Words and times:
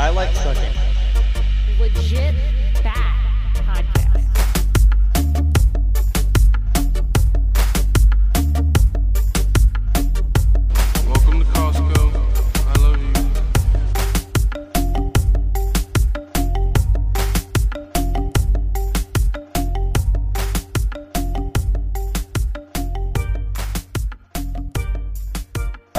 I 0.00 0.08
like 0.08 0.34
sucking. 0.34 0.72
legit 1.78 2.34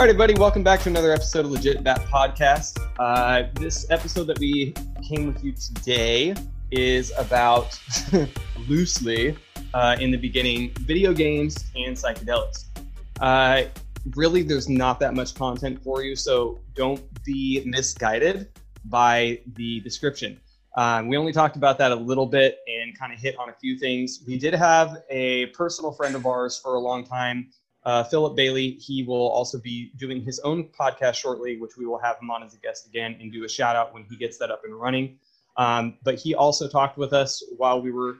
All 0.02 0.07
right, 0.07 0.16
everybody, 0.16 0.33
welcome 0.33 0.63
back 0.63 0.80
to 0.80 0.89
another 0.89 1.11
episode 1.11 1.45
of 1.45 1.52
Legit 1.52 1.83
Bat 1.83 1.99
Podcast. 2.11 2.80
Uh, 2.97 3.44
this 3.53 3.85
episode 3.91 4.23
that 4.23 4.39
we 4.39 4.73
came 5.07 5.27
with 5.27 5.44
you 5.44 5.52
today 5.52 6.33
is 6.71 7.13
about 7.19 7.80
loosely 8.67 9.38
uh, 9.75 9.97
in 9.99 10.09
the 10.09 10.17
beginning 10.17 10.72
video 10.79 11.13
games 11.13 11.66
and 11.75 11.95
psychedelics. 11.95 12.66
Uh, 13.19 13.66
really, 14.16 14.41
there's 14.41 14.67
not 14.67 14.99
that 15.02 15.13
much 15.13 15.35
content 15.35 15.79
for 15.83 16.02
you, 16.02 16.16
so 16.16 16.59
don't 16.73 17.03
be 17.23 17.61
misguided 17.67 18.47
by 18.85 19.39
the 19.53 19.81
description. 19.81 20.39
Um, 20.77 21.09
we 21.09 21.17
only 21.17 21.31
talked 21.31 21.57
about 21.57 21.77
that 21.77 21.91
a 21.91 21.95
little 21.95 22.25
bit 22.25 22.57
and 22.66 22.97
kind 22.97 23.13
of 23.13 23.19
hit 23.19 23.38
on 23.38 23.49
a 23.49 23.53
few 23.53 23.77
things. 23.77 24.23
We 24.25 24.39
did 24.39 24.55
have 24.55 25.03
a 25.11 25.45
personal 25.47 25.91
friend 25.91 26.16
of 26.16 26.25
ours 26.25 26.57
for 26.57 26.73
a 26.73 26.79
long 26.79 27.03
time 27.03 27.52
uh, 27.83 28.03
Philip 28.03 28.35
Bailey. 28.35 28.71
He 28.71 29.03
will 29.03 29.29
also 29.29 29.59
be 29.59 29.91
doing 29.97 30.21
his 30.21 30.39
own 30.39 30.69
podcast 30.79 31.15
shortly, 31.15 31.57
which 31.57 31.77
we 31.77 31.85
will 31.85 31.99
have 31.99 32.17
him 32.21 32.29
on 32.29 32.43
as 32.43 32.53
a 32.53 32.57
guest 32.57 32.88
again 32.88 33.17
and 33.19 33.31
do 33.31 33.43
a 33.43 33.49
shout 33.49 33.75
out 33.75 33.93
when 33.93 34.03
he 34.03 34.15
gets 34.15 34.38
that 34.38 34.51
up 34.51 34.63
and 34.63 34.79
running. 34.79 35.17
Um, 35.57 35.97
but 36.03 36.15
he 36.15 36.33
also 36.35 36.67
talked 36.67 36.97
with 36.97 37.13
us 37.13 37.43
while 37.57 37.81
we 37.81 37.91
were 37.91 38.17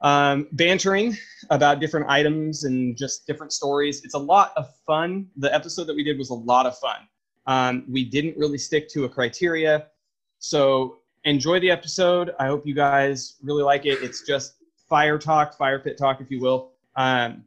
um, 0.00 0.46
bantering 0.52 1.16
about 1.50 1.80
different 1.80 2.08
items 2.08 2.64
and 2.64 2.96
just 2.96 3.26
different 3.26 3.52
stories. 3.52 4.04
It's 4.04 4.14
a 4.14 4.18
lot 4.18 4.52
of 4.56 4.68
fun. 4.86 5.28
The 5.36 5.52
episode 5.54 5.84
that 5.84 5.96
we 5.96 6.04
did 6.04 6.18
was 6.18 6.30
a 6.30 6.34
lot 6.34 6.66
of 6.66 6.78
fun. 6.78 7.08
Um, 7.46 7.84
we 7.88 8.04
didn't 8.04 8.36
really 8.36 8.58
stick 8.58 8.88
to 8.90 9.04
a 9.04 9.08
criteria. 9.08 9.86
So 10.38 10.98
enjoy 11.24 11.60
the 11.60 11.70
episode. 11.70 12.34
I 12.38 12.46
hope 12.46 12.66
you 12.66 12.74
guys 12.74 13.36
really 13.42 13.62
like 13.62 13.86
it. 13.86 14.02
It's 14.02 14.22
just 14.22 14.54
fire 14.88 15.18
talk, 15.18 15.56
fire 15.56 15.78
pit 15.78 15.98
talk, 15.98 16.20
if 16.20 16.30
you 16.30 16.40
will. 16.40 16.72
Um, 16.94 17.44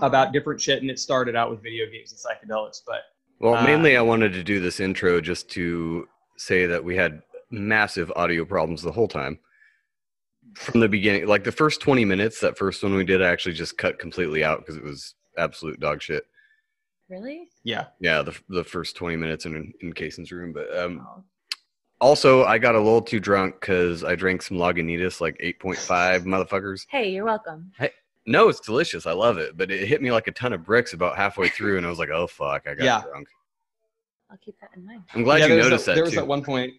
about 0.00 0.32
different 0.32 0.60
shit, 0.60 0.80
and 0.82 0.90
it 0.90 0.98
started 0.98 1.36
out 1.36 1.50
with 1.50 1.62
video 1.62 1.86
games 1.90 2.12
and 2.12 2.20
psychedelics. 2.20 2.80
But 2.86 3.02
Well, 3.38 3.54
Uh, 3.54 3.64
mainly 3.64 3.96
I 3.96 4.02
wanted 4.02 4.32
to 4.34 4.42
do 4.42 4.60
this 4.60 4.80
intro 4.80 5.20
just 5.20 5.50
to 5.52 6.08
say 6.36 6.66
that 6.66 6.82
we 6.84 6.96
had 6.96 7.22
massive 7.50 8.10
audio 8.16 8.44
problems 8.44 8.82
the 8.82 8.92
whole 8.92 9.08
time. 9.08 9.38
From 10.54 10.80
the 10.80 10.88
beginning, 10.88 11.26
like 11.26 11.44
the 11.44 11.52
first 11.52 11.80
20 11.82 12.04
minutes, 12.04 12.40
that 12.40 12.56
first 12.56 12.82
one 12.82 12.94
we 12.94 13.04
did, 13.04 13.20
I 13.22 13.28
actually 13.28 13.54
just 13.54 13.76
cut 13.76 13.98
completely 13.98 14.42
out 14.42 14.60
because 14.60 14.76
it 14.76 14.82
was 14.84 15.14
absolute 15.36 15.78
dog 15.80 16.00
shit. 16.00 16.24
Really? 17.10 17.48
yeah, 17.62 17.86
Yeah, 18.00 18.22
the, 18.22 18.36
the 18.48 18.64
first 18.64 18.96
20 18.96 19.16
minutes 19.16 19.44
in, 19.46 19.72
in 19.80 19.92
Cason's 19.92 20.32
room. 20.32 20.52
But 20.52 20.76
um, 20.76 21.06
Oh. 21.06 21.24
also, 22.00 22.44
I 22.44 22.58
got 22.58 22.74
a 22.74 22.78
little 22.80 23.02
too 23.02 23.20
drunk 23.20 23.60
because 23.60 24.02
I 24.02 24.16
drank 24.16 24.42
some 24.42 24.56
Lagunitas, 24.56 25.20
like 25.20 25.36
8.5 25.38 26.24
motherfuckers. 26.24 26.86
Hey, 26.88 27.10
you're 27.10 27.24
welcome. 27.26 27.70
No, 28.26 28.48
it's 28.48 28.60
delicious. 28.60 29.06
I 29.06 29.12
love 29.12 29.38
it. 29.38 29.56
But 29.56 29.70
it 29.70 29.86
hit 29.86 30.02
me 30.02 30.10
like 30.10 30.26
a 30.26 30.32
ton 30.32 30.52
of 30.52 30.64
bricks 30.64 30.92
about 30.92 31.16
halfway 31.16 31.48
through, 31.48 31.76
and 31.78 31.86
I 31.86 31.88
was 31.88 31.98
like, 31.98 32.10
oh, 32.10 32.26
fuck, 32.26 32.66
I 32.66 32.74
got 32.74 32.84
Yeah. 32.84 33.02
drunk. 33.02 33.28
I'll 34.30 34.36
keep 34.38 34.58
that 34.60 34.70
in 34.76 34.84
mind. 34.84 35.04
I'm 35.14 35.22
glad 35.22 35.38
yeah, 35.38 35.46
you 35.46 35.56
noticed 35.56 35.86
that, 35.86 35.92
that, 35.92 35.94
There 35.96 36.04
was 36.04 36.14
too. 36.14 36.18
at 36.20 36.26
one 36.26 36.42
point. 36.42 36.74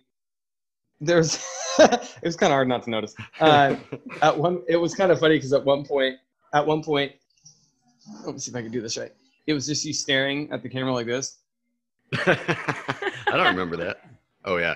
There's. 1.00 1.36
it 1.80 2.24
was 2.24 2.36
kind 2.36 2.52
of 2.52 2.56
hard 2.56 2.68
not 2.68 2.84
to 2.84 2.90
notice. 2.90 3.16
Uh, 3.40 3.76
at 4.22 4.38
one, 4.38 4.62
it 4.68 4.78
was 4.78 4.94
kind 4.96 5.12
of 5.12 5.20
funny 5.20 5.36
because 5.38 5.54
at 5.54 5.64
one 5.64 5.86
point, 5.86 6.16
at 6.54 6.66
one 6.66 6.84
point, 6.84 7.14
let 8.26 8.34
me 8.34 8.40
see 8.40 8.52
if 8.52 8.56
I 8.56 8.62
can 8.62 8.72
do 8.72 8.82
this 8.82 8.98
right. 8.98 9.12
It 9.46 9.54
was 9.54 9.66
just 9.68 9.86
you 9.86 9.94
staring 9.94 10.52
at 10.52 10.62
the 10.64 10.70
camera 10.70 10.92
like 10.92 11.06
this, 11.06 11.38
I 12.26 13.32
don't 13.32 13.46
remember 13.48 13.78
that. 13.78 14.02
Oh 14.46 14.58
yeah. 14.58 14.76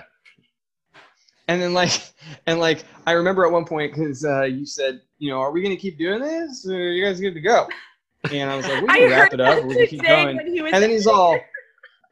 And 1.48 1.60
then 1.60 1.74
like, 1.74 1.92
and 2.46 2.58
like, 2.60 2.84
I 3.06 3.12
remember 3.12 3.44
at 3.44 3.52
one 3.52 3.64
point 3.64 3.94
because 3.94 4.24
uh, 4.24 4.42
you 4.42 4.66
said, 4.66 5.00
you 5.18 5.30
know, 5.30 5.40
are 5.40 5.52
we 5.52 5.62
gonna 5.62 5.76
keep 5.76 5.98
doing 5.98 6.20
this? 6.20 6.66
Or 6.66 6.74
are 6.74 6.92
you 6.92 7.04
guys 7.04 7.20
good 7.20 7.34
to 7.34 7.40
go? 7.40 7.68
And 8.30 8.50
I 8.50 8.56
was 8.56 8.66
like, 8.66 8.82
we 8.82 8.88
can 8.88 9.10
wrap 9.10 9.32
it 9.32 9.40
up. 9.40 9.56
that 9.56 9.64
or 9.64 9.66
We 9.66 9.74
can 9.74 9.86
keep 9.86 10.02
going. 10.02 10.38
And 10.38 10.82
then 10.82 10.90
he's 10.90 11.08
all, 11.08 11.40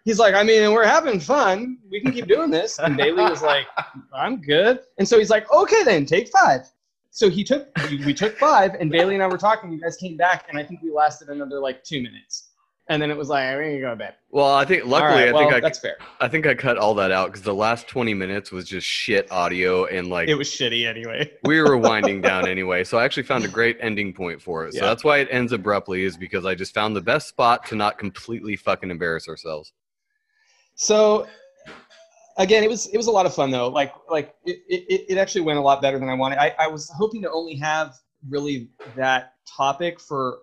he's 0.05 0.19
like, 0.19 0.35
I 0.35 0.43
mean, 0.43 0.73
we're 0.73 0.87
having 0.87 1.21
fun. 1.21 1.79
We 1.89 2.01
can 2.01 2.13
keep 2.13 2.27
doing 2.27 2.51
this. 2.51 2.79
And 2.81 2.97
Bailey 2.97 3.23
was 3.23 3.43
like, 3.43 3.67
I'm 4.13 4.41
good. 4.41 4.81
And 4.99 5.07
so 5.07 5.19
he's 5.19 5.31
like, 5.31 5.51
okay, 5.53 5.85
then 5.85 6.07
take 6.07 6.29
five. 6.29 6.69
So 7.13 7.29
he 7.29 7.43
took, 7.43 7.69
we 7.91 8.15
took 8.15 8.39
five, 8.39 8.75
and 8.75 8.91
Bailey 8.91 9.15
and 9.15 9.23
I 9.23 9.27
were 9.27 9.37
talking. 9.37 9.73
You 9.73 9.81
guys 9.81 9.97
came 9.97 10.17
back, 10.17 10.47
and 10.49 10.57
I 10.57 10.63
think 10.63 10.81
we 10.81 10.93
lasted 10.93 11.29
another 11.29 11.59
like 11.59 11.83
two 11.83 12.01
minutes. 12.01 12.50
And 12.91 13.01
then 13.01 13.09
it 13.09 13.17
was 13.17 13.29
like, 13.29 13.45
I 13.45 13.53
think 13.53 13.67
we 13.67 13.73
can 13.75 13.81
go 13.83 13.91
to 13.91 13.97
bed. 13.97 14.15
Well, 14.33 14.53
I 14.53 14.65
think 14.65 14.85
luckily 14.85 15.23
right, 15.23 15.33
I 15.33 15.39
think 15.39 15.53
I 15.53 15.61
that's 15.61 15.79
fair. 15.79 15.97
I 16.19 16.27
think 16.27 16.45
I 16.45 16.55
cut 16.55 16.77
all 16.77 16.93
that 16.97 17.13
out 17.13 17.29
because 17.29 17.43
the 17.43 17.55
last 17.55 17.87
20 17.87 18.15
minutes 18.15 18.51
was 18.51 18.65
just 18.69 18.85
shit 18.85 19.31
audio 19.31 19.85
and 19.85 20.09
like 20.09 20.29
It 20.29 20.35
was 20.35 20.49
shitty 20.49 20.89
anyway. 20.89 21.31
we 21.45 21.63
were 21.63 21.77
winding 21.77 22.21
down 22.31 22.49
anyway. 22.49 22.83
So 22.83 22.99
I 22.99 23.05
actually 23.05 23.23
found 23.23 23.45
a 23.45 23.49
great 23.49 23.79
ending 23.81 24.13
point 24.13 24.43
for 24.43 24.67
it. 24.67 24.75
So 24.75 24.81
that's 24.81 25.05
why 25.05 25.19
it 25.19 25.29
ends 25.31 25.53
abruptly 25.53 26.03
is 26.03 26.17
because 26.17 26.45
I 26.45 26.57
just 26.57 26.75
found 26.75 26.97
the 26.97 27.01
best 27.01 27.29
spot 27.29 27.65
to 27.67 27.77
not 27.77 27.97
completely 27.97 28.57
fucking 28.57 28.91
embarrass 28.91 29.29
ourselves. 29.29 29.73
So 30.75 31.29
again, 32.39 32.65
it 32.65 32.71
was 32.71 32.89
it 32.89 32.97
was 32.97 33.07
a 33.07 33.13
lot 33.13 33.25
of 33.25 33.33
fun 33.33 33.53
though. 33.53 33.69
Like 33.69 33.93
like 34.09 34.35
it, 34.45 34.59
it, 34.69 35.05
it 35.11 35.17
actually 35.17 35.43
went 35.43 35.61
a 35.61 35.63
lot 35.63 35.81
better 35.81 36.01
than 36.01 36.09
I 36.09 36.15
wanted. 36.15 36.39
I, 36.39 36.57
I 36.59 36.67
was 36.67 36.91
hoping 36.97 37.23
to 37.23 37.31
only 37.31 37.55
have 37.55 37.95
really 38.29 38.71
that 38.97 39.35
topic 39.47 40.01
for 40.01 40.41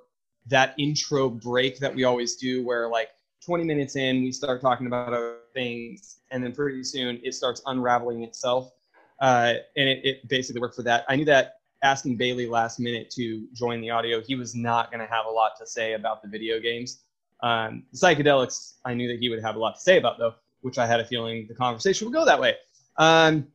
that 0.48 0.74
intro 0.78 1.30
break 1.30 1.80
that 1.80 1.94
we 1.94 2.04
always 2.04 2.36
do 2.36 2.64
where 2.64 2.90
like 2.90 3.10
20 3.46 3.64
minutes 3.64 3.96
in 3.96 4.24
we 4.24 4.32
start 4.32 4.62
talking 4.62 4.88
about 4.88 5.08
other 5.08 5.38
things 5.54 6.20
and 6.32 6.44
then 6.44 6.52
pretty 6.52 6.84
soon 6.84 7.20
it 7.24 7.34
starts 7.34 7.62
unraveling 7.66 8.24
itself. 8.24 8.72
Uh, 9.20 9.56
and 9.76 9.90
it, 9.90 10.06
it 10.06 10.28
basically 10.28 10.62
worked 10.62 10.76
for 10.76 10.84
that. 10.84 11.06
I 11.10 11.16
knew 11.16 11.26
that 11.26 11.56
asking 11.84 12.18
Bailey 12.18 12.48
last 12.48 12.80
minute 12.80 13.10
to 13.12 13.48
join 13.54 13.82
the 13.82 13.90
audio, 13.90 14.22
he 14.22 14.36
was 14.36 14.56
not 14.56 14.92
going 14.92 15.06
to 15.06 15.12
have 15.12 15.26
a 15.26 15.30
lot 15.30 15.54
to 15.60 15.68
say 15.68 15.94
about 15.94 16.22
the 16.22 16.28
video 16.28 16.60
games. 16.60 17.04
Um, 17.42 17.84
psychedelics, 17.94 18.74
I 18.86 18.94
knew 18.94 19.08
that 19.08 19.20
he 19.20 19.30
would 19.30 19.42
have 19.42 19.56
a 19.56 19.60
lot 19.60 19.76
to 19.76 19.82
say 19.82 19.98
about 19.98 20.18
though, 20.18 20.36
which 20.62 20.78
I 20.78 20.88
had 20.88 21.00
a 21.00 21.06
feeling 21.06 21.46
the 21.48 21.56
conversation 21.56 22.08
would 22.08 22.14
go 22.14 22.26
that 22.26 22.40
way. 22.40 22.56
Um, 22.98 23.48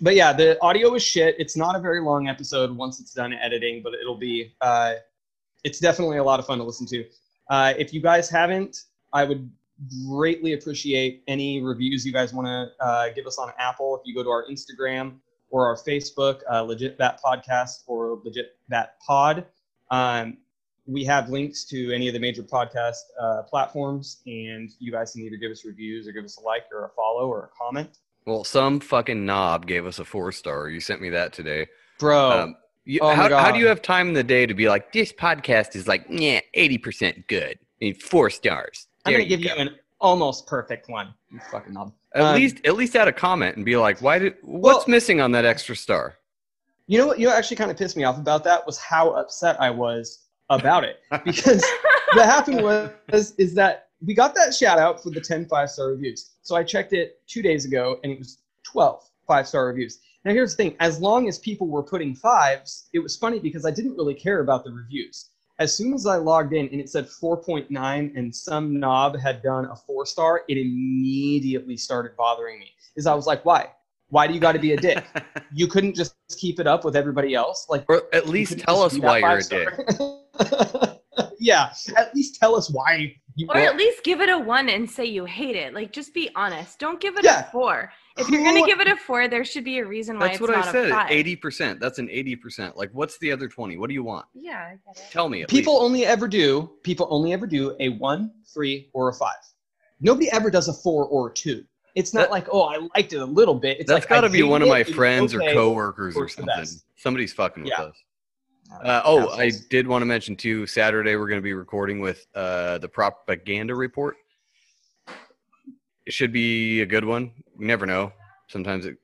but 0.00 0.14
yeah, 0.14 0.32
the 0.32 0.60
audio 0.60 0.94
is 0.94 1.02
shit. 1.02 1.36
It's 1.38 1.56
not 1.56 1.76
a 1.76 1.78
very 1.78 2.00
long 2.00 2.28
episode 2.28 2.70
once 2.76 3.00
it's 3.00 3.12
done 3.12 3.32
editing, 3.32 3.82
but 3.82 3.94
it'll 3.94 4.18
be. 4.18 4.54
Uh, 4.60 4.94
it's 5.66 5.80
definitely 5.80 6.18
a 6.18 6.24
lot 6.30 6.38
of 6.40 6.46
fun 6.46 6.58
to 6.58 6.64
listen 6.64 6.86
to. 6.86 7.04
Uh, 7.50 7.74
if 7.76 7.92
you 7.92 8.00
guys 8.00 8.30
haven't, 8.30 8.74
I 9.12 9.24
would 9.24 9.50
greatly 10.08 10.52
appreciate 10.52 11.22
any 11.28 11.60
reviews 11.60 12.06
you 12.06 12.12
guys 12.12 12.32
want 12.32 12.46
to 12.46 12.84
uh, 12.84 13.08
give 13.16 13.26
us 13.26 13.36
on 13.38 13.52
Apple. 13.58 13.96
If 13.96 14.02
you 14.06 14.14
go 14.14 14.22
to 14.22 14.30
our 14.30 14.44
Instagram 14.48 15.16
or 15.50 15.66
our 15.66 15.76
Facebook, 15.76 16.40
uh, 16.50 16.62
Legit 16.62 16.96
Bat 16.98 17.20
Podcast 17.24 17.82
or 17.86 18.20
Legit 18.24 18.56
Bat 18.68 18.94
Pod, 19.06 19.46
um, 19.90 20.38
we 20.86 21.04
have 21.04 21.28
links 21.30 21.64
to 21.64 21.92
any 21.92 22.06
of 22.06 22.14
the 22.14 22.20
major 22.20 22.44
podcast 22.44 23.02
uh, 23.20 23.42
platforms, 23.42 24.22
and 24.26 24.70
you 24.78 24.92
guys 24.92 25.12
can 25.12 25.22
either 25.22 25.36
give 25.36 25.50
us 25.50 25.64
reviews 25.64 26.06
or 26.06 26.12
give 26.12 26.24
us 26.24 26.38
a 26.38 26.40
like 26.42 26.64
or 26.72 26.84
a 26.84 26.90
follow 26.90 27.26
or 27.28 27.50
a 27.52 27.58
comment. 27.60 27.98
Well, 28.24 28.44
some 28.44 28.78
fucking 28.80 29.26
knob 29.26 29.66
gave 29.66 29.84
us 29.84 29.98
a 29.98 30.04
four 30.04 30.30
star. 30.32 30.68
You 30.68 30.78
sent 30.80 31.00
me 31.00 31.10
that 31.10 31.32
today. 31.32 31.66
Bro, 31.98 32.30
Um, 32.30 32.56
you, 32.86 33.00
oh 33.02 33.12
how, 33.14 33.28
how 33.36 33.50
do 33.50 33.58
you 33.58 33.66
have 33.66 33.82
time 33.82 34.08
in 34.08 34.14
the 34.14 34.24
day 34.24 34.46
to 34.46 34.54
be 34.54 34.68
like, 34.68 34.92
this 34.92 35.12
podcast 35.12 35.74
is 35.74 35.88
like, 35.88 36.06
yeah, 36.08 36.40
80% 36.56 37.26
good. 37.26 37.58
Need 37.80 38.00
four 38.00 38.30
stars. 38.30 38.86
I'm 39.04 39.12
gonna 39.12 39.24
give 39.24 39.40
you 39.40 39.48
go. 39.48 39.56
an 39.56 39.70
almost 40.00 40.46
perfect 40.46 40.88
one. 40.88 41.12
You 41.30 41.40
fucking 41.50 41.74
knob. 41.74 41.92
At 42.14 42.22
um, 42.22 42.36
least, 42.36 42.64
at 42.64 42.76
least 42.76 42.94
add 42.94 43.08
a 43.08 43.12
comment 43.12 43.56
and 43.56 43.64
be 43.64 43.76
like, 43.76 44.00
why 44.00 44.20
did, 44.20 44.36
what's 44.42 44.86
Well- 44.86 44.94
missing 44.94 45.20
on 45.20 45.32
that 45.32 45.44
extra 45.44 45.74
star? 45.76 46.16
You 46.86 46.98
know 46.98 47.08
what? 47.08 47.18
You 47.18 47.24
know 47.26 47.32
what 47.32 47.38
actually 47.38 47.56
kind 47.56 47.72
of 47.72 47.76
pissed 47.76 47.96
me 47.96 48.04
off 48.04 48.16
about 48.16 48.44
that 48.44 48.64
was 48.64 48.78
how 48.78 49.10
upset 49.10 49.60
I 49.60 49.70
was 49.70 50.20
about 50.48 50.84
it 50.84 51.00
because 51.24 51.64
what 52.12 52.24
happened 52.24 52.62
was 52.62 53.34
is 53.38 53.52
that 53.54 53.88
we 54.00 54.14
got 54.14 54.36
that 54.36 54.54
shout 54.54 54.78
out 54.78 55.02
for 55.02 55.10
the 55.10 55.20
10 55.20 55.46
five 55.46 55.68
star 55.68 55.88
reviews. 55.88 56.34
So 56.42 56.54
I 56.54 56.62
checked 56.62 56.92
it 56.92 57.20
two 57.26 57.42
days 57.42 57.64
ago 57.64 57.98
and 58.04 58.12
it 58.12 58.18
was 58.20 58.38
12 58.62 59.02
five 59.26 59.48
star 59.48 59.66
reviews. 59.66 59.98
Now 60.26 60.32
here's 60.32 60.56
the 60.56 60.64
thing: 60.64 60.76
as 60.80 60.98
long 60.98 61.28
as 61.28 61.38
people 61.38 61.68
were 61.68 61.84
putting 61.84 62.12
fives, 62.12 62.88
it 62.92 62.98
was 62.98 63.16
funny 63.16 63.38
because 63.38 63.64
I 63.64 63.70
didn't 63.70 63.94
really 63.94 64.12
care 64.12 64.40
about 64.40 64.64
the 64.64 64.72
reviews. 64.72 65.30
As 65.60 65.74
soon 65.74 65.94
as 65.94 66.04
I 66.04 66.16
logged 66.16 66.52
in 66.52 66.66
and 66.68 66.80
it 66.80 66.90
said 66.90 67.06
4.9 67.06 67.70
and 68.16 68.34
some 68.34 68.78
knob 68.78 69.16
had 69.16 69.40
done 69.40 69.66
a 69.66 69.76
four 69.76 70.04
star, 70.04 70.42
it 70.48 70.58
immediately 70.58 71.76
started 71.76 72.16
bothering 72.16 72.58
me. 72.58 72.72
Is 72.96 73.06
I 73.06 73.14
was 73.14 73.26
like, 73.26 73.44
why? 73.44 73.70
Why 74.08 74.26
do 74.26 74.34
you 74.34 74.40
got 74.40 74.52
to 74.52 74.58
be 74.58 74.72
a 74.72 74.76
dick? 74.76 75.04
You 75.54 75.68
couldn't 75.68 75.94
just 75.94 76.16
keep 76.36 76.60
it 76.60 76.66
up 76.66 76.84
with 76.84 76.96
everybody 76.96 77.34
else. 77.34 77.66
Like 77.70 77.84
Or 77.88 78.02
at 78.12 78.28
least 78.28 78.58
tell 78.58 78.82
us 78.82 78.98
why 78.98 79.20
you're 79.20 79.38
a 79.38 79.42
dick. 79.44 81.00
yeah, 81.38 81.72
at 81.96 82.14
least 82.14 82.38
tell 82.38 82.56
us 82.56 82.68
why. 82.68 83.14
You 83.36 83.46
Or 83.48 83.56
at 83.56 83.76
least 83.76 84.02
give 84.02 84.20
it 84.20 84.28
a 84.28 84.38
one 84.38 84.68
and 84.68 84.90
say 84.90 85.04
you 85.04 85.24
hate 85.24 85.56
it. 85.56 85.72
Like, 85.72 85.92
just 85.92 86.12
be 86.12 86.28
honest. 86.34 86.78
Don't 86.78 87.00
give 87.00 87.16
it 87.16 87.24
Yeah. 87.24 87.48
a 87.48 87.50
four. 87.52 87.92
If 88.16 88.30
you're 88.30 88.42
gonna 88.42 88.64
give 88.64 88.80
it 88.80 88.88
a 88.88 88.96
four, 88.96 89.28
there 89.28 89.44
should 89.44 89.64
be 89.64 89.78
a 89.78 89.84
reason 89.86 90.18
why 90.18 90.28
That's 90.28 90.34
it's 90.36 90.40
what 90.40 90.50
I 90.50 90.60
not 90.60 90.72
said. 90.72 91.06
Eighty 91.10 91.36
percent. 91.36 91.80
That's 91.80 91.98
an 91.98 92.08
eighty 92.10 92.34
percent. 92.34 92.76
Like, 92.76 92.90
what's 92.92 93.18
the 93.18 93.30
other 93.30 93.48
twenty? 93.48 93.76
What 93.76 93.88
do 93.88 93.94
you 93.94 94.02
want? 94.02 94.26
Yeah, 94.34 94.58
I 94.72 94.78
get 94.86 94.96
it. 94.96 95.10
Tell 95.10 95.28
me. 95.28 95.42
At 95.42 95.48
people 95.48 95.74
least. 95.74 95.84
only 95.84 96.06
ever 96.06 96.26
do 96.28 96.70
people 96.82 97.06
only 97.10 97.32
ever 97.32 97.46
do 97.46 97.76
a 97.80 97.90
one, 97.90 98.32
three, 98.52 98.88
or 98.94 99.10
a 99.10 99.12
five. 99.12 99.34
Nobody 100.00 100.30
ever 100.32 100.50
does 100.50 100.68
a 100.68 100.72
four 100.72 101.04
or 101.06 101.28
a 101.28 101.34
two. 101.34 101.64
It's 101.94 102.12
not 102.14 102.22
That- 102.22 102.30
like 102.30 102.46
oh 102.50 102.62
I 102.62 102.78
liked 102.96 103.12
it 103.12 103.20
a 103.20 103.24
little 103.24 103.54
bit. 103.54 103.80
It's 103.80 103.88
That's 103.88 104.04
like, 104.04 104.08
got 104.08 104.20
to 104.22 104.30
be 104.30 104.42
one 104.42 104.62
of 104.62 104.68
my 104.68 104.78
it, 104.78 104.82
it 104.82 104.86
was 104.88 104.96
friends 104.96 105.34
or 105.34 105.42
okay. 105.42 105.52
coworkers 105.54 106.16
or 106.16 106.28
something. 106.28 106.64
Somebody's 106.96 107.32
fucking 107.32 107.66
Yeah. 107.66 107.80
with 107.80 107.88
us. 107.90 108.02
Uh, 108.82 109.00
oh, 109.04 109.28
I 109.30 109.52
did 109.70 109.86
want 109.86 110.02
to 110.02 110.06
mention 110.06 110.34
too. 110.36 110.66
Saturday 110.66 111.14
we're 111.16 111.28
going 111.28 111.38
to 111.38 111.42
be 111.44 111.54
recording 111.54 112.00
with 112.00 112.26
uh, 112.34 112.78
the 112.78 112.88
propaganda 112.88 113.74
report. 113.74 114.16
It 116.06 116.12
should 116.12 116.32
be 116.32 116.80
a 116.82 116.86
good 116.86 117.04
one. 117.04 117.32
You 117.58 117.66
never 117.66 117.84
know. 117.84 118.12
Sometimes 118.48 118.86
it 118.86 118.96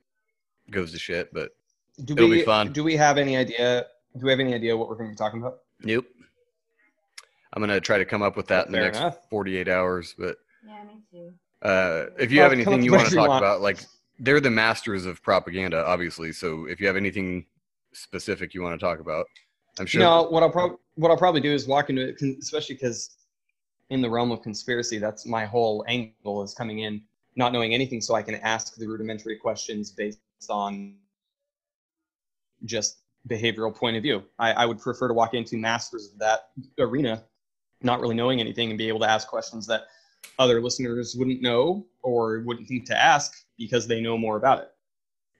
goes 0.71 0.91
to 0.93 0.99
shit, 0.99 1.33
but 1.33 1.51
do 2.05 2.13
It'll 2.13 2.29
we, 2.29 2.37
be 2.39 2.43
fun. 2.43 2.71
Do 2.71 2.83
we 2.83 2.95
have 2.95 3.17
any 3.17 3.35
idea? 3.35 3.85
Do 4.17 4.25
we 4.25 4.31
have 4.31 4.39
any 4.39 4.53
idea 4.53 4.75
what 4.75 4.87
we're 4.89 4.95
going 4.95 5.09
to 5.09 5.13
be 5.13 5.17
talking 5.17 5.41
about? 5.41 5.59
nope. 5.83 6.05
I'm 7.55 7.61
going 7.61 7.69
to 7.69 7.81
try 7.81 7.99
to 7.99 8.05
come 8.05 8.23
up 8.23 8.35
with 8.35 8.47
that 8.47 8.65
in 8.65 8.71
the 8.71 8.77
Fair 8.79 8.85
next 8.85 8.97
enough. 8.97 9.29
48 9.29 9.67
hours. 9.67 10.15
But 10.17 10.37
Yeah, 10.65 10.83
me 10.85 11.01
too. 11.11 11.33
uh, 11.61 12.05
if 12.17 12.31
you 12.31 12.39
Well, 12.39 12.45
have 12.45 12.53
anything 12.53 12.81
you 12.81 12.91
want 12.91 13.07
to 13.09 13.15
talk 13.15 13.29
want. 13.29 13.43
about, 13.43 13.61
like 13.61 13.77
they're 14.17 14.39
the 14.39 14.49
masters 14.49 15.05
of 15.05 15.21
propaganda, 15.21 15.85
obviously. 15.85 16.31
So 16.31 16.65
if 16.65 16.79
you 16.79 16.87
have 16.87 16.95
anything 16.95 17.45
specific 17.91 18.55
you 18.55 18.63
want 18.63 18.79
to 18.79 18.83
talk 18.83 18.99
about, 18.99 19.27
I'm 19.77 19.85
sure. 19.85 20.01
You 20.01 20.07
know 20.07 20.23
what 20.23 20.41
I'll 20.41 20.49
probably 20.49 20.77
what 20.95 21.11
I'll 21.11 21.17
probably 21.17 21.41
do 21.41 21.51
is 21.53 21.67
walk 21.67 21.91
into 21.91 22.07
it, 22.09 22.19
especially 22.41 22.73
because 22.75 23.17
in 23.89 24.01
the 24.01 24.09
realm 24.09 24.31
of 24.31 24.41
conspiracy, 24.41 24.97
that's 24.97 25.25
my 25.25 25.45
whole 25.45 25.83
angle 25.87 26.43
is 26.43 26.53
coming 26.53 26.79
in, 26.79 27.01
not 27.35 27.53
knowing 27.53 27.73
anything, 27.73 28.01
so 28.01 28.15
I 28.15 28.21
can 28.21 28.35
ask 28.35 28.75
the 28.75 28.87
rudimentary 28.87 29.37
questions 29.37 29.91
based 29.91 30.19
on 30.49 30.95
just 32.65 32.99
behavioral 33.27 33.73
point 33.73 33.97
of 33.97 34.03
view. 34.03 34.23
I, 34.39 34.53
I 34.53 34.65
would 34.65 34.79
prefer 34.79 35.07
to 35.07 35.13
walk 35.13 35.33
into 35.33 35.57
masters 35.57 36.11
of 36.11 36.19
that 36.19 36.49
arena, 36.79 37.23
not 37.81 38.01
really 38.01 38.15
knowing 38.15 38.39
anything, 38.39 38.69
and 38.69 38.77
be 38.77 38.87
able 38.87 38.99
to 39.01 39.09
ask 39.09 39.27
questions 39.27 39.67
that 39.67 39.83
other 40.39 40.61
listeners 40.61 41.15
wouldn't 41.15 41.41
know 41.41 41.85
or 42.01 42.39
wouldn't 42.41 42.67
think 42.67 42.85
to 42.85 42.97
ask 42.97 43.45
because 43.57 43.87
they 43.87 44.01
know 44.01 44.17
more 44.17 44.37
about 44.37 44.59
it. 44.59 44.71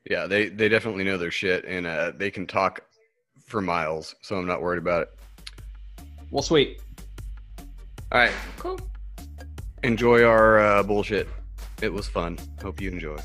Yeah, 0.10 0.28
they 0.28 0.50
they 0.50 0.68
definitely 0.68 1.06
know 1.06 1.18
their 1.18 1.32
shit, 1.32 1.64
and 1.64 1.88
uh, 1.88 2.12
they 2.16 2.30
can 2.30 2.46
talk 2.46 2.82
for 3.46 3.62
miles. 3.62 4.16
So 4.22 4.36
I'm 4.36 4.46
not 4.46 4.62
worried 4.62 4.80
about 4.80 5.04
it. 5.04 6.06
Well, 6.30 6.44
sweet. 6.44 6.82
All 8.14 8.20
right, 8.20 8.32
Cool. 8.60 8.80
enjoy 9.84 10.24
our 10.24 10.60
uh, 10.60 10.84
bullshit. 10.84 11.28
It 11.82 11.92
was 11.92 12.08
fun. 12.08 12.38
Hope 12.62 12.80
you 12.80 12.92
enjoy. 12.92 13.18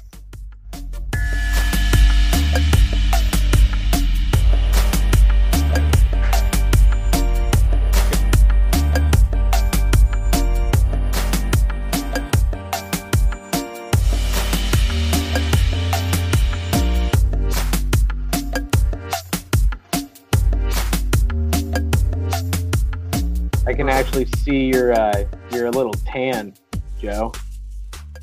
Actually 24.21 24.39
see 24.41 24.65
your 24.67 24.93
uh, 24.93 25.25
you're 25.53 25.67
a 25.67 25.71
little 25.71 25.93
tan, 25.93 26.55
Joe. 27.01 27.33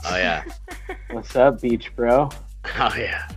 Oh 0.06 0.18
yeah. 0.18 0.44
What's 1.12 1.36
up, 1.36 1.62
beach 1.62 1.96
bro? 1.96 2.30
Oh 2.80 2.96
yeah. 2.98 3.28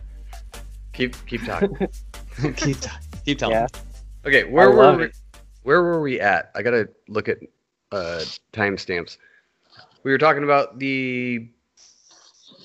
Keep 0.94 1.26
keep 1.26 1.44
talking. 1.44 1.76
keep, 2.56 2.80
t- 2.80 2.88
keep 3.26 3.38
telling. 3.38 3.56
Yeah. 3.56 3.66
Okay, 4.24 4.44
where 4.44 4.72
I 4.72 4.74
were 4.74 4.96
we, 4.96 5.04
it. 5.04 5.16
where 5.64 5.82
were 5.82 6.00
we 6.00 6.18
at? 6.18 6.50
I 6.54 6.62
gotta 6.62 6.88
look 7.08 7.28
at 7.28 7.36
uh, 7.92 8.24
timestamps. 8.54 9.18
We 10.02 10.10
were 10.10 10.18
talking 10.18 10.44
about 10.44 10.78
the 10.78 11.46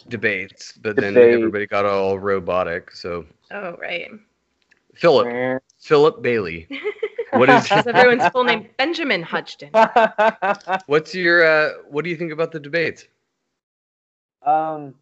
debates, 0.07 0.71
but 0.71 0.95
then 0.95 1.17
everybody 1.17 1.67
got 1.67 1.85
all 1.85 2.17
robotic. 2.17 2.91
So 2.95 3.25
Oh, 3.51 3.75
right. 3.75 4.09
Philip 4.95 5.61
Philip 5.79 6.21
Bailey, 6.21 6.67
what 7.37 7.49
is 7.49 7.71
everyone's 7.71 8.27
full 8.29 8.43
name. 8.43 8.67
Benjamin 8.77 9.23
Hudgton. 9.23 9.69
what's 10.87 11.13
your 11.15 11.43
uh, 11.45 11.69
what 11.89 12.03
do 12.03 12.09
you 12.09 12.15
think 12.17 12.31
about 12.31 12.51
the 12.51 12.59
debates? 12.59 13.07
um, 14.45 14.95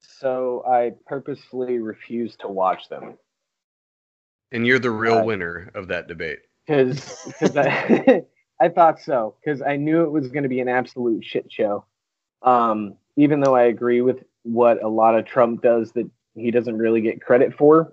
so 0.00 0.64
I 0.66 0.92
purposefully 1.06 1.78
refused 1.78 2.40
to 2.40 2.48
watch 2.48 2.88
them 2.88 3.18
And 4.52 4.66
you're 4.66 4.78
the 4.78 4.90
real 4.90 5.18
Uh, 5.18 5.24
winner 5.24 5.70
of 5.74 5.88
that 5.88 6.08
debate. 6.08 6.40
because 6.66 7.56
I, 7.56 8.24
I 8.60 8.68
thought 8.68 9.00
so 9.00 9.34
because 9.42 9.62
I 9.62 9.76
knew 9.76 10.02
it 10.04 10.10
was 10.10 10.28
going 10.28 10.42
to 10.44 10.48
be 10.48 10.60
an 10.60 10.68
absolute 10.68 11.24
shit 11.24 11.50
show. 11.52 11.84
Um, 12.42 12.94
even 13.16 13.40
though 13.40 13.54
I 13.54 13.64
agree 13.64 14.00
with 14.00 14.24
what 14.42 14.82
a 14.82 14.88
lot 14.88 15.18
of 15.18 15.26
Trump 15.26 15.62
does 15.62 15.92
that 15.92 16.08
he 16.34 16.50
doesn't 16.50 16.78
really 16.78 17.00
get 17.02 17.20
credit 17.20 17.52
for, 17.54 17.92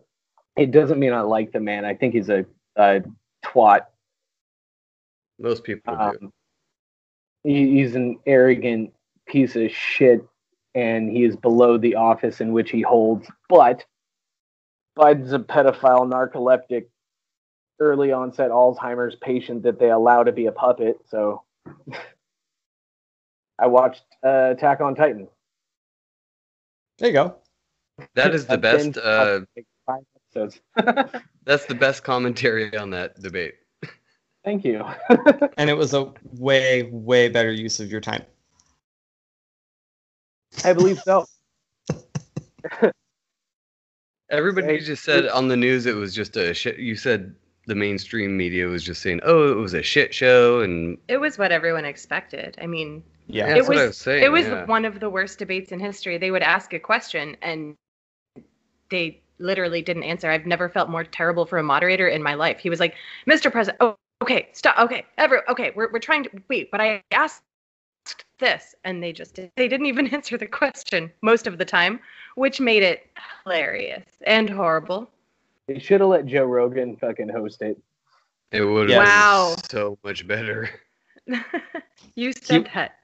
it 0.55 0.71
doesn't 0.71 0.99
mean 0.99 1.11
I 1.13 1.21
like 1.21 1.51
the 1.51 1.59
man. 1.59 1.83
I 1.85 1.93
think 1.95 2.13
he's 2.13 2.29
a, 2.29 2.45
a 2.77 3.01
twat. 3.57 3.81
Most 5.39 5.63
people. 5.63 5.95
Um, 5.95 6.31
he, 7.43 7.77
he's 7.77 7.95
an 7.95 8.19
arrogant 8.25 8.93
piece 9.27 9.55
of 9.55 9.71
shit, 9.71 10.25
and 10.75 11.09
he 11.09 11.23
is 11.23 11.35
below 11.35 11.77
the 11.77 11.95
office 11.95 12.41
in 12.41 12.53
which 12.53 12.71
he 12.71 12.81
holds. 12.81 13.27
But 13.49 13.85
Biden's 14.97 15.33
a 15.33 15.39
pedophile, 15.39 16.09
narcoleptic, 16.11 16.87
early 17.79 18.11
onset 18.11 18.49
Alzheimer's 18.49 19.15
patient 19.15 19.63
that 19.63 19.79
they 19.79 19.91
allow 19.91 20.23
to 20.23 20.31
be 20.31 20.47
a 20.47 20.51
puppet. 20.51 20.97
So 21.09 21.43
I 23.59 23.67
watched 23.67 24.03
uh, 24.25 24.53
Attack 24.55 24.81
on 24.81 24.95
Titan. 24.95 25.27
There 26.97 27.09
you 27.09 27.13
go. 27.13 27.35
That 28.15 28.33
is 28.33 28.45
the 28.47 28.57
best. 28.57 28.97
Uh, 28.97 29.41
like 30.35 30.61
five 30.85 31.23
that's 31.45 31.65
the 31.65 31.75
best 31.75 32.03
commentary 32.03 32.75
on 32.77 32.89
that 32.91 33.19
debate. 33.21 33.55
Thank 34.43 34.63
you. 34.65 34.83
And 35.57 35.69
it 35.69 35.73
was 35.73 35.93
a 35.93 36.13
way, 36.33 36.83
way 36.91 37.29
better 37.29 37.51
use 37.51 37.79
of 37.79 37.89
your 37.91 37.99
time. 37.99 38.23
I 40.63 40.73
believe 40.73 40.99
so. 40.99 41.25
Everybody 44.29 44.67
Hey, 44.67 44.79
just 44.79 45.03
said 45.03 45.27
on 45.29 45.47
the 45.47 45.57
news 45.57 45.85
it 45.85 45.95
was 45.95 46.13
just 46.13 46.37
a 46.37 46.53
shit. 46.53 46.77
You 46.79 46.95
said 46.95 47.33
the 47.65 47.75
mainstream 47.75 48.37
media 48.37 48.67
was 48.67 48.83
just 48.83 49.01
saying, 49.01 49.21
"Oh, 49.23 49.51
it 49.51 49.55
was 49.55 49.73
a 49.73 49.81
shit 49.81 50.13
show," 50.13 50.59
and 50.61 50.97
It 51.07 51.17
was 51.17 51.37
what 51.37 51.51
everyone 51.51 51.85
expected. 51.85 52.57
I 52.61 52.67
mean, 52.67 53.03
Yeah. 53.27 53.47
that's 53.47 53.59
it 53.59 53.61
what 53.63 53.69
was, 53.69 53.79
I 53.79 53.87
was 53.87 53.97
saying. 53.97 54.23
it 54.23 54.31
was 54.31 54.45
yeah. 54.47 54.65
one 54.65 54.85
of 54.85 54.99
the 54.99 55.09
worst 55.09 55.39
debates 55.39 55.71
in 55.71 55.79
history. 55.79 56.17
They 56.17 56.31
would 56.31 56.43
ask 56.43 56.73
a 56.73 56.79
question 56.79 57.35
and 57.41 57.75
they 58.89 59.21
literally 59.39 59.81
didn't 59.81 60.03
answer. 60.03 60.29
I've 60.29 60.45
never 60.45 60.69
felt 60.69 60.89
more 60.89 61.03
terrible 61.03 61.45
for 61.45 61.57
a 61.57 61.63
moderator 61.63 62.07
in 62.07 62.21
my 62.23 62.33
life. 62.33 62.59
He 62.59 62.69
was 62.69 62.79
like, 62.79 62.95
"Mr. 63.27 63.51
President, 63.51 63.77
oh, 63.81 63.95
okay, 64.21 64.49
stop. 64.53 64.77
Okay, 64.79 65.05
every, 65.17 65.39
okay, 65.49 65.71
we're 65.75 65.91
we're 65.91 65.99
trying 65.99 66.23
to 66.23 66.29
wait, 66.49 66.71
but 66.71 66.81
I 66.81 67.03
asked 67.11 67.43
this 68.39 68.75
and 68.83 69.01
they 69.03 69.11
just 69.11 69.33
did, 69.33 69.51
they 69.57 69.67
didn't 69.67 69.87
even 69.87 70.07
answer 70.13 70.37
the 70.37 70.47
question 70.47 71.11
most 71.21 71.47
of 71.47 71.57
the 71.57 71.65
time, 71.65 71.99
which 72.35 72.59
made 72.59 72.83
it 72.83 73.07
hilarious 73.43 74.05
and 74.25 74.49
horrible. 74.49 75.09
They 75.67 75.79
should 75.79 76.01
have 76.01 76.09
let 76.09 76.25
Joe 76.25 76.45
Rogan 76.45 76.95
fucking 76.95 77.29
host 77.29 77.61
it. 77.61 77.77
It 78.51 78.63
would 78.63 78.89
have 78.89 78.97
Wow. 78.97 79.55
been 79.55 79.63
so 79.69 79.97
much 80.03 80.25
better. 80.25 80.69
you 82.15 82.31
said 82.31 82.69
that. 82.73 82.95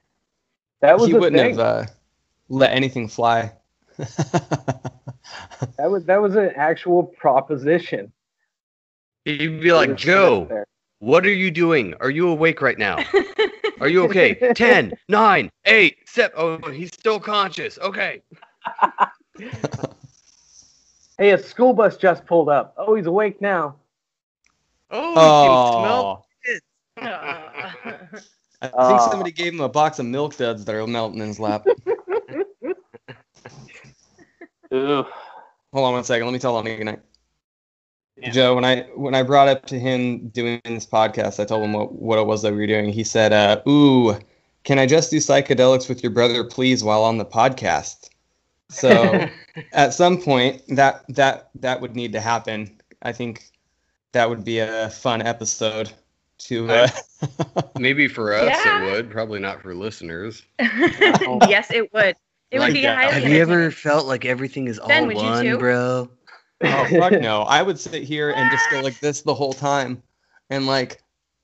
That 0.79 0.97
was 0.97 1.07
he 1.07 1.13
the 1.13 1.19
wouldn't 1.19 1.41
thing. 1.41 1.57
have 1.57 1.59
uh, 1.59 1.85
let 2.49 2.71
anything 2.71 3.07
fly. 3.09 3.51
That 5.77 5.89
was 5.89 6.03
that 6.05 6.21
was 6.21 6.35
an 6.35 6.51
actual 6.55 7.03
proposition. 7.03 8.11
He'd 9.25 9.61
be 9.61 9.71
like, 9.71 9.95
Joe, 9.95 10.65
what 10.99 11.25
are 11.25 11.31
you 11.33 11.49
doing? 11.49 11.93
Are 12.01 12.09
you 12.09 12.27
awake 12.29 12.61
right 12.61 12.77
now? 12.77 12.97
Are 13.79 13.87
you 13.87 14.03
okay? 14.05 14.35
10, 14.55 14.93
9, 15.07 15.51
8, 15.65 15.97
7. 16.05 16.31
Oh, 16.37 16.57
he's 16.69 16.93
still 16.93 17.19
conscious. 17.19 17.79
Okay. 17.79 18.21
Hey, 21.19 21.29
a 21.29 21.37
school 21.37 21.73
bus 21.73 21.95
just 21.95 22.25
pulled 22.25 22.49
up. 22.49 22.73
Oh, 22.75 22.95
he's 22.95 23.05
awake 23.05 23.39
now. 23.39 23.75
Oh, 24.89 25.13
he 25.13 25.19
Oh, 25.19 25.43
can 25.43 25.81
smell 25.81 26.25
I 28.61 28.87
think 28.87 29.01
somebody 29.01 29.31
gave 29.31 29.53
him 29.53 29.61
a 29.61 29.69
box 29.69 29.99
of 29.99 30.05
milk 30.05 30.37
duds 30.37 30.65
that 30.65 30.73
are 30.73 30.87
melting 30.87 31.19
in 31.21 31.27
his 31.27 31.39
lap. 31.39 31.65
Ugh. 34.73 35.05
Hold 35.73 35.85
on 35.85 35.93
one 35.93 36.03
second. 36.03 36.25
Let 36.25 36.33
me 36.33 36.39
tell 36.39 36.53
Lonnie 36.53 36.75
goodnight. 36.75 37.01
Yeah. 38.17 38.29
Joe, 38.31 38.55
when 38.55 38.65
I 38.65 38.81
when 38.95 39.15
I 39.15 39.23
brought 39.23 39.47
up 39.47 39.65
to 39.67 39.79
him 39.79 40.29
doing 40.29 40.61
this 40.65 40.85
podcast, 40.85 41.39
I 41.39 41.45
told 41.45 41.63
him 41.63 41.73
what, 41.73 41.93
what 41.93 42.19
it 42.19 42.25
was 42.25 42.41
that 42.43 42.51
we 42.53 42.59
were 42.59 42.67
doing. 42.67 42.91
He 42.91 43.03
said, 43.03 43.33
uh, 43.33 43.61
"Ooh, 43.67 44.17
can 44.63 44.77
I 44.77 44.85
just 44.85 45.09
do 45.09 45.17
psychedelics 45.17 45.89
with 45.89 46.03
your 46.03 46.11
brother, 46.11 46.43
please, 46.43 46.83
while 46.83 47.03
on 47.03 47.17
the 47.17 47.25
podcast?" 47.25 48.09
So 48.69 49.27
at 49.73 49.93
some 49.93 50.21
point, 50.21 50.61
that 50.69 51.03
that 51.09 51.49
that 51.55 51.81
would 51.81 51.95
need 51.95 52.13
to 52.13 52.21
happen. 52.21 52.79
I 53.01 53.11
think 53.13 53.49
that 54.11 54.29
would 54.29 54.43
be 54.45 54.59
a 54.59 54.89
fun 54.91 55.21
episode 55.23 55.91
to. 56.39 56.69
Uh, 56.69 56.87
Maybe 57.79 58.07
for 58.07 58.33
us 58.35 58.45
Yeah. 58.45 58.83
it 58.83 58.91
would, 58.91 59.09
probably 59.09 59.39
not 59.39 59.61
for 59.61 59.73
listeners. 59.73 60.43
yes, 60.59 61.71
it 61.71 61.91
would. 61.93 62.15
It 62.53 62.59
Like 62.59 62.67
would 62.67 62.73
be 62.75 62.81
that. 62.83 62.95
highly. 62.95 63.21
Have 63.21 63.31
you 63.31 63.41
ever 63.41 63.71
felt 63.71 64.05
like 64.05 64.25
everything 64.25 64.67
is 64.67 64.77
all 64.77 64.87
Ben, 64.87 65.07
would 65.07 65.15
one, 65.15 65.43
too? 65.43 65.57
bro? 65.57 66.09
oh 66.63 66.87
fuck 66.99 67.13
no! 67.13 67.41
I 67.41 67.63
would 67.63 67.79
sit 67.79 68.03
here 68.03 68.29
and 68.29 68.49
just 68.51 68.69
go 68.69 68.79
like 68.79 68.99
this 69.01 69.21
the 69.23 69.33
whole 69.33 69.53
time, 69.53 70.03
and 70.51 70.67
like, 70.67 71.01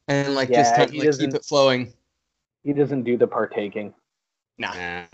and 0.08 0.36
like 0.36 0.50
just 0.54 0.72
Yeah, 0.72 0.78
kind 0.78 0.90
of 0.92 0.96
like 0.96 1.12
keep 1.18 1.34
it 1.34 1.44
flowing. 1.44 1.92
he 2.64 2.74
doesn't 2.74 3.04
do 3.04 3.18
the 3.18 3.26
partaking. 3.26 3.92
Nah. 4.60 4.74
Nah. 4.76 5.06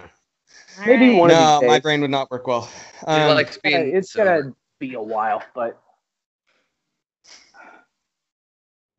Maybe 0.85 1.05
Alright. 1.05 1.19
one 1.21 1.31
of 1.31 1.37
no, 1.37 1.59
these 1.61 1.69
my 1.69 1.79
brain 1.79 2.01
would 2.01 2.11
not 2.11 2.29
work 2.29 2.45
well. 2.45 2.69
Um, 3.07 3.35
likes 3.35 3.55
Uh, 3.57 3.59
being 3.63 3.95
it's 3.95 4.11
sober. 4.11 4.41
gonna 4.41 4.55
be 4.79 4.95
a 4.95 5.01
while, 5.01 5.43
but 5.55 5.79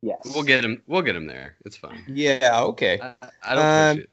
yes. 0.01 0.21
We'll 0.35 0.45
get 0.45 0.65
him. 0.65 0.83
We'll 0.87 1.03
get 1.03 1.15
him 1.15 1.27
there. 1.27 1.57
It's 1.67 1.77
fine. 1.77 2.03
yeah, 2.09 2.63
okay. 2.63 3.01
I, 3.03 3.15
I 3.45 3.55
don't 3.55 3.65
Um, 3.65 3.97
push 3.97 4.05
it. 4.05 4.11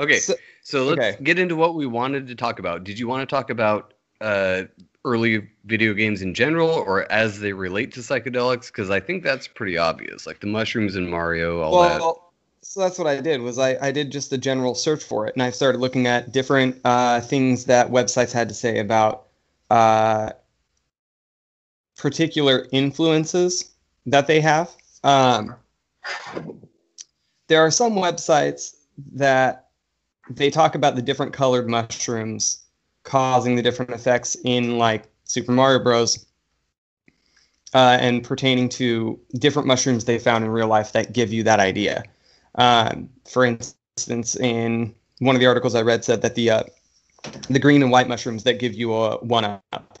Okay, 0.00 0.18
so, 0.18 0.34
So, 0.62 0.84
let's 0.84 0.98
okay. 0.98 1.22
get 1.22 1.38
into 1.38 1.54
what 1.54 1.74
we 1.74 1.86
wanted 1.86 2.26
to 2.28 2.34
talk 2.34 2.58
about. 2.58 2.84
Did 2.84 2.98
you 2.98 3.06
want 3.06 3.28
to 3.28 3.32
talk 3.32 3.50
about 3.50 3.92
uh, 4.22 4.62
early 5.04 5.48
video 5.66 5.92
games 5.92 6.22
in 6.22 6.32
general, 6.32 6.70
or 6.70 7.10
as 7.12 7.38
they 7.38 7.52
relate 7.52 7.92
to 7.92 8.00
psychedelics? 8.00 8.68
Because 8.68 8.90
I 8.90 8.98
think 8.98 9.22
that's 9.22 9.46
pretty 9.46 9.76
obvious, 9.76 10.26
like 10.26 10.40
the 10.40 10.46
mushrooms 10.46 10.96
in 10.96 11.08
Mario, 11.08 11.60
all 11.60 11.82
that. 11.82 12.00
well, 12.00 12.32
so 12.62 12.80
that's 12.80 12.98
what 12.98 13.06
I 13.06 13.20
did 13.20 13.42
was 13.42 13.58
I, 13.58 13.76
I 13.80 13.92
did 13.92 14.10
just 14.10 14.32
a 14.32 14.38
general 14.38 14.74
search 14.74 15.04
for 15.04 15.26
it, 15.26 15.34
and 15.34 15.42
I 15.42 15.50
started 15.50 15.78
looking 15.78 16.06
at 16.06 16.32
different 16.32 16.80
uh, 16.84 17.20
things 17.20 17.66
that 17.66 17.90
websites 17.90 18.32
had 18.32 18.48
to 18.48 18.54
say 18.54 18.78
about 18.78 19.26
uh, 19.68 20.30
particular 21.96 22.66
influences 22.72 23.72
that 24.06 24.26
they 24.26 24.40
have. 24.40 24.70
Um, 25.04 25.54
there 27.48 27.60
are 27.60 27.70
some 27.70 27.94
websites 27.94 28.76
that 29.12 29.69
they 30.30 30.50
talk 30.50 30.74
about 30.74 30.96
the 30.96 31.02
different 31.02 31.32
colored 31.32 31.68
mushrooms 31.68 32.62
causing 33.02 33.56
the 33.56 33.62
different 33.62 33.90
effects 33.90 34.36
in 34.44 34.78
like 34.78 35.04
Super 35.24 35.52
Mario 35.52 35.82
Bros. 35.82 36.26
Uh, 37.72 37.96
and 38.00 38.24
pertaining 38.24 38.68
to 38.68 39.16
different 39.34 39.68
mushrooms 39.68 40.04
they 40.04 40.18
found 40.18 40.44
in 40.44 40.50
real 40.50 40.66
life 40.66 40.90
that 40.90 41.12
give 41.12 41.32
you 41.32 41.44
that 41.44 41.60
idea. 41.60 42.02
Um, 42.56 43.08
for 43.28 43.44
instance, 43.44 44.34
in 44.34 44.92
one 45.20 45.36
of 45.36 45.40
the 45.40 45.46
articles 45.46 45.76
I 45.76 45.82
read 45.82 46.04
said 46.04 46.20
that 46.22 46.34
the 46.34 46.50
uh, 46.50 46.62
the 47.48 47.60
green 47.60 47.80
and 47.82 47.92
white 47.92 48.08
mushrooms 48.08 48.42
that 48.42 48.58
give 48.58 48.74
you 48.74 48.92
a 48.92 49.18
one 49.18 49.44
up, 49.44 50.00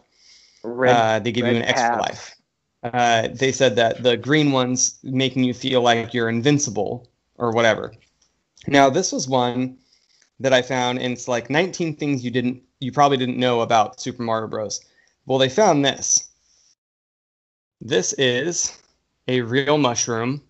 Red, 0.64 0.96
uh, 0.96 1.18
they 1.20 1.30
give 1.30 1.46
you 1.46 1.54
an 1.54 1.62
extra 1.62 2.00
life. 2.00 2.34
Uh, 2.82 3.28
they 3.28 3.52
said 3.52 3.76
that 3.76 4.02
the 4.02 4.16
green 4.16 4.50
ones 4.50 4.98
making 5.04 5.44
you 5.44 5.54
feel 5.54 5.80
like 5.80 6.12
you're 6.12 6.28
invincible 6.28 7.08
or 7.38 7.52
whatever. 7.52 7.92
Now 8.66 8.90
this 8.90 9.12
was 9.12 9.28
one 9.28 9.78
that 10.40 10.52
I 10.52 10.62
found, 10.62 10.98
and 10.98 11.12
it's 11.12 11.28
like 11.28 11.50
19 11.50 11.96
things 11.96 12.24
you 12.24 12.30
didn't, 12.30 12.62
you 12.80 12.92
probably 12.92 13.16
didn't 13.18 13.36
know 13.38 13.60
about 13.60 14.00
Super 14.00 14.22
Mario 14.22 14.48
Bros. 14.48 14.80
Well, 15.26 15.38
they 15.38 15.48
found 15.48 15.84
this. 15.84 16.28
This 17.80 18.12
is 18.14 18.78
a 19.28 19.40
real 19.42 19.78
mushroom 19.78 20.42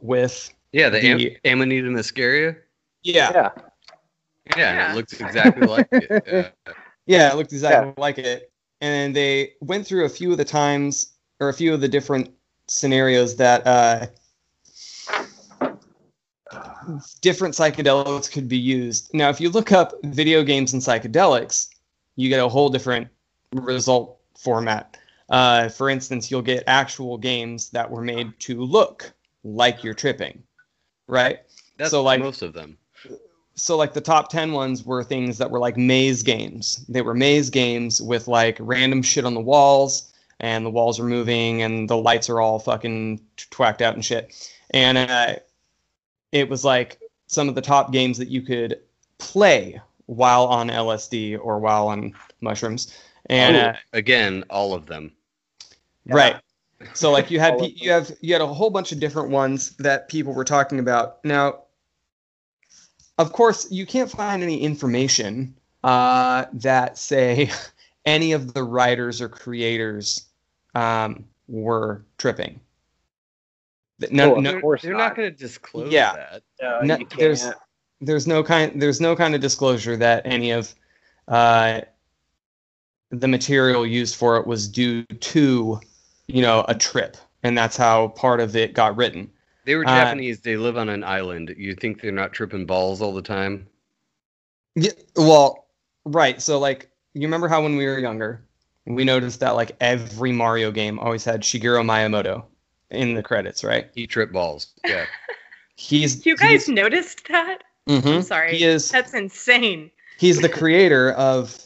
with 0.00 0.52
yeah, 0.72 0.88
the, 0.88 1.04
am- 1.04 1.36
Amanita 1.44 1.88
muscaria. 1.88 2.56
yeah, 3.02 3.30
Yeah. 3.32 3.50
Yeah, 4.56 4.72
Yeah. 4.74 4.92
it 4.92 4.96
looks 4.96 5.20
exactly 5.20 5.66
like 5.66 5.88
it. 5.92 6.28
Uh, 6.66 6.72
Yeah, 7.06 7.30
it 7.32 7.36
looked 7.36 7.52
exactly 7.52 7.92
like 7.96 8.18
it. 8.18 8.50
And 8.80 9.14
they 9.14 9.52
went 9.60 9.86
through 9.86 10.04
a 10.06 10.08
few 10.08 10.32
of 10.32 10.38
the 10.38 10.44
times 10.44 11.12
or 11.38 11.48
a 11.48 11.54
few 11.54 11.72
of 11.74 11.80
the 11.80 11.88
different 11.88 12.30
scenarios 12.66 13.36
that 13.36 13.66
uh, 13.66 14.06
different 17.20 17.54
psychedelics 17.54 18.30
could 18.30 18.48
be 18.48 18.58
used. 18.58 19.12
Now, 19.14 19.28
if 19.28 19.40
you 19.40 19.50
look 19.50 19.72
up 19.72 19.92
video 20.04 20.42
games 20.42 20.72
and 20.72 20.82
psychedelics, 20.82 21.68
you 22.16 22.28
get 22.28 22.40
a 22.40 22.48
whole 22.48 22.68
different 22.68 23.08
result 23.52 24.18
format. 24.38 24.96
Uh, 25.28 25.68
for 25.68 25.88
instance, 25.90 26.30
you'll 26.30 26.42
get 26.42 26.64
actual 26.66 27.16
games 27.16 27.70
that 27.70 27.90
were 27.90 28.02
made 28.02 28.38
to 28.40 28.62
look 28.62 29.12
like 29.44 29.84
you're 29.84 29.94
tripping, 29.94 30.42
right? 31.06 31.38
that's 31.76 31.90
So, 31.92 32.02
like- 32.02 32.20
most 32.20 32.42
of 32.42 32.52
them. 32.52 32.76
so 33.54 33.76
like 33.76 33.92
the 33.94 34.00
top 34.00 34.28
10 34.30 34.52
ones 34.52 34.84
were 34.84 35.02
things 35.04 35.38
that 35.38 35.50
were 35.50 35.58
like 35.58 35.76
maze 35.76 36.22
games 36.22 36.84
they 36.88 37.02
were 37.02 37.14
maze 37.14 37.50
games 37.50 38.00
with 38.00 38.26
like 38.28 38.56
random 38.60 39.02
shit 39.02 39.24
on 39.24 39.34
the 39.34 39.40
walls 39.40 40.12
and 40.40 40.64
the 40.64 40.70
walls 40.70 40.98
are 41.00 41.04
moving 41.04 41.60
and 41.62 41.88
the 41.88 41.96
lights 41.96 42.28
are 42.30 42.40
all 42.40 42.58
fucking 42.58 43.20
twacked 43.50 43.82
out 43.82 43.94
and 43.94 44.04
shit 44.04 44.50
and 44.70 44.96
uh, 44.98 45.36
it 46.32 46.48
was 46.48 46.64
like 46.64 47.00
some 47.26 47.48
of 47.48 47.54
the 47.54 47.60
top 47.60 47.92
games 47.92 48.18
that 48.18 48.28
you 48.28 48.42
could 48.42 48.80
play 49.18 49.80
while 50.06 50.46
on 50.46 50.68
lsd 50.68 51.38
or 51.40 51.58
while 51.58 51.88
on 51.88 52.12
mushrooms 52.40 52.92
and 53.30 53.56
Oh, 53.56 53.60
uh, 53.60 53.76
again, 53.92 54.44
all 54.50 54.74
of 54.74 54.86
them. 54.86 55.12
Right. 56.06 56.36
So 56.94 57.12
like 57.12 57.30
you 57.30 57.38
had 57.38 57.54
All 57.54 57.60
pe- 57.60 57.66
of 57.66 57.72
you 57.76 57.90
have 57.90 58.10
you 58.20 58.32
had 58.32 58.42
a 58.42 58.46
whole 58.46 58.70
bunch 58.70 58.90
of 58.90 58.98
different 58.98 59.30
ones 59.30 59.70
that 59.76 60.08
people 60.08 60.32
were 60.32 60.44
talking 60.44 60.78
about. 60.78 61.24
Now, 61.24 61.64
of 63.18 63.32
course, 63.32 63.70
you 63.70 63.86
can't 63.86 64.10
find 64.10 64.42
any 64.42 64.60
information 64.60 65.54
uh, 65.84 66.46
that 66.54 66.98
say 66.98 67.50
any 68.04 68.32
of 68.32 68.54
the 68.54 68.64
writers 68.64 69.20
or 69.20 69.28
creators 69.28 70.26
um, 70.74 71.24
were 71.48 72.04
tripping. 72.18 72.60
Th- 74.00 74.12
No, 74.12 74.36
Oh, 74.36 74.40
no, 74.40 74.52
they're 74.52 74.78
they're 74.82 74.92
not. 74.92 74.98
not 75.08 75.16
going 75.16 75.30
to 75.30 75.36
disclose 75.36 75.92
Yeah. 75.92 76.14
that. 76.14 76.42
Uh, 76.62 76.84
No, 76.84 76.96
you 76.98 77.06
there's- 77.18 77.52
there's 78.00 78.26
no 78.26 78.42
kind 78.42 78.80
there's 78.80 79.00
no 79.00 79.14
kind 79.14 79.34
of 79.34 79.40
disclosure 79.42 79.96
that 79.98 80.22
any 80.24 80.50
of 80.52 80.74
uh, 81.28 81.82
the 83.10 83.28
material 83.28 83.86
used 83.86 84.16
for 84.16 84.36
it 84.38 84.46
was 84.46 84.66
due 84.68 85.02
to 85.04 85.78
you 86.26 86.42
know 86.42 86.64
a 86.68 86.74
trip 86.74 87.16
and 87.42 87.56
that's 87.58 87.76
how 87.76 88.08
part 88.08 88.40
of 88.40 88.56
it 88.56 88.72
got 88.72 88.96
written 88.96 89.30
They 89.66 89.74
were 89.74 89.84
Uh, 89.86 89.88
Japanese. 90.04 90.40
They 90.40 90.56
live 90.56 90.78
on 90.78 90.88
an 90.88 91.04
island. 91.04 91.54
You 91.58 91.74
think 91.74 92.00
they're 92.00 92.10
not 92.12 92.32
tripping 92.32 92.64
balls 92.66 93.02
all 93.02 93.12
the 93.12 93.22
time? 93.22 93.66
yeah 94.76 94.92
well 95.16 95.66
right 96.04 96.40
so 96.40 96.58
like 96.58 96.88
you 97.14 97.22
remember 97.22 97.48
how 97.48 97.60
when 97.62 97.76
we 97.76 97.84
were 97.86 97.98
younger 97.98 98.40
we 98.86 99.04
noticed 99.04 99.40
that 99.40 99.50
like 99.56 99.76
every 99.80 100.30
mario 100.32 100.70
game 100.70 100.98
always 101.00 101.24
had 101.24 101.42
shigeru 101.42 101.84
miyamoto 101.84 102.44
in 102.90 103.14
the 103.14 103.22
credits 103.22 103.62
right 103.64 103.90
He 103.94 104.06
trip 104.06 104.32
balls. 104.32 104.72
Yeah. 104.86 105.06
he's 105.76 106.24
You 106.26 106.36
guys 106.36 106.66
he's, 106.66 106.68
noticed 106.68 107.26
that? 107.28 107.62
Mhm. 107.88 108.16
I'm 108.16 108.22
sorry. 108.22 108.56
he 108.56 108.64
is 108.64 108.90
That's 108.90 109.14
insane. 109.14 109.90
he's 110.18 110.40
the 110.40 110.48
creator 110.48 111.12
of 111.12 111.58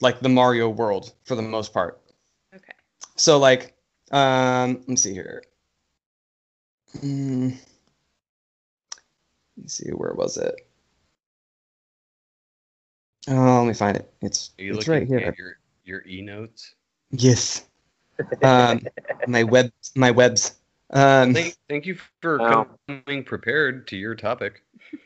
like 0.00 0.20
the 0.20 0.28
Mario 0.28 0.68
world 0.68 1.12
for 1.24 1.34
the 1.34 1.42
most 1.42 1.72
part. 1.72 2.00
Okay. 2.54 2.72
So 3.16 3.38
like, 3.38 3.74
um, 4.10 4.74
let 4.74 4.88
me 4.88 4.96
see 4.96 5.12
here. 5.12 5.42
Mm, 6.98 7.50
let 9.56 9.62
me 9.62 9.68
see, 9.68 9.90
where 9.90 10.12
was 10.14 10.36
it? 10.36 10.54
Oh, 13.26 13.58
let 13.60 13.66
me 13.66 13.74
find 13.74 13.96
it. 13.96 14.12
It's 14.20 14.50
Are 14.58 14.62
you 14.62 14.74
it's 14.74 14.86
right 14.86 15.06
here. 15.06 15.18
at 15.20 15.38
your 15.38 15.58
your 15.84 16.02
e 16.06 16.20
notes? 16.20 16.74
Yes. 17.10 17.66
Um, 18.42 18.82
my 19.26 19.42
web, 19.42 19.72
my 19.94 20.10
webs. 20.10 20.54
Um, 20.90 21.34
Thank, 21.34 21.56
thank 21.68 21.86
you 21.86 21.96
for 22.20 22.38
Wow. 22.38 22.66
coming 22.88 23.24
prepared 23.24 23.86
to 23.88 23.96
your 23.96 24.14
topic. 24.14 24.62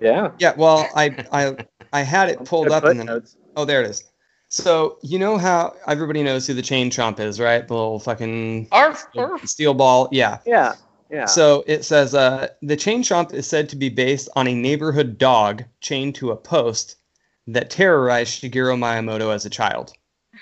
Yeah. 0.00 0.32
yeah. 0.38 0.54
Well, 0.56 0.90
I, 0.96 1.14
I, 1.30 1.56
I 1.92 2.02
had 2.02 2.28
it 2.28 2.44
pulled 2.44 2.72
up 2.72 2.82
and 2.82 2.98
then 2.98 3.06
notes. 3.06 3.36
Oh, 3.54 3.64
there 3.64 3.82
it 3.82 3.90
is. 3.90 4.02
So 4.48 4.98
you 5.02 5.16
know 5.18 5.38
how 5.38 5.76
everybody 5.86 6.24
knows 6.24 6.44
who 6.44 6.54
the 6.54 6.62
chain 6.62 6.90
chomp 6.90 7.20
is, 7.20 7.38
right? 7.38 7.66
The 7.68 7.72
little 7.74 8.00
fucking 8.00 8.66
Arf, 8.72 9.06
arf. 9.16 9.46
steel 9.46 9.74
ball. 9.74 10.08
Yeah. 10.10 10.38
Yeah, 10.44 10.74
yeah. 11.08 11.26
So 11.26 11.62
it 11.68 11.84
says 11.84 12.14
uh, 12.16 12.48
the 12.62 12.76
chain 12.76 13.04
chomp 13.04 13.32
is 13.32 13.46
said 13.46 13.68
to 13.68 13.76
be 13.76 13.90
based 13.90 14.28
on 14.34 14.48
a 14.48 14.54
neighborhood 14.54 15.18
dog 15.18 15.62
chained 15.80 16.16
to 16.16 16.32
a 16.32 16.36
post 16.36 16.96
that 17.46 17.70
terrorized 17.70 18.42
Shigeru 18.42 18.76
Miyamoto 18.76 19.32
as 19.32 19.44
a 19.46 19.50
child. 19.50 19.92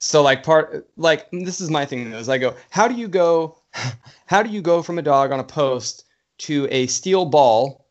So 0.00 0.20
like 0.20 0.42
part 0.42 0.86
like 0.96 1.30
this 1.30 1.60
is 1.62 1.70
my 1.70 1.86
thing 1.86 2.10
though, 2.10 2.18
is 2.18 2.28
I 2.28 2.36
go, 2.38 2.54
how 2.70 2.88
do 2.88 2.94
you 2.94 3.08
go 3.08 3.56
how 4.26 4.42
do 4.42 4.50
you 4.50 4.62
go 4.62 4.82
from 4.82 4.98
a 4.98 5.02
dog 5.02 5.32
on 5.32 5.40
a 5.40 5.44
post 5.44 6.04
to 6.38 6.68
a 6.70 6.86
steel 6.86 7.26
ball 7.26 7.86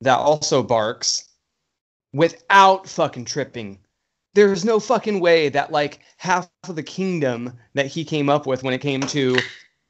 that 0.00 0.18
also 0.18 0.62
barks 0.62 1.28
without 2.12 2.88
fucking 2.88 3.24
tripping? 3.24 3.78
There's 4.34 4.64
no 4.64 4.78
fucking 4.78 5.20
way 5.20 5.48
that 5.48 5.72
like 5.72 6.00
half 6.16 6.48
of 6.68 6.76
the 6.76 6.82
kingdom 6.82 7.58
that 7.74 7.86
he 7.86 8.04
came 8.04 8.28
up 8.28 8.46
with 8.46 8.62
when 8.62 8.74
it 8.74 8.80
came 8.80 9.00
to 9.00 9.36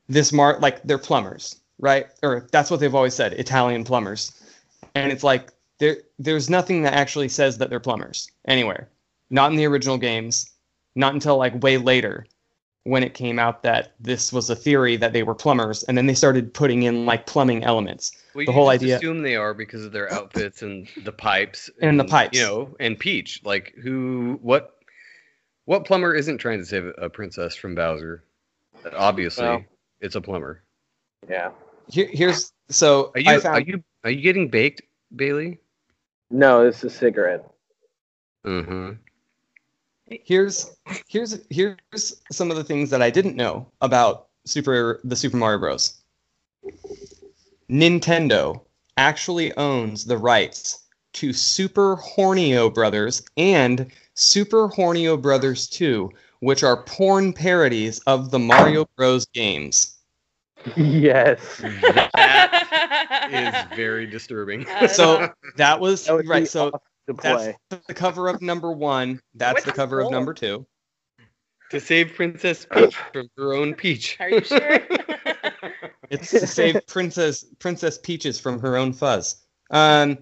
this 0.09 0.33
mar 0.33 0.59
like 0.61 0.83
they're 0.83 0.99
plumbers, 0.99 1.61
right? 1.79 2.07
Or 2.23 2.49
that's 2.51 2.71
what 2.71 2.81
they've 2.81 2.95
always 2.95 3.15
said, 3.15 3.35
Italian 3.35 3.85
plumbers. 3.85 4.33
And 4.95 5.13
it's 5.13 5.23
like 5.23 5.51
there 5.79 5.99
there's 6.19 6.51
nothing 6.51 6.83
that 6.83 6.95
actually 6.95 7.29
says 7.29 7.59
that 7.59 7.71
they're 7.71 7.81
plumbers 7.81 8.31
anywhere. 8.47 8.89
Not 9.29 9.51
in 9.51 9.57
the 9.57 9.67
original 9.67 9.99
games, 9.99 10.51
not 10.95 11.15
until 11.15 11.37
like 11.37 11.63
way 11.63 11.77
later 11.77 12.27
when 12.85 13.03
it 13.03 13.13
came 13.15 13.39
out 13.39 13.63
that 13.63 13.93
this 14.01 14.33
was 14.33 14.49
a 14.49 14.57
theory 14.57 14.97
that 14.97 15.13
they 15.13 15.23
were 15.23 15.35
plumbers 15.35 15.83
and 15.85 15.99
then 15.99 16.07
they 16.07 16.15
started 16.15 16.53
putting 16.55 16.85
in 16.85 17.05
like 17.05 17.27
plumbing 17.27 17.63
elements. 17.63 18.13
Well, 18.35 18.47
The 18.47 18.53
whole 18.53 18.71
just 18.71 18.83
idea- 18.83 18.97
assume 18.97 19.23
they 19.23 19.37
are 19.37 19.53
because 19.53 19.85
of 19.85 19.93
their 19.93 20.11
outfits 20.13 20.63
and 20.63 20.89
the 21.05 21.13
pipes 21.13 21.69
And 21.83 22.01
the 22.01 22.05
pipes. 22.05 22.39
you 22.39 22.45
know, 22.45 22.75
and 22.81 22.99
Peach. 22.99 23.43
Like 23.45 23.75
who? 23.83 24.39
What? 24.43 24.77
What 25.67 25.85
plumber 25.85 26.15
isn't 26.15 26.39
trying 26.39 26.59
to 26.59 26.65
save 26.67 26.91
a 26.99 27.09
princess 27.11 27.55
from 27.55 27.75
Bowser? 27.75 28.25
Obviously, 28.97 29.45
Well. 29.45 29.65
it's 30.01 30.15
a 30.17 30.21
plumber. 30.21 30.63
yeah. 31.29 31.51
Here, 31.89 32.09
here's 32.11 32.53
so 32.71 33.13
Are 33.15 33.23
I 33.27 33.35
you? 33.35 33.41
found 33.41 33.57
Are 33.57 33.61
you? 33.61 33.85
Are 34.05 34.11
you 34.11 34.23
getting 34.23 34.49
baked, 34.49 34.81
Bailey? 35.15 35.59
No, 36.31 36.67
it's 36.67 36.83
a 36.85 36.89
cigarette. 36.91 37.45
Mm-hmm. 38.47 38.93
Here's 40.11 40.71
here's 41.09 41.39
here's 41.51 42.23
some 42.31 42.51
of 42.51 42.57
the 42.57 42.65
things 42.65 42.91
that 42.91 43.03
I 43.03 43.11
didn't 43.11 43.37
know 43.37 43.67
about 43.81 44.29
Super 44.45 45.01
the 45.05 45.17
Super 45.17 45.37
Mario 45.37 45.59
Bros. 45.59 45.95
Nintendo 47.71 48.61
actually 48.97 49.55
owns 49.57 50.05
the 50.05 50.19
rights 50.19 50.85
to 51.15 51.33
Super 51.33 51.97
Hornio 51.97 52.73
Brothers 52.73 53.23
and 53.37 53.91
Super 54.15 54.69
Hornio 54.69 55.21
Brothers 55.21 55.69
2, 55.69 56.11
which 56.41 56.63
are 56.63 56.83
porn 56.85 57.33
parodies 57.33 57.99
of 58.01 58.31
the 58.31 58.39
Mario 58.39 58.87
Bros 58.97 59.27
games. 59.27 59.97
yes. 60.77 61.63
That 62.15 63.29
is 63.71 63.77
very 63.77 64.07
disturbing. 64.07 64.67
So 64.89 65.29
that 65.57 65.81
was 65.81 66.07
That 66.07 66.27
right. 66.27 66.43
be 66.43 66.47
So 66.47 66.71
awesome 67.11 67.17
to 67.17 67.23
that's 67.23 67.59
play. 67.71 67.81
the 67.89 67.95
cover 67.95 68.29
of 68.29 68.43
number 68.43 68.73
one. 68.73 69.21
That's 69.35 69.55
What's 69.55 69.67
the 69.67 69.73
cover 69.73 70.01
of 70.01 70.11
number 70.11 70.35
two. 70.35 70.67
to 71.71 71.81
save 71.81 72.15
Princess 72.15 72.67
Peach 72.71 72.97
from 73.13 73.29
her 73.37 73.55
own 73.55 73.75
Peach. 73.75 74.17
Are 74.21 74.31
you 74.31 74.43
sure? 74.43 74.81
It's 76.11 76.31
to 76.31 76.45
save 76.45 76.85
Princess 76.89 77.45
Princess 77.61 77.99
Peaches 77.99 78.41
from 78.41 78.59
her 78.61 78.77
own 78.77 78.93
fuzz. 78.93 79.45
Um, 79.71 80.19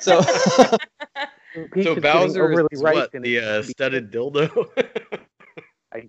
so 0.00 0.20
Peach 1.72 1.84
so 1.84 1.94
is 1.94 2.02
Bowser 2.02 2.42
overly 2.42 2.68
is 2.72 2.82
ripe 2.82 2.94
what 2.96 3.22
the 3.22 3.38
uh, 3.38 3.62
studded 3.62 4.10
dildo. 4.10 4.50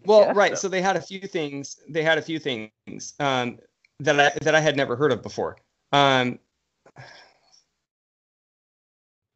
Well, 0.05 0.33
right. 0.33 0.51
so. 0.51 0.63
So 0.63 0.67
they 0.67 0.81
had 0.81 0.98
a 0.98 1.01
few 1.01 1.21
things. 1.21 1.77
They 1.89 2.03
had 2.03 2.17
a 2.17 2.21
few 2.21 2.38
things 2.38 3.13
um, 3.19 3.59
that 4.01 4.19
I 4.19 4.38
that 4.43 4.53
I 4.53 4.59
had 4.59 4.75
never 4.75 4.95
heard 4.95 5.12
of 5.12 5.23
before. 5.23 5.58
Um, 5.93 6.38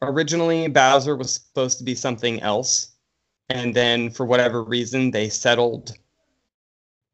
originally, 0.10 0.68
Bowser 0.68 1.16
was 1.16 1.34
supposed 1.36 1.78
to 1.80 1.84
be 1.84 1.96
something 1.96 2.42
else, 2.42 2.90
and 3.50 3.74
then 3.76 4.10
for 4.10 4.26
whatever 4.26 4.64
reason, 4.64 5.12
they 5.12 5.30
settled 5.30 5.94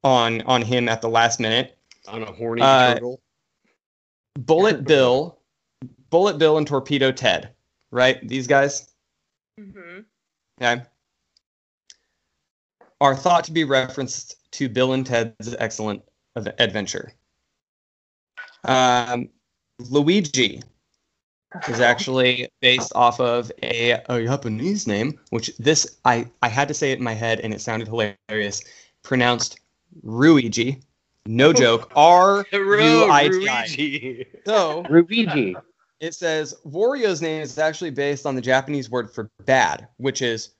on 0.04 0.42
on 0.42 0.62
him 0.62 0.88
at 0.90 1.02
the 1.02 1.10
last 1.10 1.40
minute. 1.40 1.78
on 2.08 2.24
a 2.24 2.32
horny 2.32 2.62
Uh, 2.62 2.94
turtle. 2.96 3.22
Bullet 4.36 4.84
Bill, 4.86 5.40
Bullet 6.10 6.38
Bill, 6.38 6.58
and 6.58 6.66
Torpedo 6.68 7.12
Ted. 7.12 7.54
Right, 7.92 8.26
these 8.28 8.48
guys. 8.48 8.94
hmm 9.58 10.00
okay, 10.62 10.84
are 13.02 13.16
thought 13.16 13.44
to 13.46 13.52
be 13.52 13.64
referenced 13.64 14.36
to 14.52 14.70
Bill 14.70 14.94
and 14.94 15.06
Ted's 15.06 15.56
Excellent 15.60 16.04
Adventure. 16.36 17.14
Um, 18.66 19.30
Luigi 19.80 20.62
is 21.68 21.80
actually 21.80 22.50
based 22.62 22.92
off 22.96 23.20
of 23.20 23.52
a, 23.64 24.02
a 24.10 24.24
Japanese 24.24 24.88
name, 24.88 25.20
which 25.32 25.56
this 25.58 25.98
I, 26.06 26.30
I 26.42 26.50
had 26.50 26.68
to 26.68 26.74
say 26.74 26.92
it 26.92 27.00
in 27.00 27.04
my 27.04 27.14
head 27.14 27.40
and 27.40 27.54
it 27.54 27.62
sounded 27.62 27.88
hilarious. 27.88 28.64
Pronounced 29.04 29.60
Ruigi. 30.06 30.82
No 31.26 31.54
joke. 31.64 31.92
R 31.96 32.46
U 32.52 33.12
I 33.12 33.28
T 33.30 33.48
I. 33.48 33.66
Luigi. 33.66 34.26
So 34.46 34.86
Luigi. 34.90 35.56
Uh, 35.56 35.62
it 36.00 36.14
says 36.14 36.56
Wario's 36.66 37.22
name 37.22 37.42
is 37.42 37.58
actually 37.58 37.92
based 37.92 38.26
on 38.26 38.36
the 38.36 38.42
Japanese 38.42 38.90
word 38.90 39.12
for 39.12 39.30
bad, 39.46 39.88
which 39.98 40.22
is 40.22 40.52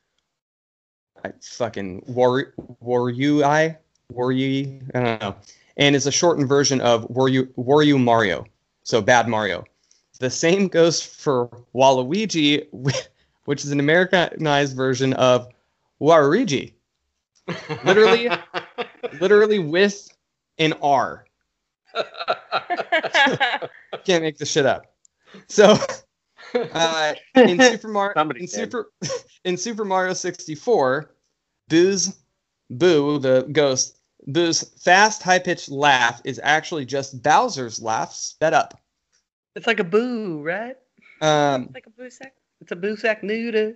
I 1.24 1.32
fucking 1.42 2.04
war 2.08 2.54
Warui 2.84 3.78
Warui 4.14 4.82
I 4.96 5.00
don't 5.00 5.22
know, 5.22 5.36
and 5.78 5.96
is 5.96 6.08
a 6.08 6.12
shortened 6.12 6.50
version 6.50 6.82
of 6.82 7.08
Wario 7.08 7.48
Wario 7.56 8.02
Mario, 8.02 8.46
so 8.84 9.02
bad 9.02 9.28
Mario. 9.28 9.64
The 10.20 10.30
same 10.30 10.68
goes 10.68 11.02
for 11.02 11.48
Waluigi, 11.74 12.68
which 13.46 13.64
is 13.64 13.72
an 13.72 13.80
Americanized 13.80 14.76
version 14.76 15.14
of 15.14 15.48
Waluigi, 16.02 16.74
Literally- 17.84 18.30
literally 19.20 19.60
with 19.60 20.10
an 20.58 20.74
R. 20.82 21.26
Can't 24.06 24.24
make 24.24 24.38
this 24.38 24.52
shit 24.52 24.66
up. 24.66 24.86
So, 25.48 25.78
uh, 26.54 27.14
in 27.36 27.60
Super 27.60 27.88
Mario, 27.88 28.30
in. 28.32 28.48
Super, 28.48 28.92
in 29.46 29.58
Super 29.58 29.86
Mario 29.86 30.14
64, 30.14 31.12
Boo's, 31.70 32.16
Boo, 32.70 33.20
the 33.20 33.48
ghost, 33.52 33.98
Boo's 34.28 34.64
fast, 34.84 35.24
high-pitched 35.24 35.70
laugh 35.70 36.22
is 36.24 36.40
actually 36.44 36.86
just 36.86 37.22
Bowser's 37.24 37.82
laugh 37.82 38.14
sped 38.14 38.54
up. 38.54 38.80
It's 39.60 39.68
like 39.68 39.82
a 39.82 39.84
boo, 39.84 40.42
right? 40.42 40.78
Um, 41.22 41.64
it's 41.64 41.74
like 41.74 41.86
a 41.86 41.90
boo 41.90 42.10
sack. 42.10 42.34
It's 42.62 42.72
a 42.72 42.78
boo 42.78 42.96
sack 42.96 43.24
noodle. 43.24 43.74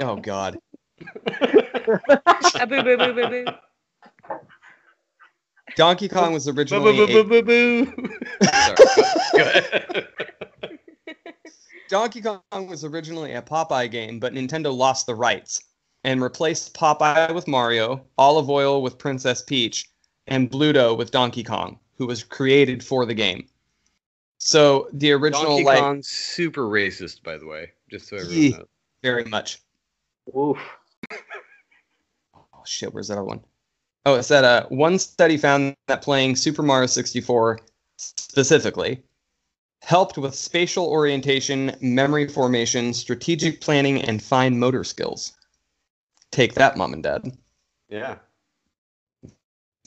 oh 0.00 0.16
God. 0.16 0.58
A 2.60 2.66
boo 2.66 2.82
boo 2.82 2.98
boo 2.98 3.14
boo 3.14 3.28
boo. 3.30 3.44
Donkey 5.76 6.08
Kong 6.08 6.34
was 6.34 6.44
Boo 6.44 6.52
boo 6.52 6.66
boo 6.66 7.04
a, 7.04 7.06
boo 7.06 7.24
boo 7.24 7.42
boo. 7.42 8.08
Sorry. 8.42 8.76
Donkey 11.88 12.20
Kong 12.20 12.42
was 12.68 12.84
originally 12.84 13.32
a 13.32 13.40
Popeye 13.40 13.90
game, 13.90 14.20
but 14.20 14.34
Nintendo 14.34 14.76
lost 14.76 15.06
the 15.06 15.14
rights 15.14 15.58
and 16.04 16.20
replaced 16.20 16.74
Popeye 16.74 17.34
with 17.34 17.48
Mario, 17.48 18.04
Olive 18.18 18.50
Oyl 18.50 18.82
with 18.82 18.98
Princess 18.98 19.40
Peach, 19.40 19.86
and 20.26 20.50
Bluto 20.50 20.94
with 20.98 21.12
Donkey 21.12 21.44
Kong, 21.44 21.78
who 21.96 22.06
was 22.06 22.22
created 22.22 22.84
for 22.84 23.06
the 23.06 23.14
game. 23.14 23.48
So 24.40 24.88
the 24.94 25.12
original, 25.12 25.44
Donkey 25.44 25.64
like, 25.64 25.80
Kong's 25.80 26.08
super 26.08 26.62
racist, 26.62 27.22
by 27.22 27.36
the 27.36 27.46
way, 27.46 27.70
just 27.90 28.08
so 28.08 28.16
everyone 28.16 28.42
Yee. 28.42 28.50
knows. 28.50 28.66
very 29.02 29.24
much. 29.24 29.60
Oof. 30.36 30.58
Oh 32.34 32.62
shit, 32.66 32.92
where's 32.92 33.08
that 33.08 33.14
other 33.14 33.24
one? 33.24 33.40
Oh, 34.04 34.16
it 34.16 34.22
said 34.24 34.44
uh, 34.44 34.66
one 34.68 34.98
study 34.98 35.38
found 35.38 35.74
that 35.88 36.02
playing 36.02 36.36
Super 36.36 36.62
Mario 36.62 36.86
64 36.86 37.58
specifically 37.96 39.02
helped 39.82 40.18
with 40.18 40.34
spatial 40.34 40.86
orientation, 40.86 41.74
memory 41.80 42.28
formation, 42.28 42.92
strategic 42.92 43.62
planning, 43.62 44.02
and 44.02 44.22
fine 44.22 44.58
motor 44.58 44.84
skills. 44.84 45.32
Take 46.32 46.54
that, 46.54 46.76
mom 46.76 46.92
and 46.92 47.02
dad. 47.02 47.36
Yeah. 47.88 48.16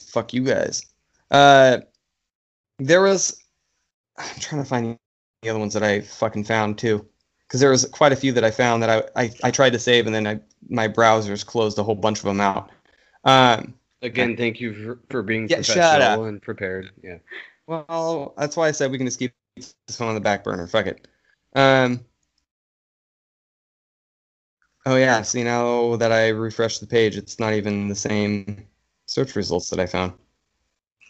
Fuck 0.00 0.34
you 0.34 0.42
guys. 0.42 0.84
Uh, 1.30 1.78
there 2.78 3.02
was. 3.02 3.40
I'm 4.16 4.40
trying 4.40 4.62
to 4.62 4.68
find 4.68 4.98
the 5.42 5.48
other 5.48 5.58
ones 5.58 5.74
that 5.74 5.82
I 5.82 6.00
fucking 6.00 6.44
found 6.44 6.78
too, 6.78 7.06
because 7.46 7.60
there 7.60 7.70
was 7.70 7.84
quite 7.86 8.12
a 8.12 8.16
few 8.16 8.32
that 8.32 8.44
I 8.44 8.50
found 8.50 8.82
that 8.82 8.90
I, 9.16 9.24
I, 9.24 9.30
I 9.44 9.50
tried 9.50 9.72
to 9.72 9.78
save 9.78 10.06
and 10.06 10.14
then 10.14 10.26
I 10.26 10.40
my 10.68 10.88
browsers 10.88 11.44
closed 11.44 11.78
a 11.78 11.82
whole 11.82 11.94
bunch 11.94 12.18
of 12.18 12.24
them 12.24 12.40
out. 12.40 12.70
Um, 13.24 13.74
Again, 14.02 14.36
thank 14.36 14.60
you 14.60 14.74
for, 14.74 15.00
for 15.10 15.22
being 15.22 15.48
Yeah, 15.48 15.56
professional 15.56 16.24
and 16.24 16.40
prepared. 16.40 16.90
Yeah. 17.02 17.18
well, 17.66 18.34
that's 18.36 18.56
why 18.56 18.68
I 18.68 18.72
said 18.72 18.90
we 18.90 18.98
can 18.98 19.06
just 19.06 19.18
keep 19.18 19.32
this 19.56 19.74
one 19.98 20.08
on 20.08 20.14
the 20.14 20.20
back 20.20 20.44
burner. 20.44 20.66
Fuck 20.66 20.86
it. 20.86 21.08
Um, 21.54 22.04
Oh 24.86 24.96
yeah. 24.96 25.22
See 25.22 25.42
now 25.42 25.96
that 25.96 26.12
I 26.12 26.28
refresh 26.28 26.78
the 26.78 26.86
page, 26.86 27.16
it's 27.16 27.38
not 27.38 27.54
even 27.54 27.88
the 27.88 27.94
same 27.94 28.66
search 29.06 29.34
results 29.34 29.70
that 29.70 29.80
I 29.80 29.86
found. 29.86 30.12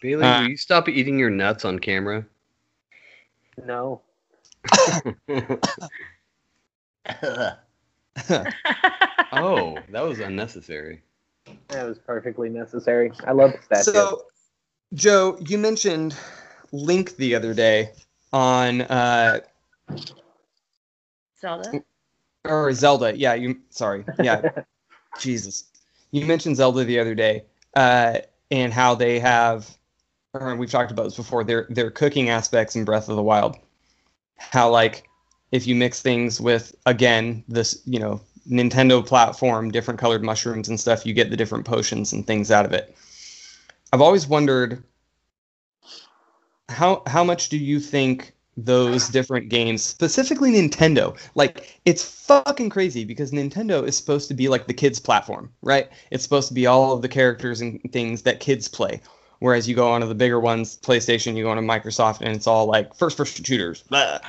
Bailey, 0.01 0.23
Uh, 0.23 0.41
will 0.41 0.49
you 0.49 0.57
stop 0.57 0.87
eating 0.87 1.19
your 1.19 1.29
nuts 1.29 1.65
on 1.65 1.79
camera? 1.79 2.25
No. 3.63 4.01
oh, 9.31 9.77
that 9.89 10.01
was 10.01 10.19
unnecessary. 10.19 11.01
That 11.69 11.87
was 11.87 11.99
perfectly 11.99 12.49
necessary. 12.49 13.11
I 13.25 13.31
love 13.31 13.53
that. 13.69 13.85
So, 13.85 14.25
Joe, 14.93 15.37
you 15.47 15.57
mentioned 15.57 16.15
Link 16.71 17.15
the 17.17 17.35
other 17.35 17.53
day 17.53 17.91
on 18.33 18.81
uh 18.81 19.39
Zelda. 21.39 21.83
or 22.45 22.73
Zelda. 22.73 23.17
Yeah, 23.17 23.33
you 23.35 23.59
sorry. 23.69 24.05
Yeah. 24.19 24.49
Jesus. 25.19 25.65
You 26.11 26.25
mentioned 26.25 26.57
Zelda 26.57 26.83
the 26.83 26.99
other 26.99 27.15
day, 27.15 27.43
uh, 27.75 28.19
and 28.51 28.73
how 28.73 28.95
they 28.95 29.19
have 29.19 29.69
or 30.41 30.55
we've 30.55 30.71
talked 30.71 30.91
about 30.91 31.03
this 31.03 31.15
before, 31.15 31.43
their 31.43 31.67
their 31.69 31.91
cooking 31.91 32.29
aspects 32.29 32.75
in 32.75 32.85
Breath 32.85 33.09
of 33.09 33.15
the 33.15 33.23
Wild. 33.23 33.57
How 34.37 34.69
like 34.69 35.07
if 35.51 35.67
you 35.67 35.75
mix 35.75 36.01
things 36.01 36.41
with 36.41 36.75
again 36.85 37.43
this, 37.47 37.81
you 37.85 37.99
know, 37.99 38.21
Nintendo 38.49 39.05
platform, 39.05 39.71
different 39.71 39.99
colored 39.99 40.23
mushrooms 40.23 40.67
and 40.67 40.79
stuff, 40.79 41.05
you 41.05 41.13
get 41.13 41.29
the 41.29 41.37
different 41.37 41.65
potions 41.65 42.13
and 42.13 42.25
things 42.25 42.51
out 42.51 42.65
of 42.65 42.73
it. 42.73 42.95
I've 43.93 44.01
always 44.01 44.27
wondered 44.27 44.83
how 46.69 47.03
how 47.07 47.23
much 47.23 47.49
do 47.49 47.57
you 47.57 47.79
think 47.79 48.33
those 48.57 49.09
different 49.09 49.49
games, 49.49 49.83
specifically 49.83 50.51
Nintendo, 50.51 51.17
like 51.35 51.79
it's 51.85 52.03
fucking 52.03 52.69
crazy 52.69 53.03
because 53.03 53.31
Nintendo 53.31 53.85
is 53.85 53.97
supposed 53.97 54.27
to 54.29 54.33
be 54.33 54.47
like 54.47 54.67
the 54.67 54.73
kids 54.73 54.99
platform, 54.99 55.51
right? 55.61 55.89
It's 56.11 56.23
supposed 56.23 56.47
to 56.47 56.53
be 56.53 56.65
all 56.65 56.93
of 56.93 57.01
the 57.01 57.09
characters 57.09 57.61
and 57.61 57.81
things 57.91 58.21
that 58.21 58.39
kids 58.39 58.67
play. 58.67 59.01
Whereas 59.39 59.67
you 59.67 59.75
go 59.75 59.91
onto 59.91 60.07
the 60.07 60.15
bigger 60.15 60.39
ones, 60.39 60.77
PlayStation, 60.77 61.35
you 61.35 61.43
go 61.43 61.49
onto 61.49 61.63
Microsoft, 61.63 62.21
and 62.21 62.35
it's 62.35 62.47
all 62.47 62.65
like 62.65 62.95
first 62.95 63.17
person 63.17 63.43
shooters, 63.43 63.83
blah, 63.83 64.19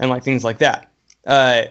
and 0.00 0.10
like 0.10 0.24
things 0.24 0.44
like 0.44 0.58
that. 0.58 0.90
Uh, 1.26 1.64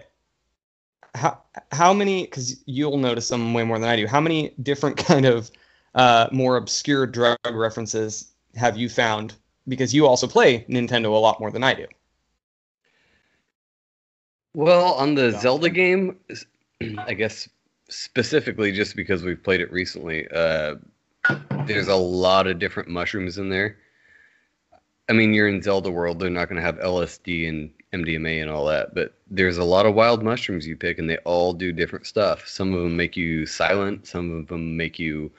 how 1.14 1.42
how 1.72 1.92
many? 1.92 2.22
Because 2.24 2.62
you'll 2.66 2.98
notice 2.98 3.28
them 3.28 3.54
way 3.54 3.64
more 3.64 3.78
than 3.78 3.88
I 3.88 3.96
do. 3.96 4.06
How 4.06 4.20
many 4.20 4.54
different 4.62 4.96
kind 5.06 5.26
of 5.26 5.50
uh, 5.94 6.28
more 6.32 6.56
obscure 6.56 7.06
drug 7.06 7.38
references 7.50 8.32
have 8.54 8.76
you 8.76 8.88
found? 8.88 9.34
Because 9.68 9.92
you 9.94 10.06
also 10.06 10.26
play 10.26 10.64
Nintendo 10.68 11.06
a 11.06 11.18
lot 11.18 11.40
more 11.40 11.50
than 11.50 11.64
I 11.64 11.74
do. 11.74 11.86
Well, 14.54 14.94
on 14.94 15.14
the 15.14 15.32
Zelda 15.32 15.68
game, 15.68 16.16
I 16.98 17.14
guess 17.14 17.48
specifically 17.88 18.72
just 18.72 18.96
because 18.96 19.22
we've 19.22 19.42
played 19.42 19.60
it 19.60 19.70
recently, 19.70 20.26
uh, 20.28 20.76
there's 21.66 21.88
a 21.88 21.96
lot 21.96 22.46
of 22.46 22.58
different 22.58 22.88
mushrooms 22.88 23.38
in 23.38 23.48
there. 23.48 23.76
I 25.08 25.12
mean, 25.12 25.32
you're 25.32 25.48
in 25.48 25.62
Zelda 25.62 25.90
world; 25.90 26.18
they're 26.18 26.30
not 26.30 26.48
going 26.48 26.56
to 26.56 26.62
have 26.62 26.78
LSD 26.78 27.48
and 27.48 27.70
MDMA 27.92 28.42
and 28.42 28.50
all 28.50 28.64
that, 28.66 28.94
but 28.94 29.14
there's 29.30 29.58
a 29.58 29.64
lot 29.64 29.86
of 29.86 29.94
wild 29.94 30.22
mushrooms 30.22 30.66
you 30.66 30.76
pick, 30.76 30.98
and 30.98 31.08
they 31.08 31.18
all 31.18 31.52
do 31.52 31.72
different 31.72 32.06
stuff. 32.06 32.46
Some 32.48 32.74
of 32.74 32.82
them 32.82 32.96
make 32.96 33.16
you 33.16 33.46
silent. 33.46 34.06
Some 34.06 34.32
of 34.34 34.48
them 34.48 34.76
make 34.76 34.98
you 34.98 35.30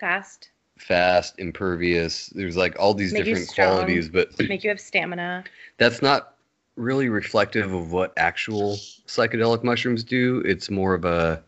Fast. 0.00 0.50
fast, 0.76 1.34
impervious. 1.38 2.26
There's 2.28 2.56
like 2.56 2.76
all 2.78 2.92
these 2.94 3.12
Make 3.12 3.24
different 3.24 3.48
strong. 3.48 3.68
qualities, 3.68 4.08
but 4.08 4.28
Make 4.48 4.64
you 4.64 4.70
have 4.70 4.80
stamina. 4.80 5.44
that's 5.78 6.02
not 6.02 6.34
really 6.76 7.08
reflective 7.08 7.72
of 7.72 7.92
what 7.92 8.12
actual 8.16 8.72
psychedelic 9.06 9.62
mushrooms 9.64 10.04
do. 10.04 10.40
It's 10.44 10.70
more 10.70 10.94
of 10.94 11.04
a 11.04 11.42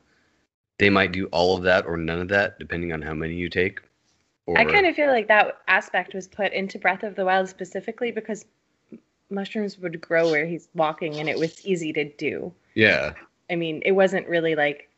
they 0.81 0.91
might 0.91 1.13
do 1.13 1.27
all 1.27 1.57
of 1.57 1.63
that 1.65 1.87
or 1.87 1.97
none 1.97 2.21
of 2.21 2.29
that, 2.29 2.59
depending 2.59 2.93
on 2.93 3.03
how 3.03 3.15
many 3.15 3.35
you 3.35 3.51
take. 3.51 3.81
Or 4.47 4.59
I 4.59 4.65
kind 4.65 4.87
of 4.87 4.97
feel 4.97 5.09
like 5.09 5.29
that 5.29 5.59
aspect 5.69 6.15
was 6.15 6.27
put 6.27 6.53
into 6.53 6.79
Breath 6.79 7.03
of 7.03 7.15
the 7.15 7.25
Wild 7.25 7.49
specifically 7.49 8.11
because 8.11 8.47
mushrooms 9.29 9.79
would 9.79 10.01
grow 10.01 10.31
where 10.31 10.47
he's 10.47 10.69
walking 10.75 11.17
and 11.17 11.29
it 11.29 11.39
was 11.39 11.65
easy 11.65 11.93
to 11.93 12.05
do. 12.05 12.53
yeah, 12.75 13.13
I 13.51 13.57
mean, 13.57 13.83
it 13.85 13.93
wasn't 13.93 14.27
really 14.27 14.55
like 14.55 14.89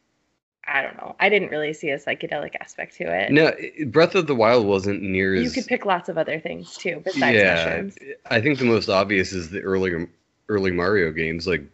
I 0.65 0.81
don't 0.81 0.97
know. 0.97 1.17
I 1.19 1.29
didn't 1.29 1.51
really 1.51 1.73
see 1.73 1.91
a 1.91 1.99
psychedelic 1.99 2.55
aspect 2.61 2.95
to 2.99 3.05
it. 3.05 3.33
no, 3.33 3.53
Breath 3.87 4.15
of 4.15 4.29
the 4.29 4.35
Wild 4.37 4.65
wasn't 4.65 5.03
near 5.03 5.35
as 5.35 5.43
You 5.43 5.51
could 5.51 5.69
pick 5.69 5.85
lots 5.85 6.09
of 6.09 6.17
other 6.17 6.39
things 6.39 6.77
too 6.77 7.03
besides 7.05 7.37
yeah. 7.37 7.55
mushrooms. 7.55 7.97
I 8.31 8.41
think 8.41 8.61
the 8.61 8.67
most 8.67 8.89
obvious 8.89 9.33
is 9.33 9.51
the 9.51 9.61
earlier 9.61 10.09
early 10.49 10.71
Mario 10.71 11.11
games. 11.11 11.49
Like 11.49 11.65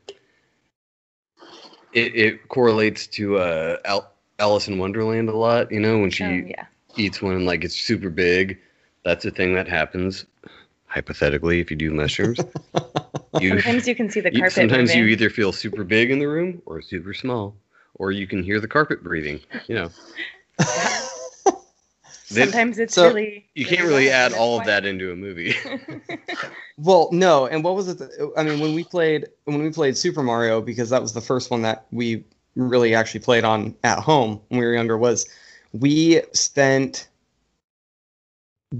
it, 1.99 2.15
it 2.15 2.49
correlates 2.49 3.07
to 3.09 3.39
uh, 3.39 3.77
Al- 3.85 4.13
Alice 4.39 4.69
in 4.69 4.79
Wonderland 4.79 5.29
a 5.29 5.37
lot. 5.37 5.71
You 5.73 5.81
know, 5.81 5.99
when 5.99 6.11
she 6.11 6.25
Oh, 6.25 6.29
yeah. 6.47 6.67
eats 6.97 7.21
one 7.23 7.35
and 7.35 7.47
like 7.47 7.65
it's 7.65 7.77
super 7.77 8.11
big. 8.11 8.59
That's 9.05 9.25
a 9.25 9.31
thing 9.31 9.55
that 9.55 9.69
happens 9.69 10.27
hypothetically 10.87 11.61
if 11.61 11.71
you 11.71 11.77
do 11.77 11.91
mushrooms. 11.93 12.41
you, 13.41 13.51
Sometimes 13.61 13.87
you 13.89 13.95
can 13.95 14.11
see 14.11 14.21
the 14.21 14.31
carpet 14.31 14.53
sometimes 14.53 14.95
you 14.95 15.05
either 15.05 15.31
feel 15.31 15.53
super 15.53 15.85
big 15.85 16.11
in 16.11 16.19
the 16.19 16.27
room 16.27 16.63
or 16.67 16.81
super 16.83 17.15
small, 17.15 17.55
or 17.95 18.11
you 18.13 18.27
can 18.27 18.43
hear 18.43 18.61
the 18.61 18.69
carpet 18.69 19.03
breathing. 19.03 19.41
You 19.67 19.75
know, 19.77 19.91
Sometimes 22.31 22.79
it's 22.79 22.95
so 22.95 23.09
really 23.09 23.47
you 23.55 23.65
can't 23.65 23.87
really 23.87 24.07
loud 24.09 24.33
add 24.33 24.33
all 24.35 24.59
of 24.59 24.67
that 24.67 24.85
into 24.85 25.13
a 25.13 25.17
movie. 25.17 25.55
Well, 26.81 27.09
no, 27.11 27.47
and 27.47 27.65
what 27.65 27.75
was 27.75 27.89
it? 27.89 27.99
that- 27.99 28.33
I 28.37 28.45
mean, 28.45 28.61
when 28.61 28.73
we 28.73 28.85
played 28.85 29.27
when 29.45 29.61
we 29.63 29.71
played 29.71 29.97
Super 29.97 30.23
Mario, 30.23 30.61
because 30.61 30.91
that 30.91 31.03
was 31.03 31.13
the 31.13 31.21
first 31.21 31.51
one 31.51 31.63
that 31.63 31.87
we 31.91 32.23
really 32.55 32.95
actually 32.95 33.21
played 33.21 33.43
on 33.45 33.75
at 33.83 33.99
home 33.99 34.41
when 34.49 34.61
we 34.61 34.67
were 34.67 34.75
younger, 34.75 34.97
was 34.97 35.29
we 35.73 36.23
spent 36.33 37.09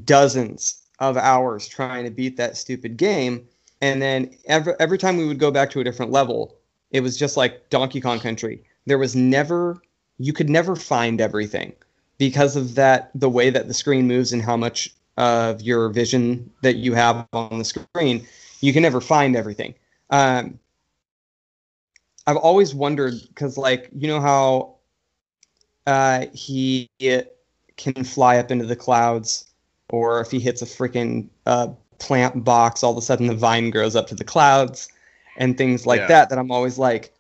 dozens 0.05 0.83
of 1.01 1.17
hours 1.17 1.67
trying 1.67 2.05
to 2.05 2.11
beat 2.11 2.37
that 2.37 2.57
stupid 2.57 2.97
game, 2.97 3.49
and 3.81 4.01
then 4.01 4.31
every 4.47 4.75
every 4.79 4.99
time 4.99 5.17
we 5.17 5.27
would 5.27 5.39
go 5.39 5.51
back 5.51 5.71
to 5.71 5.81
a 5.81 5.85
different 5.85 6.13
level, 6.13 6.57
it 6.93 7.01
was 7.01 7.17
just 7.17 7.37
like 7.37 7.69
Donkey 7.71 8.01
Kong 8.01 8.21
Country. 8.21 8.63
There 8.87 8.99
was 8.99 9.17
never 9.17 9.83
you 10.19 10.33
could 10.33 10.51
never 10.51 10.77
find 10.77 11.21
everything 11.21 11.73
because 12.19 12.57
of 12.57 12.75
that 12.75 13.11
the 13.15 13.31
way 13.31 13.51
that 13.51 13.69
the 13.69 13.75
screen 13.75 14.07
moves 14.07 14.33
and 14.33 14.43
how 14.43 14.57
much 14.57 14.95
of 15.17 15.61
your 15.63 15.89
vision 15.89 16.51
that 16.63 16.77
you 16.77 16.95
have 16.95 17.27
on 17.33 17.59
the 17.59 17.65
screen, 17.65 18.27
you 18.61 18.73
can 18.73 18.83
never 18.83 19.01
find 19.01 19.35
everything. 19.35 19.75
Um, 20.11 20.59
I've 22.27 22.37
always 22.37 22.75
wondered 22.75 23.15
because, 23.29 23.57
like, 23.57 23.89
you 23.97 24.07
know 24.07 24.21
how 24.21 24.75
uh, 25.87 26.27
he 26.33 26.91
can 27.77 28.05
fly 28.05 28.37
up 28.39 28.51
into 28.51 28.67
the 28.67 28.77
clouds, 28.77 29.51
or 29.89 30.21
if 30.21 30.31
he 30.31 30.39
hits 30.39 30.61
a 30.61 30.67
freaking 30.67 31.29
uh, 31.47 31.69
plant 31.99 32.45
box, 32.45 32.83
all 32.83 32.93
of 32.93 32.99
a 32.99 33.03
sudden 33.03 33.27
the 33.27 33.35
vine 33.35 33.71
grows 33.71 33.97
up 33.97 34.07
to 34.09 34.15
the 34.15 34.25
clouds, 34.25 34.89
and 35.37 35.57
things 35.57 35.87
like 35.87 36.01
Yeah. 36.03 36.09
that. 36.09 36.31
That 36.31 36.39
I'm 36.39 36.51
always 36.51 36.79
like, 36.79 37.13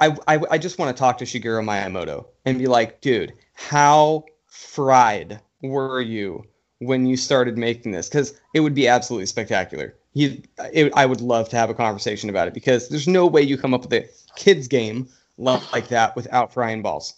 I, 0.00 0.16
I, 0.26 0.40
I 0.50 0.58
just 0.58 0.78
want 0.78 0.94
to 0.94 1.00
talk 1.00 1.18
to 1.18 1.24
Shigeru 1.24 1.64
Miyamoto 1.64 2.26
and 2.44 2.58
be 2.58 2.66
like, 2.66 3.00
dude, 3.00 3.32
how 3.58 4.24
fried 4.46 5.40
were 5.62 6.00
you 6.00 6.44
when 6.78 7.04
you 7.06 7.16
started 7.16 7.58
making 7.58 7.90
this? 7.90 8.08
Because 8.08 8.40
it 8.54 8.60
would 8.60 8.74
be 8.74 8.86
absolutely 8.86 9.26
spectacular. 9.26 9.96
You, 10.14 10.40
it, 10.72 10.92
I 10.94 11.06
would 11.06 11.20
love 11.20 11.48
to 11.50 11.56
have 11.56 11.68
a 11.68 11.74
conversation 11.74 12.30
about 12.30 12.46
it 12.48 12.54
because 12.54 12.88
there's 12.88 13.08
no 13.08 13.26
way 13.26 13.42
you 13.42 13.58
come 13.58 13.74
up 13.74 13.82
with 13.82 13.92
a 13.92 14.08
kids 14.36 14.68
game 14.68 15.08
like 15.38 15.88
that 15.88 16.14
without 16.16 16.52
frying 16.52 16.82
balls. 16.82 17.14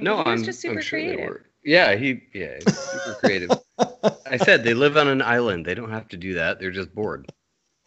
no, 0.00 0.22
He 0.24 0.32
was 0.32 0.42
I'm 0.42 0.42
just 0.42 0.60
I'm 0.66 0.76
super 0.76 0.82
sure 0.82 1.02
they 1.02 1.14
creative. 1.14 1.20
were. 1.24 1.46
Yeah, 1.64 1.94
he 1.94 2.22
yeah, 2.34 2.58
super 2.66 3.14
creative. 3.20 3.52
I 4.26 4.36
said 4.38 4.64
they 4.64 4.74
live 4.74 4.96
on 4.96 5.08
an 5.08 5.22
island. 5.22 5.64
They 5.66 5.74
don't 5.74 5.90
have 5.92 6.08
to 6.08 6.16
do 6.16 6.34
that. 6.34 6.58
They're 6.58 6.70
just 6.72 6.94
bored. 6.94 7.28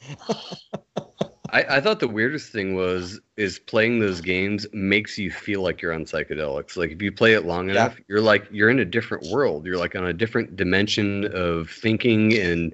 I, 1.54 1.78
I 1.78 1.82
thought 1.82 2.00
the 2.00 2.08
weirdest 2.08 2.52
thing 2.52 2.76
was 2.76 3.20
is 3.38 3.60
playing 3.60 4.00
those 4.00 4.22
games 4.22 4.66
makes 4.74 5.18
you 5.18 5.32
feel 5.32 5.62
like 5.62 5.82
you're 5.82 5.94
on 5.94 6.06
psychedelics. 6.06 6.78
Like 6.78 6.92
if 6.92 7.02
you 7.02 7.12
play 7.12 7.34
it 7.34 7.46
long 7.46 7.70
Yeah. 7.70 7.72
enough, 7.72 8.00
you're 8.08 8.22
like 8.22 8.48
you're 8.52 8.70
in 8.70 8.80
a 8.80 8.86
different 8.86 9.28
world. 9.28 9.66
You're 9.66 9.78
like 9.78 9.96
on 9.96 10.06
a 10.06 10.14
different 10.14 10.56
dimension 10.56 11.26
of 11.34 11.70
thinking, 11.70 12.34
and 12.34 12.74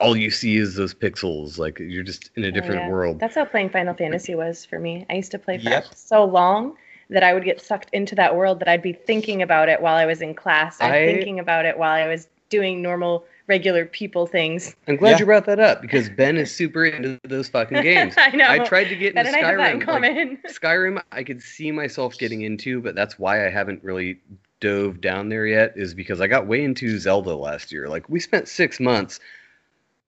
all 0.00 0.16
you 0.16 0.30
see 0.30 0.56
is 0.56 0.74
those 0.74 0.94
pixels. 0.94 1.58
Like 1.58 1.78
you're 1.78 2.02
just 2.02 2.30
in 2.36 2.44
a 2.44 2.48
oh, 2.48 2.50
different 2.50 2.82
Oh, 2.82 2.84
yeah. 2.84 2.90
world. 2.90 3.20
That's 3.20 3.34
how 3.36 3.44
playing 3.44 3.70
Final 3.70 3.94
Fantasy 3.94 4.34
was 4.34 4.64
for 4.64 4.78
me. 4.78 5.06
I 5.10 5.14
used 5.14 5.30
to 5.32 5.38
play 5.38 5.58
for 5.58 5.70
Yep. 5.70 5.86
so 5.94 6.24
long 6.24 6.76
that 7.10 7.22
I 7.22 7.34
would 7.34 7.44
get 7.44 7.60
sucked 7.60 7.90
into 7.92 8.14
that 8.16 8.34
world 8.34 8.60
that 8.60 8.68
I'd 8.68 8.82
be 8.82 8.92
thinking 8.92 9.42
about 9.42 9.68
it 9.68 9.80
while 9.80 9.96
I 9.96 10.06
was 10.06 10.22
in 10.22 10.34
class 10.34 10.80
or 10.80 10.84
I- 10.84 11.04
thinking 11.06 11.38
about 11.38 11.64
it 11.66 11.76
while 11.78 11.92
I 11.92 12.08
was 12.08 12.28
doing 12.48 12.82
normal, 12.82 13.24
regular 13.46 13.84
people 13.86 14.26
things. 14.26 14.74
I'm 14.88 14.96
glad 14.96 15.12
Yeah. 15.12 15.18
you 15.20 15.24
brought 15.26 15.44
that 15.46 15.60
up 15.60 15.82
because 15.82 16.08
Ben 16.08 16.36
is 16.36 16.54
super 16.54 16.84
into 16.84 17.18
those 17.24 17.48
fucking 17.48 17.82
games. 17.82 18.14
I 18.16 18.30
know. 18.34 18.46
I 18.48 18.58
tried 18.60 18.84
to 18.84 18.96
get 18.96 19.14
Ben 19.14 19.26
into 19.26 19.38
and 19.38 19.60
I 19.60 19.70
in 19.70 19.80
Skyrim. 19.80 20.30
like. 20.42 20.52
Skyrim, 20.60 21.02
I 21.12 21.22
could 21.22 21.42
see 21.42 21.70
myself 21.70 22.16
getting 22.18 22.42
into, 22.42 22.80
but 22.80 22.94
that's 22.94 23.18
why 23.18 23.46
I 23.46 23.50
haven't 23.50 23.82
really 23.84 24.18
dove 24.60 25.00
down 25.00 25.28
there 25.28 25.46
yet. 25.46 25.72
Is 25.76 25.94
because 25.94 26.20
I 26.20 26.26
got 26.26 26.46
way 26.46 26.64
into 26.64 26.98
Zelda 26.98 27.34
last 27.34 27.70
year. 27.72 27.88
Like 27.88 28.08
we 28.08 28.18
spent 28.20 28.48
six 28.48 28.80
months 28.80 29.20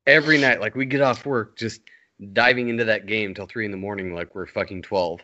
every 0.07 0.39
night. 0.39 0.61
Like 0.61 0.75
we 0.75 0.87
get 0.87 1.01
off 1.01 1.27
work, 1.27 1.57
just 1.57 1.81
diving 2.33 2.71
into 2.71 2.83
that 2.85 3.05
game 3.05 3.35
till 3.35 3.47
three 3.47 3.67
in 3.67 3.71
the 3.71 3.77
morning 3.77 4.15
like 4.15 4.35
we're 4.35 4.47
fucking 4.47 4.81
twelve. 4.81 5.21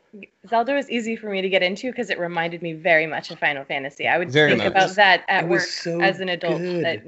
Zelda 0.47 0.75
was 0.75 0.91
easy 0.91 1.17
for 1.17 1.31
me 1.31 1.41
to 1.41 1.49
get 1.49 1.63
into 1.63 1.91
because 1.91 2.11
it 2.11 2.19
reminded 2.19 2.61
me 2.61 2.75
very 2.75 3.07
much 3.07 3.31
of 3.31 3.39
Final 3.39 3.65
Fantasy. 3.65 4.07
I 4.07 4.19
would 4.19 4.31
Very 4.31 4.51
think 4.51 4.59
much. 4.65 4.73
about 4.73 4.95
that 4.97 5.25
at 5.29 5.45
It 5.45 5.49
work 5.49 5.63
so 5.63 6.03
as 6.03 6.21
an 6.21 6.29
adult. 6.29 6.59
good. 6.61 6.85
That, 6.85 7.03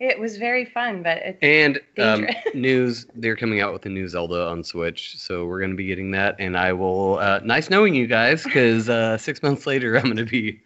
it 0.00 0.18
was 0.18 0.36
very 0.36 0.64
fun, 0.64 1.02
but 1.02 1.18
it's 1.18 1.38
And 1.42 1.80
um, 1.98 2.26
news, 2.54 3.06
they're 3.14 3.36
coming 3.36 3.60
out 3.60 3.72
with 3.72 3.86
a 3.86 3.88
new 3.88 4.08
Zelda 4.08 4.46
on 4.48 4.64
Switch, 4.64 5.16
so 5.18 5.46
we're 5.46 5.60
gonna 5.60 5.74
be 5.74 5.86
getting 5.86 6.10
that. 6.12 6.36
And 6.38 6.56
I 6.56 6.72
will. 6.72 7.18
Uh, 7.18 7.40
nice 7.44 7.70
knowing 7.70 7.94
you 7.94 8.06
guys, 8.06 8.42
because 8.42 8.88
uh, 8.88 9.16
six 9.18 9.42
months 9.42 9.66
later 9.66 9.96
I'm 9.96 10.04
gonna 10.04 10.24
be. 10.24 10.60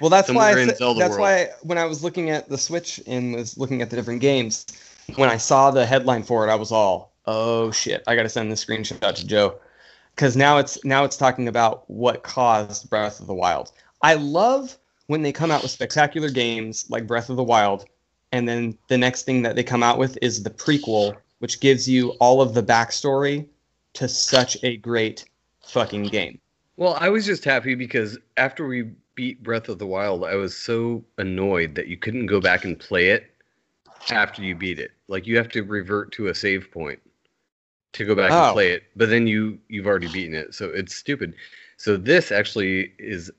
Well, 0.00 0.10
that's 0.10 0.30
why. 0.30 0.50
Somewhere 0.52 0.70
I 0.70 0.74
Zelda 0.74 1.00
that's 1.00 1.10
world. 1.10 1.20
why 1.20 1.48
when 1.62 1.78
I 1.78 1.84
was 1.84 2.02
looking 2.02 2.30
at 2.30 2.48
the 2.48 2.58
Switch 2.58 3.00
and 3.06 3.34
was 3.34 3.56
looking 3.56 3.82
at 3.82 3.90
the 3.90 3.96
different 3.96 4.20
games, 4.20 4.66
when 5.16 5.28
I 5.28 5.36
saw 5.36 5.70
the 5.70 5.86
headline 5.86 6.22
for 6.22 6.46
it, 6.46 6.50
I 6.50 6.56
was 6.56 6.72
all, 6.72 7.12
"Oh 7.26 7.70
shit! 7.70 8.02
I 8.06 8.16
got 8.16 8.24
to 8.24 8.28
send 8.28 8.50
this 8.50 8.64
screenshot 8.64 9.14
to 9.14 9.26
Joe," 9.26 9.58
because 10.16 10.36
now 10.36 10.58
it's 10.58 10.82
now 10.84 11.04
it's 11.04 11.16
talking 11.16 11.46
about 11.46 11.88
what 11.88 12.24
caused 12.24 12.90
Breath 12.90 13.20
of 13.20 13.26
the 13.26 13.34
Wild. 13.34 13.70
I 14.02 14.14
love 14.14 14.76
when 15.06 15.22
they 15.22 15.32
come 15.32 15.50
out 15.50 15.62
with 15.62 15.70
spectacular 15.70 16.30
games 16.30 16.86
like 16.88 17.06
Breath 17.06 17.28
of 17.28 17.36
the 17.36 17.44
Wild, 17.44 17.84
and 18.32 18.48
then 18.48 18.76
the 18.88 18.98
next 18.98 19.22
thing 19.22 19.42
that 19.42 19.54
they 19.56 19.62
come 19.62 19.82
out 19.82 19.98
with 19.98 20.18
is 20.22 20.42
the 20.42 20.50
prequel, 20.50 21.14
which 21.38 21.60
gives 21.60 21.88
you 21.88 22.10
all 22.20 22.40
of 22.40 22.54
the 22.54 22.62
backstory 22.62 23.46
to 23.94 24.08
such 24.08 24.56
a 24.62 24.78
great 24.78 25.24
fucking 25.64 26.04
game. 26.04 26.40
Well, 26.76 26.96
I 26.98 27.10
was 27.10 27.26
just 27.26 27.44
happy 27.44 27.74
because 27.74 28.18
after 28.38 28.66
we 28.66 28.90
beat 29.14 29.42
Breath 29.42 29.68
of 29.68 29.78
the 29.78 29.86
Wild, 29.86 30.24
I 30.24 30.34
was 30.34 30.56
so 30.56 31.04
annoyed 31.18 31.74
that 31.74 31.86
you 31.86 31.98
couldn't 31.98 32.26
go 32.26 32.40
back 32.40 32.64
and 32.64 32.78
play 32.78 33.10
it 33.10 33.30
after 34.10 34.42
you 34.42 34.54
beat 34.54 34.78
it. 34.78 34.92
Like 35.08 35.26
you 35.26 35.36
have 35.36 35.48
to 35.50 35.62
revert 35.62 36.12
to 36.12 36.28
a 36.28 36.34
save 36.34 36.70
point 36.72 36.98
to 37.92 38.04
go 38.06 38.14
back 38.14 38.32
Oh. 38.32 38.46
and 38.46 38.52
play 38.54 38.72
it, 38.72 38.84
but 38.96 39.10
then 39.10 39.26
you 39.26 39.58
you've 39.68 39.86
already 39.86 40.08
beaten 40.08 40.34
it, 40.34 40.54
so 40.54 40.70
it's 40.70 40.94
stupid. 40.94 41.34
So 41.76 41.98
this 41.98 42.32
actually 42.32 42.92
is 42.98 43.30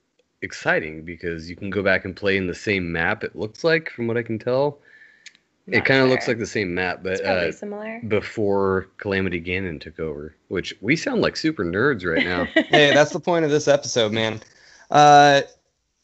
exciting 0.44 1.04
because 1.04 1.50
you 1.50 1.56
can 1.56 1.70
go 1.70 1.82
back 1.82 2.06
and 2.06 2.16
play 2.16 2.38
in 2.38 2.48
the 2.48 2.54
same 2.54 2.92
map. 2.92 3.24
It 3.24 3.36
looks 3.36 3.64
like, 3.64 3.90
from 3.90 4.08
what 4.08 4.18
I 4.18 4.24
can 4.24 4.38
tell, 4.38 4.80
it 5.68 5.86
kind 5.86 6.02
of 6.02 6.10
looks 6.10 6.28
like 6.28 6.40
the 6.40 6.46
same 6.46 6.76
map, 6.76 7.06
it's 7.06 7.22
but 7.22 7.26
probably 7.26 7.50
uh, 7.50 7.52
similar. 7.54 8.02
before 8.08 8.90
Calamity 8.98 9.42
Ganon 9.42 9.80
took 9.80 10.00
over. 10.00 10.36
Which 10.50 10.76
we 10.82 10.96
sound 10.96 11.22
like 11.22 11.38
super 11.38 11.64
nerds 11.64 12.06
right 12.06 12.26
now. 12.26 12.46
hey, 12.70 12.94
that's 12.94 13.12
the 13.12 13.20
point 13.20 13.46
of 13.46 13.52
this 13.52 13.68
episode, 13.68 14.12
man. 14.12 14.42
Uh, 14.92 15.42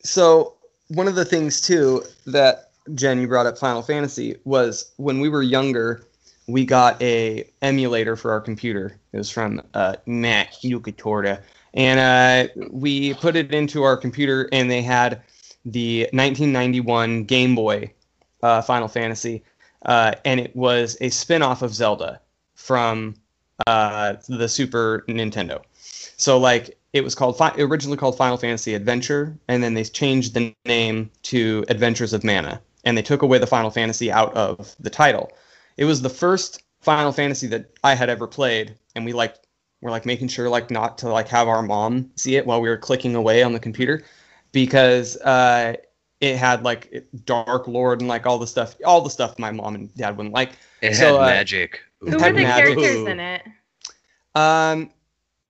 so 0.02 0.56
one 0.88 1.08
of 1.08 1.16
the 1.16 1.26
things 1.26 1.60
too 1.60 2.04
that 2.26 2.72
Jen 2.96 3.20
you 3.20 3.28
brought 3.28 3.46
up 3.46 3.58
Final 3.58 3.82
Fantasy 3.82 4.38
was 4.46 4.92
when 4.96 5.20
we 5.20 5.28
were 5.28 5.44
younger, 5.44 6.08
we 6.48 6.66
got 6.66 7.00
a 7.02 7.48
emulator 7.62 8.16
for 8.16 8.32
our 8.32 8.42
computer. 8.42 8.98
It 9.12 9.18
was 9.18 9.30
from 9.30 9.62
uh, 9.74 9.98
Matt 10.06 10.54
Yukatorta, 10.64 11.42
and 11.74 12.00
uh, 12.00 12.54
we 12.72 13.14
put 13.16 13.36
it 13.36 13.54
into 13.54 13.84
our 13.84 13.98
computer, 13.98 14.50
and 14.52 14.70
they 14.70 14.82
had 14.82 15.22
the 15.66 16.04
1991 16.14 17.26
Game 17.26 17.56
Boy 17.56 17.92
uh, 18.42 18.62
Final 18.62 18.88
Fantasy, 18.88 19.44
uh, 19.86 20.14
and 20.26 20.40
it 20.40 20.56
was 20.56 20.98
a 21.02 21.10
spin-off 21.10 21.62
of 21.62 21.74
Zelda 21.74 22.20
from 22.56 23.16
uh, 23.68 24.16
the 24.28 24.48
Super 24.48 25.04
Nintendo. 25.08 25.62
So 26.18 26.38
like 26.38 26.78
it 26.94 27.04
was 27.04 27.16
called 27.16 27.40
originally 27.58 27.98
called 27.98 28.18
Final 28.18 28.38
Fantasy 28.38 28.74
Adventure, 28.74 29.38
and 29.48 29.64
then 29.64 29.74
they 29.74 29.84
changed 29.84 30.34
the 30.34 30.54
name 30.66 31.10
to 31.24 31.64
Adventures 31.70 32.14
of 32.14 32.24
Mana, 32.24 32.62
and 32.84 32.98
they 32.98 33.02
took 33.02 33.22
away 33.22 33.38
the 33.38 33.48
Final 33.48 33.70
Fantasy 33.70 34.12
out 34.12 34.34
of 34.34 34.76
the 34.80 34.90
title. 34.90 35.32
It 35.78 35.86
was 35.86 36.02
the 36.02 36.10
first 36.10 36.64
Final 36.82 37.12
Fantasy 37.12 37.48
that 37.48 37.72
I 37.84 37.96
had 37.96 38.10
ever 38.10 38.28
played, 38.28 38.76
and 38.96 39.06
we 39.06 39.14
like 39.14 39.36
were 39.82 39.92
like 39.92 40.06
making 40.06 40.28
sure 40.28 40.50
like 40.50 40.70
not 40.70 40.98
to 41.00 41.10
like 41.10 41.28
have 41.28 41.48
our 41.48 41.62
mom 41.62 42.10
see 42.16 42.36
it 42.36 42.46
while 42.46 42.62
we 42.62 42.70
were 42.70 42.78
clicking 42.78 43.16
away 43.16 43.44
on 43.44 43.54
the 43.54 43.60
computer, 43.60 44.04
because 44.52 45.18
uh, 45.18 45.74
it 46.20 46.36
had 46.36 46.64
like 46.64 47.06
Dark 47.26 47.68
Lord 47.68 48.02
and 48.02 48.10
like 48.10 48.26
all 48.26 48.38
the 48.38 48.48
stuff, 48.48 48.76
all 48.86 49.02
the 49.02 49.10
stuff 49.10 49.40
my 49.40 49.52
mom 49.52 49.76
and 49.76 49.96
dad 49.96 50.18
wouldn't 50.18 50.34
like. 50.34 50.52
It 50.82 50.96
So, 50.96 51.18
had 51.18 51.22
uh, 51.22 51.26
magic. 51.28 51.82
Who 52.02 52.12
were 52.12 52.18
the 52.20 52.32
magic. 52.32 52.78
characters 52.78 52.98
Ooh. 52.98 53.08
in 53.08 53.20
it? 53.20 53.44
Um, 54.36 54.90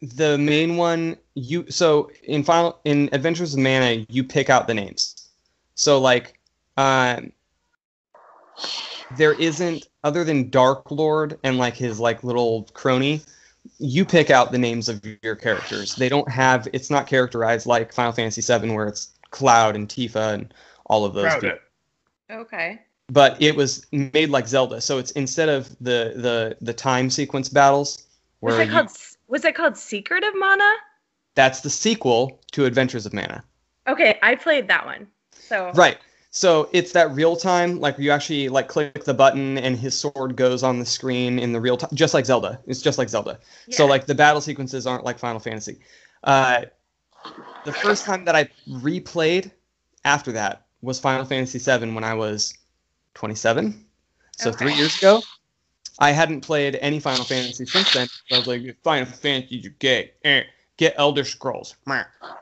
the 0.02 0.38
main 0.38 0.78
one 0.78 1.18
you 1.36 1.66
so 1.70 2.10
in 2.24 2.44
final 2.44 2.80
in 2.86 3.10
Adventures 3.12 3.54
of 3.54 3.60
Mana 3.60 4.06
you 4.10 4.24
pick 4.24 4.50
out 4.50 4.68
the 4.68 4.74
names. 4.74 5.28
So 5.76 6.00
like, 6.00 6.40
um, 6.78 7.32
there 9.18 9.34
isn't 9.34 9.88
other 10.04 10.24
than 10.24 10.50
Dark 10.50 10.92
Lord 10.92 11.40
and 11.44 11.58
like 11.58 11.76
his 11.76 12.00
like 12.00 12.24
little 12.24 12.68
crony. 12.74 13.22
You 13.80 14.04
pick 14.06 14.30
out 14.30 14.52
the 14.52 14.58
names 14.58 14.90
of 14.90 15.02
your 15.24 15.36
characters. 15.36 15.96
They 15.96 16.10
don't 16.10 16.30
have. 16.30 16.68
It's 16.74 16.90
not 16.90 17.08
characterized 17.08 17.66
like 17.66 17.94
Final 17.94 18.12
Fantasy 18.12 18.42
VII 18.42 18.72
where 18.72 18.88
it's 18.88 19.12
Cloud 19.32 19.76
and 19.76 19.88
Tifa 19.88 20.34
and 20.34 20.54
all 20.88 21.06
of 21.06 21.14
those. 21.14 21.34
people 21.36 21.58
Okay. 22.32 22.80
but 23.08 23.42
it 23.42 23.56
was 23.56 23.86
made 23.92 24.30
like 24.30 24.48
Zelda. 24.48 24.82
So 24.82 24.98
it's 24.98 25.12
instead 25.12 25.50
of 25.50 25.70
the 25.80 26.14
the 26.16 26.58
the 26.62 26.74
time 26.74 27.10
sequence 27.10 27.48
battles 27.50 28.06
Was 28.42 28.54
where 28.56 28.62
it 28.62 28.66
you- 28.68 28.72
called 28.74 28.90
Was 29.28 29.46
it 29.46 29.56
called 29.56 29.78
Secret 29.78 30.24
of 30.24 30.34
Mana? 30.36 30.72
that's 31.36 31.62
the 31.62 31.70
sequel 31.70 32.42
to 32.52 32.66
Adventures 32.66 33.06
of 33.06 33.14
Mana. 33.14 33.44
Okay, 33.88 34.20
I 34.22 34.36
played 34.36 34.68
that 34.68 34.86
one. 34.86 35.08
So 35.32 35.72
Right. 35.74 35.98
So 36.32 36.70
it's 36.74 36.92
that 36.92 37.12
real 37.12 37.36
time, 37.36 37.80
like 37.80 37.98
you 37.98 38.12
actually 38.12 38.50
like 38.50 38.68
click 38.68 39.04
the 39.04 39.14
button 39.14 39.58
and 39.58 39.76
his 39.76 39.98
sword 39.98 40.36
goes 40.36 40.62
on 40.62 40.78
the 40.78 40.86
screen 40.86 41.40
in 41.40 41.54
the 41.54 41.60
real 41.60 41.76
time, 41.76 41.90
just 41.94 42.14
like 42.14 42.26
Zelda. 42.26 42.60
It's 42.68 42.82
just 42.82 42.98
like 43.00 43.10
Zelda. 43.10 43.40
So 43.72 43.88
like 43.88 44.06
the 44.06 44.16
battle 44.16 44.42
sequences 44.42 44.86
aren't 44.86 45.04
like 45.04 45.18
Final 45.18 45.40
Fantasy. 45.40 45.80
Uh, 46.24 46.66
the 47.66 47.74
first 47.74 48.06
time 48.06 48.26
that 48.26 48.36
I 48.36 48.48
replayed 48.70 49.52
after 50.06 50.32
that 50.34 50.68
was 50.82 51.00
Final 51.00 51.26
Fantasy 51.26 51.60
VII 51.60 51.92
when 51.94 52.04
I 52.04 52.14
was 52.14 52.54
27. 53.16 53.86
So 54.38 54.52
three 54.52 54.74
years 54.74 54.98
ago. 54.98 55.22
I 56.00 56.12
hadn't 56.12 56.42
played 56.42 56.78
any 56.78 57.00
Final 57.00 57.26
Fantasy 57.26 57.66
since 57.66 57.94
then. 57.94 58.08
I 58.32 58.38
was 58.38 58.48
like, 58.48 58.62
Final 58.84 59.06
Fantasy, 59.06 59.58
you're 59.58 59.74
gay. 59.80 60.12
Eh, 60.24 60.44
Get 60.78 60.94
Elder 60.98 61.26
Scrolls. 61.26 61.76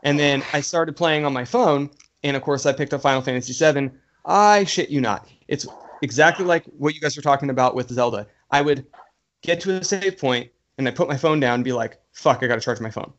And 0.04 0.20
then 0.20 0.44
I 0.54 0.62
started 0.62 0.96
playing 0.96 1.26
on 1.26 1.34
my 1.34 1.44
phone, 1.44 1.90
and 2.28 2.38
of 2.38 2.44
course 2.44 2.66
I 2.66 2.74
picked 2.74 2.94
up 2.94 3.02
Final 3.02 3.22
Fantasy 3.22 3.54
VII. 3.54 3.92
I 4.26 4.64
shit 4.66 4.90
you 4.90 5.02
not. 5.02 5.28
It's 5.48 5.66
exactly 6.02 6.46
like 6.46 6.66
what 6.66 6.94
you 6.94 7.02
guys 7.02 7.16
were 7.16 7.24
talking 7.24 7.50
about 7.50 7.76
with 7.76 7.90
Zelda. 7.90 8.28
I 8.52 8.62
would 8.62 8.86
get 9.42 9.60
to 9.62 9.78
a 9.78 9.84
save 9.84 10.18
point, 10.18 10.50
and 10.78 10.88
I 10.88 10.92
put 10.92 11.08
my 11.08 11.18
phone 11.18 11.40
down 11.40 11.56
and 11.56 11.64
be 11.64 11.74
like, 11.74 12.00
fuck, 12.12 12.44
I 12.44 12.48
gotta 12.48 12.62
charge 12.62 12.80
my 12.80 12.92
phone. 12.92 13.12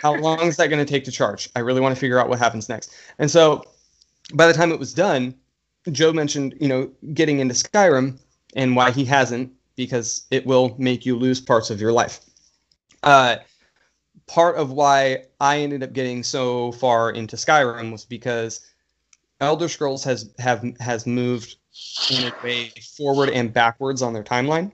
How 0.00 0.14
long 0.20 0.42
is 0.42 0.56
that 0.56 0.68
gonna 0.68 0.84
take 0.84 1.04
to 1.04 1.12
charge? 1.12 1.48
I 1.56 1.60
really 1.60 1.80
want 1.80 1.94
to 1.94 2.00
figure 2.00 2.18
out 2.18 2.28
what 2.28 2.38
happens 2.38 2.68
next. 2.68 2.94
And 3.18 3.30
so 3.30 3.64
by 4.34 4.46
the 4.46 4.52
time 4.52 4.72
it 4.72 4.78
was 4.78 4.94
done, 4.94 5.34
Joe 5.92 6.12
mentioned, 6.12 6.54
you 6.60 6.68
know, 6.68 6.90
getting 7.12 7.40
into 7.40 7.54
Skyrim 7.54 8.18
and 8.56 8.74
why 8.74 8.90
he 8.90 9.04
hasn't, 9.04 9.52
because 9.76 10.26
it 10.30 10.46
will 10.46 10.74
make 10.78 11.04
you 11.04 11.16
lose 11.16 11.40
parts 11.40 11.70
of 11.70 11.80
your 11.80 11.92
life. 11.92 12.20
Uh, 13.02 13.36
part 14.26 14.56
of 14.56 14.72
why 14.72 15.24
I 15.40 15.58
ended 15.58 15.82
up 15.82 15.92
getting 15.92 16.22
so 16.22 16.72
far 16.72 17.10
into 17.10 17.36
Skyrim 17.36 17.92
was 17.92 18.04
because 18.04 18.60
Elder 19.40 19.68
Scrolls 19.68 20.04
has 20.04 20.30
have 20.38 20.64
has 20.80 21.06
moved 21.06 21.56
in 22.10 22.24
a 22.24 22.44
way 22.44 22.72
forward 22.96 23.30
and 23.30 23.52
backwards 23.52 24.02
on 24.02 24.12
their 24.12 24.24
timeline. 24.24 24.72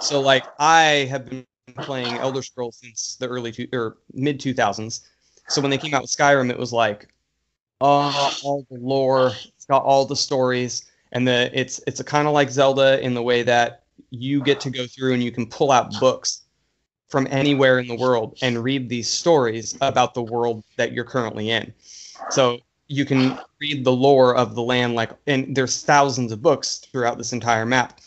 So 0.00 0.20
like 0.20 0.44
I 0.58 1.06
have 1.10 1.26
been 1.26 1.46
playing 1.76 2.14
Elder 2.14 2.42
Scrolls 2.42 2.78
since 2.78 3.16
the 3.16 3.28
early 3.28 3.52
two, 3.52 3.68
or 3.72 3.98
mid 4.12 4.40
2000s. 4.40 5.00
So 5.48 5.60
when 5.60 5.70
they 5.70 5.78
came 5.78 5.94
out 5.94 6.02
with 6.02 6.10
Skyrim, 6.10 6.50
it 6.50 6.58
was 6.58 6.72
like 6.72 7.08
uh, 7.80 8.32
all 8.44 8.66
the 8.70 8.78
lore, 8.78 9.32
it's 9.56 9.66
got 9.66 9.82
all 9.82 10.06
the 10.06 10.16
stories, 10.16 10.90
and 11.12 11.26
the 11.26 11.50
it's 11.58 11.80
it's 11.86 12.00
a 12.00 12.04
kind 12.04 12.26
of 12.26 12.34
like 12.34 12.50
Zelda 12.50 13.00
in 13.04 13.14
the 13.14 13.22
way 13.22 13.42
that 13.42 13.84
you 14.10 14.42
get 14.42 14.60
to 14.60 14.70
go 14.70 14.86
through 14.86 15.14
and 15.14 15.22
you 15.22 15.32
can 15.32 15.46
pull 15.46 15.70
out 15.70 15.92
books 16.00 16.41
from 17.12 17.28
anywhere 17.30 17.78
in 17.78 17.86
the 17.86 17.94
world 17.94 18.38
and 18.40 18.64
read 18.64 18.88
these 18.88 19.08
stories 19.08 19.76
about 19.82 20.14
the 20.14 20.22
world 20.22 20.64
that 20.78 20.92
you're 20.92 21.04
currently 21.04 21.50
in. 21.50 21.72
So 22.30 22.58
you 22.88 23.04
can 23.04 23.38
read 23.60 23.84
the 23.84 23.92
lore 23.92 24.34
of 24.34 24.54
the 24.54 24.62
land, 24.62 24.94
like, 24.94 25.10
and 25.26 25.54
there's 25.54 25.84
thousands 25.84 26.32
of 26.32 26.40
books 26.40 26.78
throughout 26.78 27.18
this 27.18 27.34
entire 27.34 27.66
map. 27.66 28.00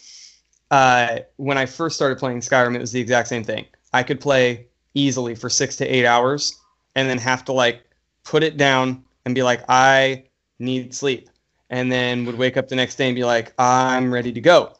Uh, 0.72 1.20
when 1.36 1.56
I 1.56 1.68
first 1.68 1.96
started 1.96 2.18
playing 2.18 2.39
Skyrim, 2.39 2.76
it 2.76 2.82
was 2.82 2.91
the 2.91 3.00
exact 3.00 3.28
same 3.28 3.44
thing. 3.44 3.65
I 3.94 4.02
could 4.02 4.20
play 4.20 4.65
easily 4.96 5.36
for 5.36 5.52
six 5.52 5.76
to 5.78 5.86
eight 5.86 6.08
hours 6.08 6.60
and 6.96 7.08
then 7.08 7.20
have 7.20 7.46
to 7.46 7.52
like 7.54 7.84
put 8.24 8.41
it 8.41 8.58
down 8.58 9.06
and 9.26 9.36
be 9.36 9.44
like, 9.44 9.63
I 9.70 10.24
need 10.58 10.96
sleep. 10.96 11.30
And 11.70 11.91
then 11.91 12.26
would 12.26 12.39
wake 12.39 12.58
up 12.58 12.70
the 12.70 12.76
next 12.76 12.96
day 12.96 13.06
and 13.08 13.15
be 13.15 13.24
like, 13.24 13.54
I'm 13.60 14.12
ready 14.12 14.32
to 14.32 14.41
go. 14.41 14.74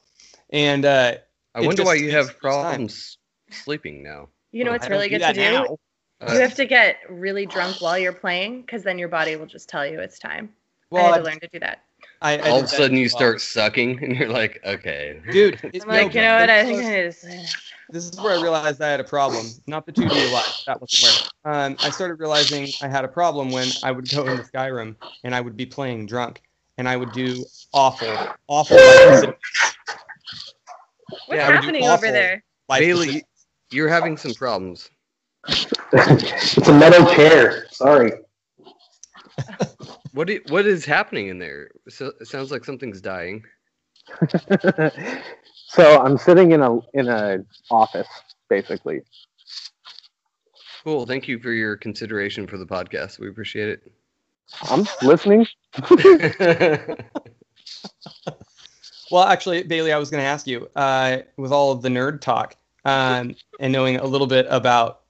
And 0.50 0.84
uh, 0.84 1.18
I 1.54 1.62
wonder 1.62 1.84
why 1.84 1.94
you 1.94 2.10
have 2.10 2.40
problems 2.40 3.18
sleeping 3.56 4.04
now. 4.04 4.30
you 4.52 4.64
know 4.64 4.72
I 4.72 4.74
what's 4.74 4.90
really 4.90 5.10
good 5.10 5.22
to 5.22 5.34
do? 5.34 5.40
now. 5.42 5.78
Uh, 6.22 6.34
You 6.34 6.40
have 6.40 6.56
to 6.56 6.66
get 6.66 6.98
really 7.10 7.46
drunk 7.46 7.82
while 7.82 7.98
you're 7.98 8.14
playing, 8.14 8.62
because 8.62 8.84
then 8.84 8.98
your 8.98 9.10
body 9.10 9.36
will 9.36 9.46
just 9.46 9.68
tell 9.70 9.86
you 9.86 10.00
it's 10.00 10.18
time. 10.20 10.50
I 10.54 10.96
well, 10.96 11.04
had 11.06 11.10
to 11.10 11.16
I've- 11.18 11.24
learn 11.30 11.40
to 11.42 11.48
do 11.52 11.60
that. 11.60 11.82
I, 12.22 12.38
I 12.38 12.50
All 12.50 12.60
of 12.60 12.66
a 12.66 12.68
sudden, 12.68 12.96
you 12.96 13.04
well. 13.04 13.18
start 13.18 13.42
sucking, 13.42 14.00
and 14.04 14.16
you're 14.16 14.30
like, 14.30 14.62
okay. 14.66 15.20
dude. 15.32 15.60
it- 15.74 15.84
I'm 15.84 15.90
like, 15.90 16.14
no, 16.14 16.22
you 16.22 16.26
know 16.28 16.40
what? 16.40 16.50
I 16.50 16.64
this 16.64 16.68
think 16.68 16.78
was- 16.78 17.26
I 17.26 17.42
just. 17.42 17.58
this 17.90 18.06
is 18.06 18.22
where 18.22 18.38
I 18.38 18.42
realized 18.42 18.82
I 18.82 18.90
had 18.90 19.00
a 19.02 19.04
problem. 19.04 19.46
Not 19.68 19.86
the 19.86 19.92
2D 19.92 20.32
life. 20.32 20.64
That 20.68 20.80
wasn't 20.80 21.30
where. 21.44 21.54
Um, 21.54 21.78
I 21.82 21.90
started 21.90 22.16
realizing 22.20 22.70
I 22.82 22.88
had 22.88 23.04
a 23.04 23.08
problem 23.10 23.52
when 23.52 23.68
I 23.84 23.92
would 23.92 24.10
go 24.10 24.26
into 24.26 24.44
Skyrim 24.44 24.96
and 25.24 25.36
I 25.36 25.42
would 25.42 25.58
be 25.58 25.66
playing 25.66 26.06
drunk 26.06 26.42
and 26.78 26.88
I 26.88 26.96
would 26.96 27.12
do 27.12 27.44
awful, 27.74 28.18
awful 28.48 28.78
life, 28.78 29.34
What's 31.28 31.38
Yeah, 31.38 31.48
I 31.48 31.50
would 31.50 31.62
do 31.62 31.66
happening 31.68 31.84
over 31.88 32.12
there? 32.12 32.44
life 32.70 32.80
Bailey, 32.80 33.24
you're 33.72 33.90
having 33.90 34.18
some 34.18 34.34
problems. 34.34 34.90
it's 35.48 36.68
a 36.68 36.74
metal 36.74 37.06
chair. 37.14 37.68
Sorry. 37.72 38.12
What 40.14 40.30
i- 40.30 40.40
what 40.48 40.66
is 40.66 40.86
happening 40.86 41.28
in 41.28 41.40
there? 41.40 41.70
So, 41.90 42.12
it 42.20 42.28
sounds 42.28 42.52
like 42.52 42.64
something's 42.66 43.02
dying. 43.02 43.44
so 45.68 46.02
I'm 46.02 46.18
sitting 46.18 46.52
in 46.52 46.62
a 46.62 46.80
in 46.94 47.08
a 47.10 47.40
office 47.70 48.08
basically. 48.50 49.02
Cool. 50.84 51.06
Thank 51.06 51.28
you 51.28 51.40
for 51.40 51.52
your 51.52 51.76
consideration 51.76 52.46
for 52.48 52.58
the 52.58 52.66
podcast. 52.66 53.20
We 53.20 53.28
appreciate 53.28 53.70
it. 53.70 53.92
I'm 54.70 54.86
listening. 55.02 55.48
Well, 59.12 59.24
actually, 59.24 59.62
Bailey, 59.64 59.94
I 59.94 60.00
was 60.00 60.10
going 60.10 60.22
to 60.22 60.28
ask 60.28 60.48
you, 60.48 60.68
uh, 60.76 61.18
with 61.38 61.52
all 61.52 61.72
of 61.72 61.84
the 61.84 61.90
nerd 61.90 62.22
talk 62.22 62.56
um, 62.86 63.36
and 63.60 63.74
knowing 63.74 63.98
a 63.98 64.06
little 64.06 64.28
bit 64.28 64.48
about 64.50 65.02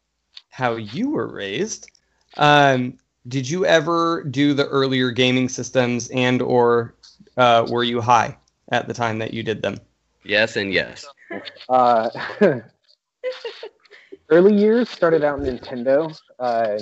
how 0.49 0.75
you 0.75 1.11
were 1.11 1.27
raised, 1.27 1.89
um, 2.37 2.97
did 3.27 3.49
you 3.49 3.65
ever 3.65 4.23
do 4.23 4.53
the 4.53 4.67
earlier 4.67 5.11
gaming 5.11 5.49
systems 5.49 6.09
and 6.09 6.41
or 6.41 6.95
uh, 7.37 7.65
were 7.69 7.83
you 7.83 8.01
high 8.01 8.37
at 8.69 8.87
the 8.87 8.93
time 8.93 9.19
that 9.19 9.33
you 9.33 9.43
did 9.43 9.61
them? 9.61 9.77
yes 10.23 10.55
and 10.55 10.73
yes. 10.73 11.05
Uh, 11.69 12.09
early 14.29 14.53
years 14.55 14.89
started 14.89 15.23
out 15.23 15.39
Nintendo. 15.39 16.17
Uh, 16.39 16.79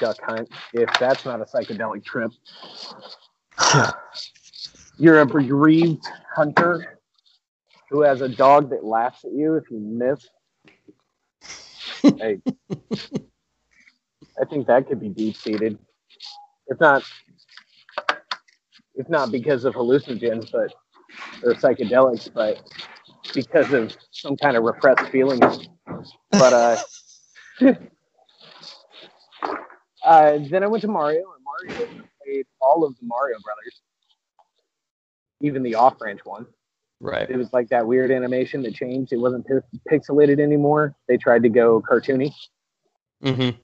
Duck 0.00 0.20
Hunt. 0.22 0.48
If 0.72 0.90
that's 0.98 1.24
not 1.24 1.40
a 1.40 1.44
psychedelic 1.44 2.04
trip, 2.04 2.32
you're 4.98 5.20
a 5.20 5.26
bereaved 5.26 6.04
hunter 6.34 6.95
who 7.90 8.02
has 8.02 8.20
a 8.20 8.28
dog 8.28 8.70
that 8.70 8.84
laughs 8.84 9.24
at 9.24 9.32
you 9.32 9.54
if 9.54 9.70
you 9.70 9.78
miss. 9.78 10.28
hey, 12.18 12.40
I 14.40 14.44
think 14.48 14.66
that 14.66 14.88
could 14.88 15.00
be 15.00 15.08
deep 15.08 15.36
seated. 15.36 15.78
If 16.68 16.80
not, 16.80 17.04
if 18.94 19.08
not 19.08 19.30
because 19.30 19.64
of 19.64 19.74
hallucinogens, 19.74 20.50
but 20.50 20.74
or 21.42 21.54
psychedelics, 21.54 22.32
but 22.32 22.62
because 23.34 23.72
of 23.72 23.96
some 24.10 24.36
kind 24.36 24.56
of 24.56 24.64
repressed 24.64 25.10
feelings. 25.10 25.68
But 26.30 26.52
uh, 26.52 26.76
uh, 30.04 30.38
then 30.50 30.64
I 30.64 30.66
went 30.66 30.82
to 30.82 30.88
Mario, 30.88 31.20
and 31.20 31.44
Mario 31.44 31.86
played 32.22 32.46
all 32.60 32.84
of 32.84 32.96
the 32.98 33.06
Mario 33.06 33.36
Brothers, 33.42 33.80
even 35.40 35.62
the 35.62 35.76
off-branch 35.76 36.20
one. 36.24 36.46
Right. 37.00 37.28
It 37.28 37.36
was 37.36 37.52
like 37.52 37.68
that 37.68 37.86
weird 37.86 38.10
animation 38.10 38.62
that 38.62 38.74
changed. 38.74 39.12
It 39.12 39.18
wasn't 39.18 39.46
pi- 39.46 39.60
pixelated 39.90 40.40
anymore. 40.40 40.94
They 41.08 41.16
tried 41.18 41.42
to 41.42 41.48
go 41.50 41.82
cartoony. 41.82 42.32
Mm-hmm. 43.22 43.58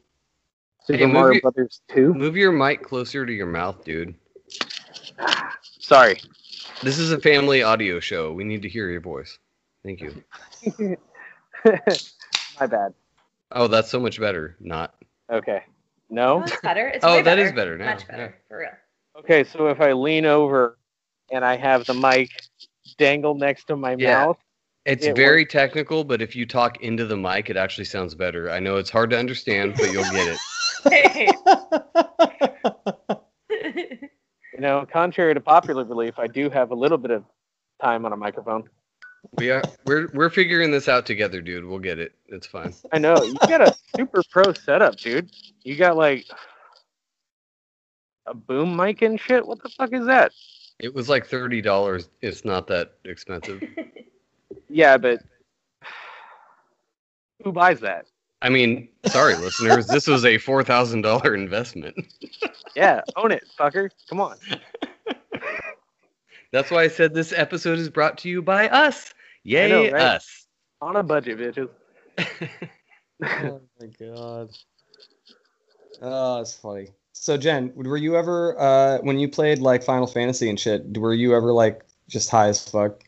Super 0.84 0.98
Hey, 0.98 1.06
move 1.06 1.14
Mario 1.14 1.32
your- 1.34 1.40
Brothers 1.42 1.80
2. 1.94 2.12
Move 2.14 2.36
your 2.36 2.52
mic 2.52 2.82
closer 2.82 3.24
to 3.24 3.32
your 3.32 3.46
mouth, 3.46 3.84
dude. 3.84 4.14
Sorry. 5.80 6.20
This 6.82 6.98
is 6.98 7.12
a 7.12 7.20
family 7.20 7.62
audio 7.62 8.00
show. 8.00 8.32
We 8.32 8.44
need 8.44 8.62
to 8.62 8.68
hear 8.68 8.90
your 8.90 9.00
voice. 9.00 9.38
Thank 9.84 10.00
you. 10.00 10.22
My 12.60 12.66
bad. 12.66 12.94
Oh, 13.52 13.66
that's 13.66 13.90
so 13.90 14.00
much 14.00 14.18
better. 14.20 14.56
Not. 14.60 14.94
Okay. 15.30 15.62
Oh, 15.66 15.72
No? 16.10 16.40
that's 16.40 16.60
better. 16.60 16.88
It's 16.88 17.04
Oh, 17.04 17.12
way 17.16 17.22
that 17.22 17.24
better. 17.36 17.42
is 17.46 17.52
better 17.52 17.78
now, 17.78 17.86
Much 17.92 18.02
yeah. 18.08 18.10
better, 18.10 18.36
for 18.48 18.58
real. 18.58 18.68
Okay, 19.18 19.44
so 19.44 19.68
if 19.68 19.80
I 19.80 19.92
lean 19.92 20.24
over 20.26 20.78
and 21.30 21.44
I 21.44 21.56
have 21.56 21.84
the 21.86 21.94
mic 21.94 22.30
dangle 23.02 23.34
next 23.34 23.64
to 23.66 23.76
my 23.76 23.96
Yeah. 23.96 24.14
mouth, 24.14 24.38
It's 24.84 25.06
It 25.06 25.14
very 25.16 25.44
technical, 25.46 26.04
but 26.04 26.20
if 26.22 26.34
you 26.36 26.46
talk 26.46 26.80
into 26.82 27.04
the 27.04 27.16
mic, 27.16 27.50
it 27.50 27.56
actually 27.56 27.84
sounds 27.84 28.14
better. 28.14 28.50
I 28.50 28.60
know 28.60 28.76
it's 28.78 28.90
hard 28.90 29.10
to 29.10 29.18
understand, 29.18 29.74
but 29.78 29.92
you'll 29.92 30.10
get 30.10 30.28
it. 30.28 30.38
you 34.54 34.60
know, 34.60 34.84
contrary 34.92 35.34
to 35.34 35.40
popular 35.40 35.84
belief, 35.84 36.18
I 36.18 36.26
do 36.26 36.50
have 36.50 36.72
a 36.72 36.74
little 36.74 36.98
bit 36.98 37.12
of 37.12 37.24
time 37.80 38.04
on 38.06 38.12
a 38.12 38.16
microphone. 38.16 38.68
We 39.36 39.50
are 39.50 39.62
we're 39.84 40.08
we're 40.14 40.30
figuring 40.30 40.72
this 40.72 40.88
out 40.88 41.06
together, 41.06 41.40
dude. 41.40 41.64
We'll 41.64 41.78
get 41.78 42.00
it. 42.00 42.12
It's 42.26 42.46
fine. 42.46 42.74
I 42.92 42.98
know 42.98 43.22
you 43.22 43.36
got 43.48 43.60
a 43.60 43.72
super 43.96 44.22
pro 44.30 44.52
setup, 44.52 44.96
dude. 44.96 45.30
You 45.62 45.76
got 45.76 45.96
like 45.96 46.26
a 48.26 48.34
boom 48.34 48.76
mic 48.76 49.02
and 49.02 49.20
shit. 49.20 49.46
What 49.46 49.62
the 49.62 49.68
fuck 49.70 49.92
is 49.92 50.06
that? 50.06 50.32
It 50.82 50.92
was 50.92 51.08
like 51.08 51.26
thirty 51.26 51.62
dollars. 51.62 52.10
It's 52.20 52.44
not 52.44 52.66
that 52.66 52.94
expensive. 53.04 53.62
Yeah, 54.74 54.96
but 54.96 55.20
who 57.44 57.52
buys 57.52 57.80
that? 57.80 58.06
I 58.40 58.48
mean, 58.48 58.88
sorry, 59.06 59.36
listeners. 59.36 59.86
This 59.86 60.06
was 60.06 60.24
a 60.24 60.38
four 60.38 60.64
thousand 60.64 61.02
dollar 61.02 61.34
investment. 61.34 61.94
Yeah, 62.74 63.02
own 63.16 63.32
it, 63.32 63.44
fucker. 63.60 63.90
Come 64.08 64.22
on. 64.22 64.38
That's 66.52 66.70
why 66.70 66.84
I 66.84 66.88
said 66.88 67.12
this 67.12 67.34
episode 67.36 67.78
is 67.78 67.90
brought 67.90 68.16
to 68.18 68.30
you 68.30 68.40
by 68.40 68.66
us. 68.68 69.12
Yay, 69.44 69.68
know, 69.68 69.82
right? 69.90 70.00
us. 70.00 70.46
On 70.80 70.96
a 70.96 71.02
budget, 71.02 71.38
bitches. 71.38 71.68
oh 73.22 73.60
my 73.78 73.86
god. 74.00 74.50
Oh, 76.00 76.38
that's 76.38 76.54
funny. 76.54 76.88
So 77.12 77.36
Jen, 77.36 77.72
were 77.74 77.96
you 77.96 78.16
ever 78.16 78.58
uh 78.58 78.98
when 79.02 79.18
you 79.18 79.28
played 79.28 79.58
like 79.58 79.82
Final 79.82 80.06
Fantasy 80.06 80.48
and 80.48 80.58
shit, 80.58 80.96
were 80.96 81.14
you 81.14 81.34
ever 81.36 81.52
like 81.52 81.82
just 82.08 82.30
high 82.30 82.48
as 82.48 82.66
fuck? 82.68 83.02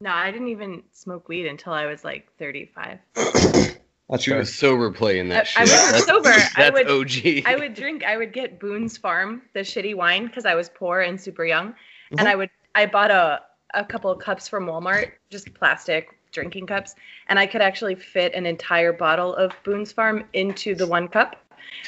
no, 0.00 0.10
I 0.10 0.30
didn't 0.30 0.48
even 0.48 0.82
smoke 0.92 1.28
weed 1.28 1.46
until 1.46 1.72
I 1.72 1.86
was 1.86 2.04
like 2.04 2.28
35. 2.38 2.98
That's 3.14 4.22
She 4.22 4.30
fair. 4.32 4.38
was 4.40 4.54
sober 4.54 4.90
playing 4.90 5.30
that 5.30 5.48
I- 5.56 5.60
I 5.60 5.62
wasn't 5.62 5.80
That's- 5.92 6.04
sober. 6.06 6.28
I 6.28 6.48
That's 6.56 6.72
would- 6.74 6.90
OG. 6.90 7.42
I 7.46 7.56
would 7.56 7.72
drink. 7.74 8.04
I 8.04 8.16
would 8.18 8.32
get 8.34 8.60
Boone's 8.60 8.98
Farm, 8.98 9.40
the 9.54 9.60
shitty 9.60 9.94
wine, 9.94 10.26
because 10.26 10.44
I 10.44 10.54
was 10.54 10.68
poor 10.68 11.00
and 11.00 11.18
super 11.18 11.44
young, 11.46 11.68
Mhm. 12.12 12.18
and 12.18 12.28
I 12.28 12.34
would. 12.34 12.50
I 12.74 12.84
bought 12.86 13.10
a 13.10 13.40
a 13.72 13.84
couple 13.84 14.10
of 14.10 14.18
cups 14.20 14.46
from 14.46 14.66
Walmart, 14.66 15.12
just 15.30 15.52
plastic 15.54 16.08
drinking 16.32 16.66
cups, 16.66 16.94
and 17.28 17.38
I 17.38 17.46
could 17.46 17.62
actually 17.62 17.94
fit 17.94 18.34
an 18.34 18.44
entire 18.46 18.92
bottle 18.92 19.34
of 19.36 19.52
Boone's 19.64 19.90
Farm 19.92 20.24
into 20.34 20.74
the 20.74 20.86
one 20.86 21.08
cup. 21.08 21.36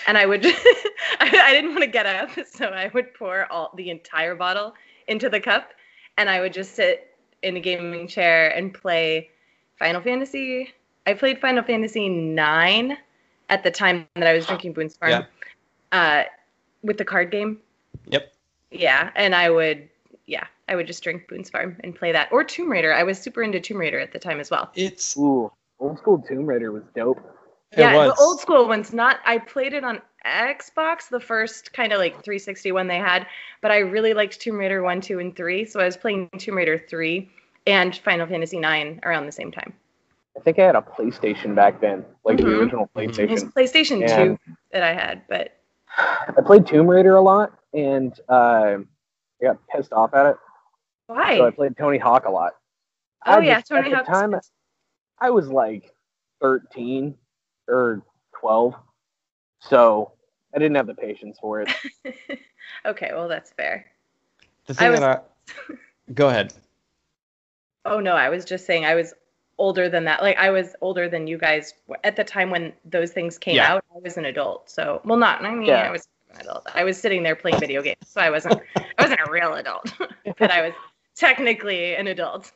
And 0.06 0.16
I 0.16 0.26
would. 0.26 0.44
I, 0.44 0.52
I 1.20 1.52
didn't 1.52 1.70
want 1.70 1.82
to 1.82 1.86
get 1.88 2.06
up, 2.06 2.30
so 2.46 2.66
I 2.66 2.90
would 2.94 3.14
pour 3.14 3.50
all 3.50 3.72
the 3.76 3.90
entire 3.90 4.34
bottle 4.34 4.74
into 5.08 5.28
the 5.28 5.40
cup, 5.40 5.70
and 6.16 6.28
I 6.28 6.40
would 6.40 6.52
just 6.52 6.74
sit 6.74 7.16
in 7.42 7.56
a 7.56 7.60
gaming 7.60 8.08
chair 8.08 8.54
and 8.56 8.72
play 8.72 9.30
Final 9.78 10.00
Fantasy. 10.00 10.72
I 11.06 11.14
played 11.14 11.40
Final 11.40 11.62
Fantasy 11.62 12.08
nine 12.08 12.96
at 13.48 13.62
the 13.62 13.70
time 13.70 14.06
that 14.14 14.26
I 14.26 14.32
was 14.32 14.46
drinking 14.46 14.72
Boone's 14.72 14.96
Farm 14.96 15.10
Yeah. 15.10 15.24
uh, 15.92 16.24
with 16.82 16.98
the 16.98 17.04
card 17.04 17.30
game. 17.30 17.60
Yep. 18.08 18.32
Yeah, 18.72 19.10
and 19.14 19.34
I 19.34 19.50
would, 19.50 19.88
yeah, 20.26 20.46
I 20.68 20.74
would 20.74 20.86
just 20.86 21.02
drink 21.02 21.28
Boone's 21.28 21.50
Farm 21.50 21.76
and 21.84 21.94
play 21.94 22.10
that, 22.12 22.30
or 22.32 22.42
Tomb 22.42 22.70
Raider. 22.70 22.92
I 22.92 23.04
was 23.04 23.20
super 23.20 23.42
into 23.42 23.60
Tomb 23.60 23.78
Raider 23.78 24.00
at 24.00 24.12
the 24.12 24.18
time 24.18 24.40
as 24.40 24.50
well. 24.50 24.70
It's 24.74 25.16
Ooh, 25.16 25.52
old 25.78 25.98
school 25.98 26.18
Tomb 26.18 26.46
Raider 26.46 26.72
was 26.72 26.82
dope. 26.94 27.20
It 27.72 27.78
yeah, 27.80 27.94
was. 27.96 28.14
the 28.14 28.22
old 28.22 28.40
school 28.40 28.68
ones. 28.68 28.92
Not, 28.92 29.18
I 29.24 29.38
played 29.38 29.72
it 29.74 29.84
on 29.84 30.00
Xbox, 30.24 31.08
the 31.08 31.20
first 31.20 31.72
kind 31.72 31.92
of 31.92 31.98
like 31.98 32.12
360 32.22 32.72
one 32.72 32.86
they 32.86 32.98
had, 32.98 33.26
but 33.62 33.70
I 33.70 33.78
really 33.78 34.14
liked 34.14 34.40
Tomb 34.40 34.56
Raider 34.56 34.82
one, 34.82 35.00
two, 35.00 35.18
and 35.18 35.34
three. 35.36 35.64
So 35.64 35.80
I 35.80 35.84
was 35.84 35.96
playing 35.96 36.30
Tomb 36.38 36.56
Raider 36.56 36.82
three 36.88 37.30
and 37.66 37.96
Final 37.96 38.26
Fantasy 38.26 38.58
nine 38.58 39.00
around 39.04 39.26
the 39.26 39.32
same 39.32 39.50
time. 39.50 39.72
I 40.36 40.40
think 40.40 40.58
I 40.58 40.62
had 40.64 40.76
a 40.76 40.82
PlayStation 40.82 41.54
back 41.54 41.80
then, 41.80 42.04
like 42.24 42.36
the 42.36 42.42
Mhm. 42.44 42.58
original 42.60 42.90
Mhm. 42.94 43.18
It 43.18 43.30
was 43.30 43.44
PlayStation. 43.44 43.52
PlayStation 43.52 44.16
two 44.16 44.54
that 44.72 44.82
I 44.82 44.92
had, 44.92 45.22
but 45.28 45.56
I 45.98 46.42
played 46.44 46.66
Tomb 46.66 46.86
Raider 46.88 47.16
a 47.16 47.20
lot, 47.22 47.52
and 47.72 48.18
uh, 48.28 48.78
I 49.40 49.44
got 49.44 49.66
pissed 49.68 49.92
off 49.92 50.12
at 50.14 50.26
it. 50.26 50.36
why? 51.06 51.36
So 51.38 51.46
I 51.46 51.50
played 51.50 51.76
Tony 51.76 51.98
Hawk 51.98 52.26
a 52.26 52.30
lot. 52.30 52.54
oh 53.26 53.32
I 53.38 53.40
yeah, 53.40 53.54
just- 53.56 53.68
Tony 53.68 53.92
at 53.92 53.96
Hawk's 53.98 54.08
the 54.08 54.12
time, 54.14 54.40
I 55.20 55.30
was 55.30 55.48
like 55.48 55.94
13 56.40 57.16
or 57.68 58.02
12, 58.40 58.74
so 59.60 60.12
I 60.54 60.58
didn't 60.58 60.76
have 60.76 60.86
the 60.86 60.94
patience 60.94 61.38
for 61.40 61.62
it. 61.62 61.68
okay, 62.86 63.10
well 63.12 63.28
that's 63.28 63.50
fair. 63.52 63.86
the 64.66 64.74
thing 64.74 64.86
I 64.86 64.90
was- 64.90 65.00
that 65.00 65.24
I 65.70 65.74
Go 66.14 66.28
ahead. 66.28 66.52
Oh 67.88 68.00
no, 68.00 68.14
I 68.16 68.30
was 68.30 68.44
just 68.44 68.66
saying 68.66 68.84
I 68.84 68.96
was 68.96 69.14
older 69.58 69.88
than 69.88 70.02
that. 70.06 70.20
Like 70.20 70.36
I 70.38 70.50
was 70.50 70.74
older 70.80 71.08
than 71.08 71.28
you 71.28 71.38
guys 71.38 71.72
at 72.02 72.16
the 72.16 72.24
time 72.24 72.50
when 72.50 72.72
those 72.84 73.12
things 73.12 73.38
came 73.38 73.54
Yeah. 73.54 73.74
out. 73.74 73.84
I 73.94 74.00
was 74.00 74.16
an 74.16 74.24
adult, 74.24 74.68
so 74.68 75.00
well, 75.04 75.16
not. 75.16 75.44
I 75.44 75.54
mean, 75.54 75.66
Yeah. 75.68 75.82
I 75.82 75.90
was 75.92 76.08
an 76.34 76.40
adult. 76.40 76.66
I 76.74 76.82
was 76.82 76.98
sitting 76.98 77.22
there 77.22 77.36
playing 77.36 77.60
video 77.60 77.82
games, 77.82 77.98
so 78.04 78.20
I 78.20 78.28
wasn't 78.30 78.60
I 78.76 79.02
wasn't 79.02 79.20
a 79.24 79.30
real 79.30 79.54
adult, 79.54 79.92
but 80.38 80.50
I 80.50 80.62
was 80.62 80.72
technically 81.14 81.94
an 81.94 82.08
adult. 82.08 82.50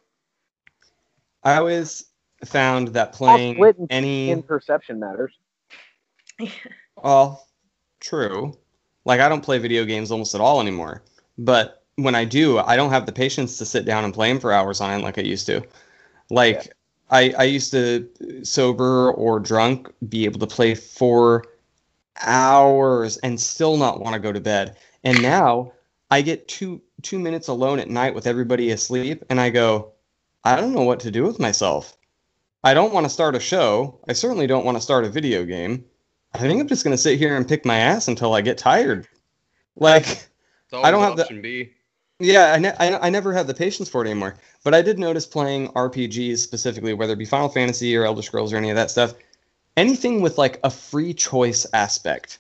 I 1.44 1.54
always 1.56 2.06
found 2.44 2.88
that 2.88 3.12
playing 3.12 3.62
any 3.90 4.30
In 4.30 4.42
perception 4.42 4.98
matters. 5.00 5.32
Well, 7.02 7.46
true. 8.00 8.58
Like 9.06 9.20
I 9.20 9.28
don't 9.30 9.40
play 9.40 9.56
video 9.56 9.86
games 9.86 10.10
almost 10.10 10.34
at 10.34 10.40
all 10.42 10.60
anymore. 10.60 11.02
But 11.38 11.82
when 11.96 12.14
I 12.14 12.26
do, 12.26 12.58
I 12.58 12.76
don't 12.76 12.90
have 12.90 13.06
the 13.06 13.12
patience 13.12 13.56
to 13.58 13.64
sit 13.64 13.86
down 13.86 14.04
and 14.04 14.12
play 14.12 14.28
them 14.28 14.38
for 14.38 14.52
hours 14.52 14.82
on 14.82 14.90
end 14.90 15.02
like 15.02 15.16
I 15.16 15.22
used 15.22 15.46
to. 15.46 15.62
Like 16.28 16.74
I 17.10 17.32
I 17.38 17.44
used 17.44 17.70
to 17.72 18.06
sober 18.42 19.12
or 19.12 19.40
drunk 19.40 19.90
be 20.08 20.26
able 20.26 20.40
to 20.40 20.46
play 20.46 20.74
for 20.74 21.44
hours 22.22 23.16
and 23.18 23.40
still 23.40 23.76
not 23.76 24.00
want 24.00 24.14
to 24.14 24.20
go 24.20 24.32
to 24.32 24.40
bed. 24.40 24.76
And 25.04 25.22
now 25.22 25.72
I 26.10 26.22
get 26.22 26.48
two 26.48 26.82
two 27.02 27.18
minutes 27.18 27.48
alone 27.48 27.80
at 27.80 27.88
night 27.88 28.14
with 28.14 28.26
everybody 28.26 28.70
asleep 28.70 29.24
and 29.30 29.40
I 29.40 29.50
go, 29.50 29.92
I 30.44 30.56
don't 30.60 30.74
know 30.74 30.82
what 30.82 31.00
to 31.00 31.10
do 31.10 31.24
with 31.24 31.40
myself. 31.40 31.96
I 32.62 32.74
don't 32.74 32.92
want 32.92 33.04
to 33.06 33.10
start 33.10 33.34
a 33.34 33.40
show. 33.40 33.98
I 34.08 34.12
certainly 34.12 34.46
don't 34.46 34.64
want 34.64 34.76
to 34.76 34.82
start 34.82 35.04
a 35.04 35.08
video 35.08 35.44
game. 35.44 35.84
I 36.34 36.38
think 36.38 36.60
I'm 36.60 36.68
just 36.68 36.84
gonna 36.84 36.96
sit 36.98 37.18
here 37.18 37.36
and 37.36 37.48
pick 37.48 37.64
my 37.64 37.76
ass 37.78 38.06
until 38.08 38.34
I 38.34 38.40
get 38.40 38.58
tired. 38.58 39.08
Like, 39.76 40.28
I 40.72 40.90
don't 40.90 41.02
have 41.02 41.16
the- 41.16 41.22
option 41.22 41.40
B. 41.42 41.70
yeah, 42.18 42.52
I, 42.52 42.58
ne- 42.58 42.76
I, 42.78 43.06
I 43.06 43.10
never 43.10 43.32
had 43.32 43.46
the 43.46 43.54
patience 43.54 43.88
for 43.88 44.04
it 44.04 44.08
anymore. 44.10 44.36
But 44.62 44.74
I 44.74 44.82
did 44.82 44.98
notice 44.98 45.26
playing 45.26 45.68
RPGs 45.68 46.38
specifically, 46.38 46.92
whether 46.92 47.14
it 47.14 47.18
be 47.18 47.24
Final 47.24 47.48
Fantasy 47.48 47.96
or 47.96 48.04
Elder 48.04 48.22
Scrolls 48.22 48.52
or 48.52 48.56
any 48.58 48.68
of 48.70 48.76
that 48.76 48.90
stuff, 48.90 49.14
anything 49.76 50.20
with 50.20 50.36
like 50.38 50.60
a 50.62 50.70
free 50.70 51.14
choice 51.14 51.66
aspect. 51.72 52.38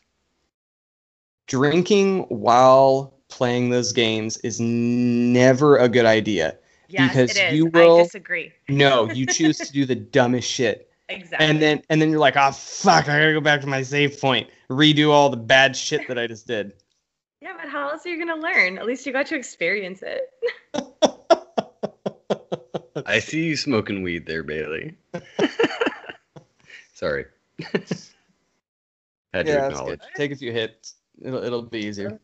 Drinking 1.46 2.20
while 2.28 3.14
playing 3.28 3.70
those 3.70 3.92
games 3.92 4.36
is 4.38 4.60
never 4.60 5.78
a 5.78 5.88
good 5.88 6.04
idea. 6.06 6.56
Yes, 6.90 7.10
Because 7.10 7.36
it 7.36 7.52
is. 7.52 7.56
you 7.56 7.66
will- 7.66 8.00
I 8.00 8.02
disagree. 8.02 8.52
No, 8.68 9.10
you 9.10 9.26
choose 9.38 9.58
to 9.58 9.72
do 9.72 9.84
the 9.84 9.94
dumbest 9.94 10.50
shit. 10.50 10.90
Exactly. 11.08 11.46
And 11.46 11.60
then 11.60 11.82
and 11.88 12.00
then 12.00 12.10
you're 12.10 12.20
like, 12.20 12.36
oh 12.36 12.52
fuck, 12.52 13.08
I 13.08 13.18
gotta 13.18 13.32
go 13.32 13.40
back 13.40 13.60
to 13.62 13.66
my 13.66 13.82
save 13.82 14.20
point, 14.20 14.48
redo 14.70 15.10
all 15.10 15.28
the 15.28 15.36
bad 15.36 15.76
shit 15.76 16.06
that 16.08 16.18
I 16.18 16.26
just 16.28 16.46
did. 16.46 16.72
yeah, 17.40 17.54
but 17.60 17.68
how 17.68 17.90
else 17.90 18.06
are 18.06 18.10
you 18.10 18.18
gonna 18.24 18.40
learn? 18.40 18.78
At 18.78 18.86
least 18.86 19.04
you 19.06 19.12
got 19.12 19.26
to 19.26 19.34
experience 19.34 20.02
it. 20.02 20.20
I 23.06 23.18
see 23.18 23.44
you 23.44 23.56
smoking 23.56 24.02
weed 24.02 24.26
there, 24.26 24.42
Bailey. 24.44 24.94
Sorry. 26.94 27.24
Had 29.32 29.46
yeah, 29.46 29.54
that's 29.54 29.74
acknowledge. 29.74 30.00
Take 30.16 30.32
a 30.32 30.36
few 30.36 30.52
hits. 30.52 30.94
It'll 31.22 31.42
it'll 31.42 31.62
be 31.62 31.78
easier. 31.80 32.20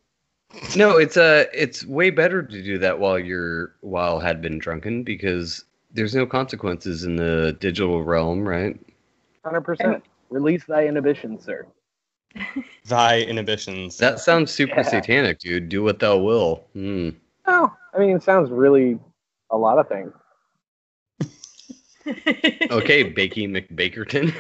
No, 0.77 0.97
it's 0.97 1.17
uh 1.17 1.45
it's 1.53 1.85
way 1.85 2.11
better 2.11 2.43
to 2.43 2.63
do 2.63 2.79
that 2.79 2.99
while 2.99 3.19
you're 3.19 3.75
while 3.81 4.21
had 4.21 4.41
been 4.41 4.59
drunken 4.59 5.03
because 5.03 5.65
there's 5.93 6.15
no 6.15 6.27
consequences 6.27 7.05
in 7.05 7.17
the 7.17 7.57
digital 7.61 8.03
realm, 8.03 8.47
right? 8.49 8.79
Hundred 9.45 9.63
percent. 9.63 10.05
Release 10.31 10.65
thy 10.65 10.87
inhibitions, 10.87 11.45
sir. 11.45 11.67
Thy 12.87 13.21
inhibitions. 13.21 13.97
That 13.99 14.21
sounds 14.21 14.51
super 14.53 14.77
Yeah. 14.77 14.83
satanic, 14.83 15.39
dude. 15.39 15.69
Do 15.69 15.83
what 15.83 15.99
thou 15.99 16.19
will. 16.19 16.65
Hmm. 16.75 17.11
Oh, 17.47 17.73
I 17.95 17.99
mean, 17.99 18.17
it 18.17 18.23
sounds 18.23 18.51
really 18.51 18.99
a 19.51 19.57
lot 19.57 19.79
of 19.79 19.89
things. 19.89 20.13
Okay, 22.71 23.13
Bakey 23.13 23.49
McBakerton. 23.51 24.31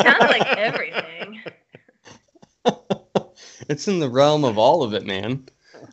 Sounds 0.00 0.30
like 0.30 0.46
everything. 0.56 1.40
It's 3.68 3.88
in 3.88 3.98
the 3.98 4.08
realm 4.08 4.44
of 4.44 4.58
all 4.58 4.82
of 4.82 4.94
it, 4.94 5.04
man. 5.06 5.46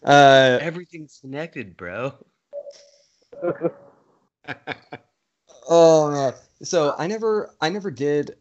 Uh, 0.04 0.58
Everything's 0.62 1.20
connected, 1.22 1.76
bro. 1.78 2.14
oh, 5.70 6.12
man. 6.12 6.34
so 6.64 6.96
I 6.98 7.08
never, 7.08 7.54
I 7.60 7.70
never 7.70 7.92
did, 7.92 8.36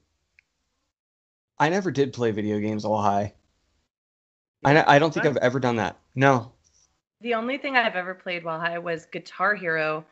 I 1.58 1.68
never 1.68 1.90
did 1.90 2.12
play 2.12 2.30
video 2.30 2.58
games 2.58 2.84
all 2.84 3.00
high. 3.00 3.34
I, 4.64 4.96
I 4.96 4.98
don't 4.98 5.12
think 5.12 5.26
I've 5.26 5.38
ever 5.38 5.58
done 5.58 5.76
that. 5.76 5.98
No. 6.14 6.52
The 7.22 7.34
only 7.34 7.58
thing 7.58 7.76
I've 7.76 7.96
ever 7.96 8.14
played 8.14 8.44
while 8.44 8.60
high 8.60 8.78
was 8.78 9.06
Guitar 9.06 9.54
Hero, 9.54 10.04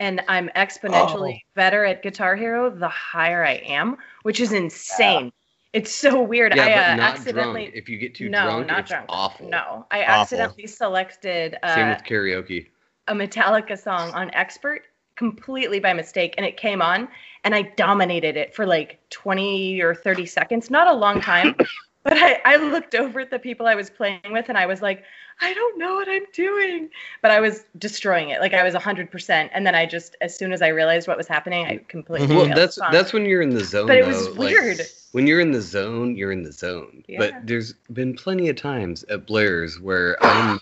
and 0.00 0.22
I'm 0.28 0.48
exponentially 0.56 1.34
Oh. 1.36 1.48
better 1.54 1.84
at 1.84 2.02
Guitar 2.02 2.36
Hero 2.36 2.70
the 2.70 2.88
higher 2.88 3.44
I 3.44 3.54
am, 3.66 3.96
which 4.22 4.40
is 4.40 4.52
insane. 4.52 5.32
It's 5.74 5.92
so 5.92 6.22
weird. 6.22 6.54
Yeah, 6.54 6.62
I 6.62 6.72
uh, 6.72 6.90
but 6.90 6.96
not 7.02 7.12
accidentally 7.14 7.62
drunk. 7.64 7.74
If 7.76 7.88
you 7.88 7.98
get 7.98 8.14
too 8.14 8.28
no, 8.28 8.44
drunk, 8.44 8.66
not 8.68 8.80
it's 8.80 8.90
drunk. 8.90 9.06
awful. 9.08 9.48
No, 9.48 9.86
I 9.90 10.04
Awful. 10.04 10.20
accidentally 10.22 10.66
selected 10.68 11.58
Same 11.64 11.88
uh, 11.88 11.94
with 11.94 12.04
karaoke. 12.04 12.68
a 13.08 13.14
Metallica 13.14 13.76
song 13.76 14.10
on 14.12 14.30
Expert 14.34 14.82
completely 15.16 15.80
by 15.80 15.92
mistake, 15.92 16.34
and 16.36 16.46
it 16.46 16.56
came 16.56 16.80
on, 16.80 17.08
and 17.42 17.56
I 17.56 17.62
dominated 17.62 18.36
it 18.36 18.54
for 18.54 18.66
like 18.66 19.00
20 19.10 19.80
or 19.80 19.96
30 19.96 20.26
seconds. 20.26 20.70
Not 20.70 20.86
a 20.86 20.92
long 20.92 21.20
time, 21.20 21.56
but 22.04 22.16
I, 22.16 22.40
I 22.44 22.56
looked 22.56 22.94
over 22.94 23.18
at 23.18 23.30
the 23.30 23.40
people 23.40 23.66
I 23.66 23.74
was 23.74 23.90
playing 23.90 24.20
with, 24.30 24.48
and 24.48 24.56
I 24.56 24.66
was 24.66 24.80
like, 24.80 25.02
I 25.40 25.52
don't 25.52 25.76
know 25.76 25.94
what 25.94 26.08
I'm 26.08 26.26
doing. 26.32 26.88
But 27.20 27.32
I 27.32 27.40
was 27.40 27.64
destroying 27.78 28.30
it. 28.30 28.40
Like 28.40 28.54
I 28.54 28.62
was 28.62 28.74
100%. 28.74 29.50
And 29.52 29.66
then 29.66 29.74
I 29.74 29.86
just, 29.86 30.14
as 30.20 30.36
soon 30.36 30.52
as 30.52 30.62
I 30.62 30.68
realized 30.68 31.08
what 31.08 31.16
was 31.16 31.26
happening, 31.26 31.66
I 31.66 31.78
completely. 31.88 32.28
Well, 32.28 32.44
failed 32.44 32.56
the 32.56 32.60
that's 32.60 32.78
that's 32.92 33.12
when 33.12 33.24
you're 33.24 33.42
in 33.42 33.50
the 33.50 33.64
zone. 33.64 33.88
But 33.88 33.96
it 33.96 34.06
was 34.06 34.26
though. 34.26 34.32
Like, 34.34 34.38
weird. 34.38 34.80
When 35.14 35.28
you're 35.28 35.38
in 35.38 35.52
the 35.52 35.62
zone, 35.62 36.16
you're 36.16 36.32
in 36.32 36.42
the 36.42 36.50
zone. 36.50 37.04
Yeah. 37.06 37.18
But 37.18 37.46
there's 37.46 37.74
been 37.92 38.16
plenty 38.16 38.48
of 38.48 38.56
times 38.56 39.04
at 39.04 39.26
Blair's 39.26 39.78
where 39.78 40.16
I'm 40.26 40.60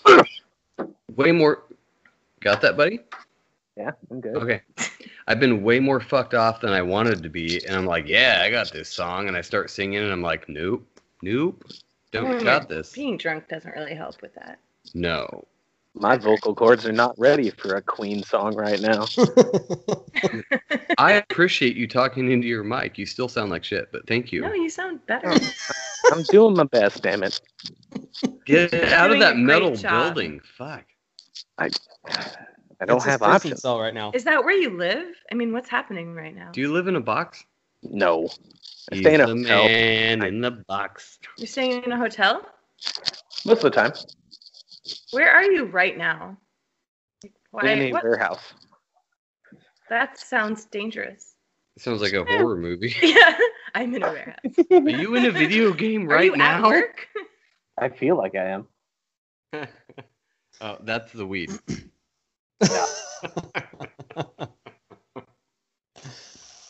way 1.17 1.33
more. 1.33 1.63
Got 2.41 2.61
that, 2.61 2.77
buddy? 2.77 3.01
Yeah, 3.79 3.93
I'm 4.11 4.21
good. 4.21 4.37
Okay. 4.37 4.61
I've 5.27 5.41
been 5.41 5.63
way 5.63 5.81
more 5.81 6.01
fucked 6.01 6.35
off 6.35 6.61
than 6.61 6.75
I 6.75 6.83
wanted 6.83 7.23
to 7.23 7.31
be, 7.31 7.65
and 7.67 7.75
I'm 7.75 7.87
like, 7.87 8.07
yeah, 8.07 8.43
I 8.45 8.51
got 8.51 8.71
this 8.71 8.91
song, 8.91 9.27
and 9.27 9.39
I 9.39 9.41
start 9.41 9.71
singing, 9.71 10.03
and 10.03 10.13
I'm 10.13 10.21
like, 10.21 10.47
nope, 10.51 10.87
nope, 11.23 11.65
don't 12.11 12.39
Mm, 12.39 12.45
got 12.45 12.69
this. 12.69 12.93
Being 12.93 13.17
drunk 13.17 13.49
doesn't 13.49 13.75
really 13.75 13.95
help 13.95 14.21
with 14.21 14.35
that. 14.35 14.59
No. 14.93 15.47
My 15.95 16.19
vocal 16.19 16.55
cords 16.55 16.85
are 16.85 16.93
not 16.93 17.19
ready 17.19 17.49
for 17.49 17.77
a 17.77 17.83
Queen 17.83 18.23
song 18.23 18.55
right 18.55 18.81
now. 18.83 19.07
I 20.99 21.13
appreciate 21.13 21.77
you 21.77 21.87
talking 21.87 22.31
into 22.31 22.47
your 22.47 22.65
mic. 22.65 22.99
You 22.99 23.07
still 23.07 23.29
sound 23.29 23.51
like 23.51 23.65
shit, 23.65 23.91
but 23.93 24.07
thank 24.07 24.33
you. 24.33 24.43
No, 24.43 24.53
you 24.53 24.69
sound 24.71 25.05
better. 25.07 25.29
Oh, 25.33 25.51
I'm 26.13 26.23
doing 26.25 26.55
my 26.57 26.65
best, 26.65 27.03
damn 27.03 27.23
it. 27.23 27.41
Get 28.45 28.75
out 28.93 29.11
of 29.11 29.19
that 29.21 29.37
metal 29.37 29.75
job. 29.75 30.15
building. 30.15 30.41
Fuck. 30.57 30.85
I 31.59 31.71
I 32.81 32.85
don't 32.85 32.97
It's 32.97 33.05
have 33.07 33.23
options. 33.23 33.63
cell 33.63 33.81
right 33.81 33.95
now. 33.95 34.11
Is 34.13 34.25
that 34.25 34.45
where 34.45 34.55
you 34.57 34.77
live? 34.77 35.15
I 35.31 35.35
mean, 35.35 35.53
what's 35.53 35.69
happening 35.69 36.15
right 36.15 36.35
now? 36.35 36.51
Do 36.53 36.61
you 36.61 36.73
live 36.73 36.89
in 36.89 36.97
a 36.97 37.01
box? 37.01 37.45
No. 37.83 38.29
I 38.91 38.97
He's 38.97 39.05
stay 39.05 39.15
in 39.15 39.21
a 39.21 39.27
the 39.27 39.35
hotel 39.37 39.65
man 39.65 40.25
in 40.25 40.41
the 40.41 40.51
box. 40.51 41.19
You're 41.39 41.47
staying 41.47 41.85
in 41.85 41.93
a 41.93 41.97
hotel? 41.97 42.45
most 43.45 43.59
of 43.59 43.63
the 43.63 43.71
time. 43.71 43.93
Where 45.13 45.31
are 45.31 45.45
you 45.45 45.67
right 45.67 45.97
now? 45.97 46.37
in 47.23 47.31
Why? 47.53 47.69
a 47.71 47.93
What? 47.93 48.03
warehouse. 48.03 48.41
That 49.93 50.19
sounds 50.19 50.65
dangerous. 50.65 51.35
It 51.77 51.83
Sounds 51.83 52.01
like 52.01 52.15
a 52.15 52.25
horror 52.25 52.57
movie. 52.57 52.95
Yeah, 53.03 53.37
I'm 53.75 53.95
in 53.95 54.03
a 54.03 54.11
warehouse. 54.11 54.57
Are 54.71 54.89
you 54.89 55.15
in 55.17 55.27
a 55.27 55.31
video 55.31 55.75
game 55.75 56.07
right 56.07 56.31
Are 56.31 56.33
right 56.33 56.33
you 56.33 56.37
now? 56.37 56.57
at 56.65 56.65
work? 56.65 57.09
I 57.79 57.91
feel 57.91 58.17
like 58.17 58.35
I 58.35 58.47
am. 58.47 58.67
oh, 60.63 60.79
that's 60.81 61.13
the 61.13 61.27
weed. 61.27 61.51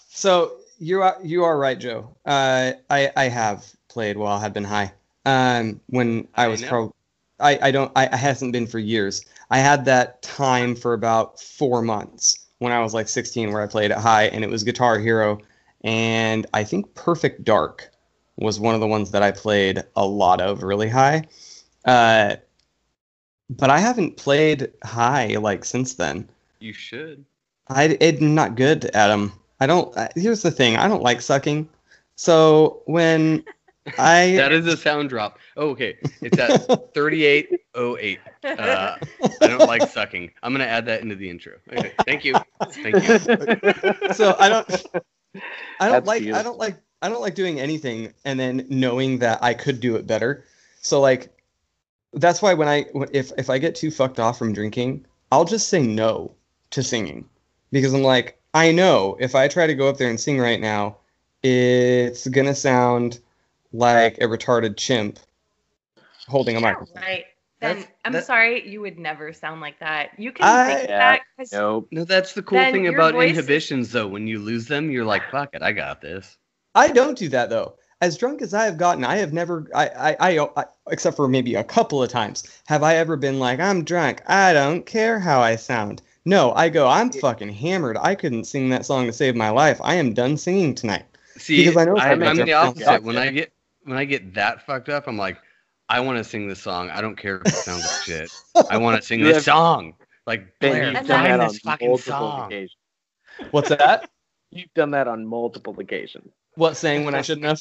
so 0.09 0.57
you 0.81 1.03
are 1.03 1.17
you 1.23 1.45
are 1.45 1.57
right, 1.59 1.79
Joe. 1.79 2.17
Uh, 2.27 2.73
I 2.91 3.13
I 3.17 3.29
have 3.29 3.65
played 3.89 4.17
while 4.17 4.37
I 4.37 4.41
had 4.41 4.53
been 4.53 4.65
high. 4.65 4.93
Um, 5.27 5.81
when 5.87 6.27
I 6.35 6.47
I 6.47 6.49
was 6.49 6.63
know. 6.63 6.69
pro, 6.69 6.95
I 7.39 7.69
I 7.69 7.71
don't 7.71 7.93
I, 7.95 8.09
I 8.13 8.17
hasn't 8.17 8.53
been 8.53 8.67
for 8.67 8.81
years. 8.81 9.25
I 9.51 9.59
had 9.59 9.85
that 9.85 10.23
time 10.23 10.75
for 10.75 10.93
about 10.93 11.41
four 11.41 11.83
months 11.83 12.49
when 12.63 12.73
I 12.73 12.81
was 12.81 12.95
like 12.95 13.09
16, 13.09 13.53
where 13.53 13.61
I 13.61 13.67
played 13.67 13.91
at 13.91 13.99
high, 13.99 14.25
and 14.25 14.45
it 14.45 14.51
was 14.51 14.63
Guitar 14.63 14.99
Hero, 14.99 15.41
and 15.83 16.47
I 16.55 16.63
think 16.65 16.95
Perfect 16.95 17.45
Dark 17.45 17.91
was 18.37 18.61
one 18.61 18.75
of 18.75 18.81
the 18.81 18.87
ones 18.87 19.11
that 19.11 19.23
I 19.23 19.33
played 19.33 19.83
a 19.97 20.07
lot 20.07 20.41
of 20.41 20.63
really 20.63 20.89
high. 20.89 21.25
Uh, 21.85 22.37
but 23.51 23.69
I 23.69 23.79
haven't 23.81 24.17
played 24.17 24.73
high 24.85 25.37
like 25.37 25.65
since 25.65 25.95
then. 25.95 26.29
You 26.61 26.73
should. 26.73 27.25
I 27.69 27.99
I'm 28.01 28.35
not 28.35 28.55
good 28.55 28.85
at 28.87 29.09
them. 29.09 29.33
I 29.61 29.67
don't. 29.67 29.95
uh, 29.97 30.09
Here's 30.15 30.43
the 30.43 30.51
thing. 30.51 30.77
I 30.77 30.89
don't 30.89 31.03
like 31.03 31.21
sucking. 31.21 31.69
So 32.15 32.83
when 32.87 33.45
I 33.99 34.33
That 34.37 34.53
is 34.53 34.67
a 34.67 34.77
sound 34.77 35.09
drop. 35.09 35.39
Oh, 35.57 35.71
okay. 35.71 35.97
It's 36.21 36.39
at 36.39 36.67
3808. 36.95 38.21
Uh, 38.45 38.97
I 39.41 39.47
don't 39.47 39.67
like 39.67 39.89
sucking. 39.89 40.31
I'm 40.43 40.53
going 40.53 40.65
to 40.65 40.71
add 40.71 40.87
that 40.87 41.03
into 41.03 41.17
the 41.17 41.29
intro. 41.29 41.55
Okay. 41.73 41.93
Thank 42.05 42.25
you. 42.25 42.37
Thank 42.71 42.97
you. 42.97 43.19
so 44.15 44.37
I 44.39 44.49
don't. 44.49 44.85
I 45.81 45.89
don't 45.89 45.93
That's 45.93 46.07
like. 46.07 46.23
I 46.25 46.43
don't 46.43 46.59
like. 46.59 46.77
I 47.01 47.09
don't 47.09 47.21
like 47.21 47.35
doing 47.35 47.59
anything 47.59 48.15
and 48.25 48.39
then 48.39 48.67
knowing 48.69 49.19
that 49.19 49.43
I 49.43 49.55
could 49.55 49.81
do 49.81 49.97
it 49.97 50.07
better. 50.07 50.45
So 50.81 51.01
like, 51.01 51.37
that's 52.13 52.41
why 52.41 52.55
when 52.55 52.69
I 52.69 52.87
if 53.13 53.33
if 53.37 53.51
I 53.51 53.59
get 53.59 53.75
too 53.75 53.91
fucked 53.91 54.21
off 54.21 54.39
from 54.39 54.53
drinking, 54.53 55.07
I'll 55.33 55.45
just 55.45 55.69
say 55.69 55.83
no 55.83 56.35
to 56.71 56.83
singing 56.83 57.29
because 57.73 57.93
I'm 57.93 58.03
like 58.03 58.39
I 58.55 58.71
know 58.71 59.17
if 59.19 59.35
I 59.35 59.49
try 59.49 59.67
to 59.67 59.75
go 59.75 59.89
up 59.89 59.97
there 59.97 60.11
and 60.11 60.21
sing 60.21 60.39
right 60.39 60.61
now, 60.61 60.99
it's 61.43 62.29
gonna 62.29 62.55
sound 62.55 63.19
like 63.73 64.19
a 64.19 64.23
retarded 64.27 64.77
chimp 64.77 65.19
holding 66.29 66.57
a 66.57 66.61
Yeah, 66.61 66.67
microphone. 66.67 67.03
right. 67.03 67.25
Then 67.61 67.77
That's- 67.77 67.93
I'm 68.05 68.13
that- 68.13 68.27
sorry, 68.27 68.69
you 68.69 68.81
would 68.81 68.99
never 68.99 69.33
sound 69.33 69.61
like 69.61 69.79
that. 69.79 70.11
You 70.19 70.33
can 70.33 70.45
I- 70.45 70.75
think 70.75 70.89
Yeah, 70.89 70.99
that 70.99 71.21
'cause 71.39 71.53
Nope. 71.53 71.89
No, 71.93 72.05
that's 72.05 72.33
the 72.33 72.43
cool 72.43 72.59
thing 72.59 72.89
about 72.89 73.13
voice- 73.15 73.31
inhibitions, 73.31 73.93
though. 73.93 74.09
When 74.09 74.27
you 74.27 74.41
lose 74.41 74.67
them, 74.67 74.91
you're 74.91 75.05
like, 75.05 75.23
"Fuck 75.31 75.51
it, 75.55 75.63
I 75.63 75.71
got 75.73 76.01
this." 76.01 76.39
I 76.75 76.89
don't 76.89 77.17
do 77.17 77.29
that 77.29 77.51
though. 77.51 77.75
As 78.01 78.17
drunk 78.19 78.43
as 78.43 78.53
I 78.53 78.65
have 78.65 78.79
gotten, 78.79 79.05
I 79.05 79.17
have 79.19 79.33
never, 79.33 79.69
I, 79.75 79.87
I, 79.89 80.17
I, 80.33 80.49
I, 80.57 80.65
except 80.91 81.15
for 81.17 81.29
maybe 81.29 81.55
a 81.55 81.63
couple 81.63 82.03
of 82.03 82.09
times, 82.11 82.43
have 82.67 82.83
I 82.83 82.97
ever 82.97 83.15
been 83.17 83.39
like, 83.39 83.61
I'm 83.61 83.85
drunk. 83.85 84.23
I 84.27 84.53
don't 84.53 84.85
care 84.85 85.21
how 85.21 85.41
I 85.41 85.55
sound. 85.55 86.03
No, 86.25 86.53
I 86.55 86.69
go, 86.69 86.89
I'm 86.89 87.11
fucking 87.13 87.51
hammered. 87.51 87.97
I 88.01 88.17
couldn't 88.17 88.45
sing 88.45 88.71
that 88.71 88.85
song 88.87 89.07
to 89.07 89.13
save 89.13 89.37
my 89.37 89.51
life. 89.51 89.79
I 89.85 89.95
am 89.95 90.15
done 90.15 90.37
singing 90.37 90.75
tonight. 90.75 91.05
See, 91.37 91.65
Because 91.65 91.77
I 91.77 91.85
know 91.85 91.97
I, 91.97 92.11
some 92.11 92.23
am 92.25 92.41
of 92.41 92.45
the 92.47 92.53
opposite. 92.55 92.85
sound 92.85 93.05
When 93.05 93.19
I 93.19 93.31
get 93.31 93.53
when 93.85 93.97
I 93.99 94.05
get 94.05 94.35
that 94.35 94.65
fucked 94.67 94.89
up, 94.89 95.07
I'm 95.07 95.17
like, 95.19 95.39
I 95.89 96.01
want 96.01 96.19
to 96.19 96.25
sing 96.25 96.49
this 96.49 96.61
song. 96.61 96.91
I 96.91 97.01
don't 97.01 97.17
care 97.17 97.37
if 97.37 97.47
it 97.47 97.55
sounds 97.55 97.83
like 97.85 98.03
shit. 98.05 98.31
I 98.71 98.77
want 98.79 98.97
to 99.01 99.07
sing 99.07 99.21
this 99.23 99.37
have- 99.37 99.45
song. 99.45 99.95
Like 100.27 100.47
Ben, 100.61 100.71
Blair, 100.73 100.85
you've 100.93 101.07
done 101.09 101.25
that 101.25 101.41
on 101.41 101.49
this 101.49 101.59
fucking 101.59 101.89
multiple 101.89 102.13
song. 102.13 102.47
occasions. 102.47 102.77
What's 103.51 103.69
that? 103.71 104.09
You've 104.55 104.73
done 104.75 104.91
that 104.91 105.09
on 105.09 105.25
multiple 105.27 105.75
occasions. 105.81 106.31
what 106.57 106.77
saying 106.77 107.05
when 107.07 107.15
I 107.15 107.23
shouldn't 107.23 107.47
have? 107.47 107.61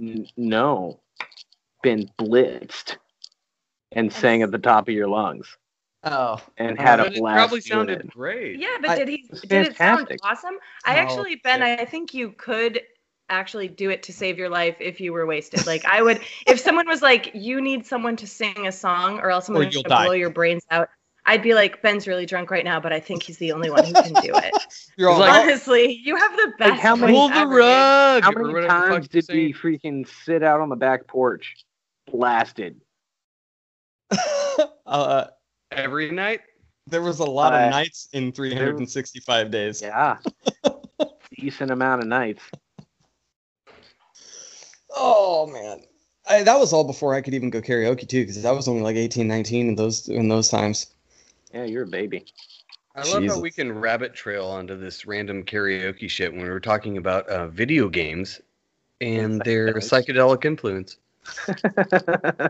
N- 0.00 0.26
no, 0.36 1.00
been 1.82 2.08
blitzed 2.18 2.98
and 3.92 4.12
sang 4.12 4.42
at 4.42 4.50
the 4.52 4.58
top 4.58 4.88
of 4.88 4.94
your 4.94 5.08
lungs 5.08 5.56
Oh, 6.04 6.38
and 6.58 6.78
oh, 6.78 6.82
had 6.82 6.96
But 6.98 7.06
a 7.08 7.12
it 7.14 7.18
blast. 7.18 7.36
probably 7.38 7.60
sounded 7.62 8.06
great. 8.12 8.60
Yeah, 8.60 8.76
but 8.80 8.90
I- 8.90 8.98
did 8.98 9.08
he 9.08 9.26
It's 9.30 9.40
did 9.40 9.66
it 9.68 9.76
sound 9.76 10.06
awesome? 10.22 10.58
I 10.84 10.96
Oh, 10.96 10.98
actually 11.00 11.40
Ben, 11.42 11.62
I 11.62 11.84
think 11.86 12.12
you 12.14 12.32
could 12.32 12.80
actually 13.28 13.68
do 13.68 13.90
it 13.90 14.02
to 14.04 14.12
save 14.12 14.38
your 14.38 14.48
life 14.48 14.76
if 14.80 15.00
you 15.00 15.12
were 15.12 15.26
wasted. 15.26 15.66
Like 15.66 15.84
I 15.84 16.02
would 16.02 16.20
if 16.46 16.60
someone 16.60 16.86
was 16.86 17.02
like, 17.02 17.30
you 17.34 17.60
need 17.60 17.86
someone 17.86 18.16
to 18.16 18.26
sing 18.26 18.66
a 18.66 18.72
song 18.72 19.18
or 19.20 19.30
else 19.30 19.48
I'm 19.48 19.54
gonna 19.54 19.68
you'll 19.68 19.82
blow 19.82 20.12
your 20.12 20.30
brains 20.30 20.64
out. 20.70 20.88
I'd 21.28 21.42
be 21.42 21.54
like, 21.54 21.82
Ben's 21.82 22.06
really 22.06 22.24
drunk 22.24 22.52
right 22.52 22.64
now, 22.64 22.78
but 22.78 22.92
I 22.92 23.00
think 23.00 23.24
he's 23.24 23.38
the 23.38 23.50
only 23.50 23.68
one 23.68 23.84
who 23.84 23.92
can 23.94 24.12
do 24.22 24.30
it. 24.32 24.54
you're 24.96 25.10
all 25.10 25.18
like- 25.18 25.30
like, 25.30 25.42
Honestly, 25.42 26.00
you 26.04 26.14
have 26.14 26.30
the 26.36 26.52
best 26.56 26.80
how 26.80 26.94
many- 26.94 27.12
Pull 27.14 27.28
the 27.30 27.46
rug. 27.46 28.22
How 28.22 28.30
many 28.30 28.44
whatever 28.54 28.62
the 28.62 28.68
times 28.68 29.08
did 29.08 29.26
we 29.28 29.52
freaking 29.52 30.06
sit 30.24 30.44
out 30.44 30.60
on 30.60 30.68
the 30.68 30.76
back 30.76 31.08
porch, 31.08 31.56
blasted? 32.08 32.80
uh, 34.86 35.26
every 35.72 36.12
night? 36.12 36.42
there 36.86 37.02
was 37.02 37.18
a 37.18 37.24
lot 37.24 37.52
Uh, 37.52 37.56
of 37.56 37.70
nights 37.70 38.08
in 38.12 38.30
365 38.30 39.50
days. 39.50 39.82
Yeah, 39.82 40.18
decent 41.36 41.72
amount 41.72 42.02
of 42.02 42.08
nights. 42.08 42.42
Oh 44.96 45.46
man, 45.46 45.82
I, 46.28 46.42
that 46.42 46.58
was 46.58 46.72
all 46.72 46.84
before 46.84 47.14
I 47.14 47.20
could 47.20 47.34
even 47.34 47.50
go 47.50 47.60
karaoke 47.60 48.08
too, 48.08 48.22
because 48.22 48.44
I 48.44 48.50
was 48.50 48.66
only 48.66 48.82
like 48.82 48.96
18, 48.96 49.28
19 49.28 49.68
in 49.68 49.74
those 49.74 50.08
in 50.08 50.28
those 50.28 50.48
times. 50.48 50.86
Yeah, 51.52 51.64
you're 51.64 51.84
a 51.84 51.86
baby. 51.86 52.24
I 52.96 53.04
love 53.04 53.24
how 53.26 53.38
we 53.38 53.50
can 53.50 53.72
rabbit 53.72 54.14
trail 54.14 54.46
onto 54.46 54.74
this 54.74 55.04
random 55.06 55.44
karaoke 55.44 56.08
shit 56.08 56.32
when 56.32 56.42
we 56.42 56.48
were 56.48 56.60
talking 56.60 56.96
about 56.96 57.28
uh, 57.28 57.48
video 57.48 57.90
games 57.90 58.40
and 59.02 59.40
their 59.44 59.74
psychedelic 59.74 60.46
influence. 60.46 60.96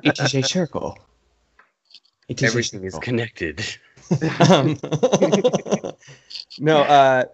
It 0.02 0.20
is 0.20 0.34
a 0.34 0.42
circle. 0.42 0.98
It 2.28 2.42
is 2.42 2.44
a 2.44 2.46
Everything 2.48 2.84
is 2.84 2.98
connected. 2.98 3.64
um, 4.50 4.78
no, 6.58 6.82
uh, 6.82 7.24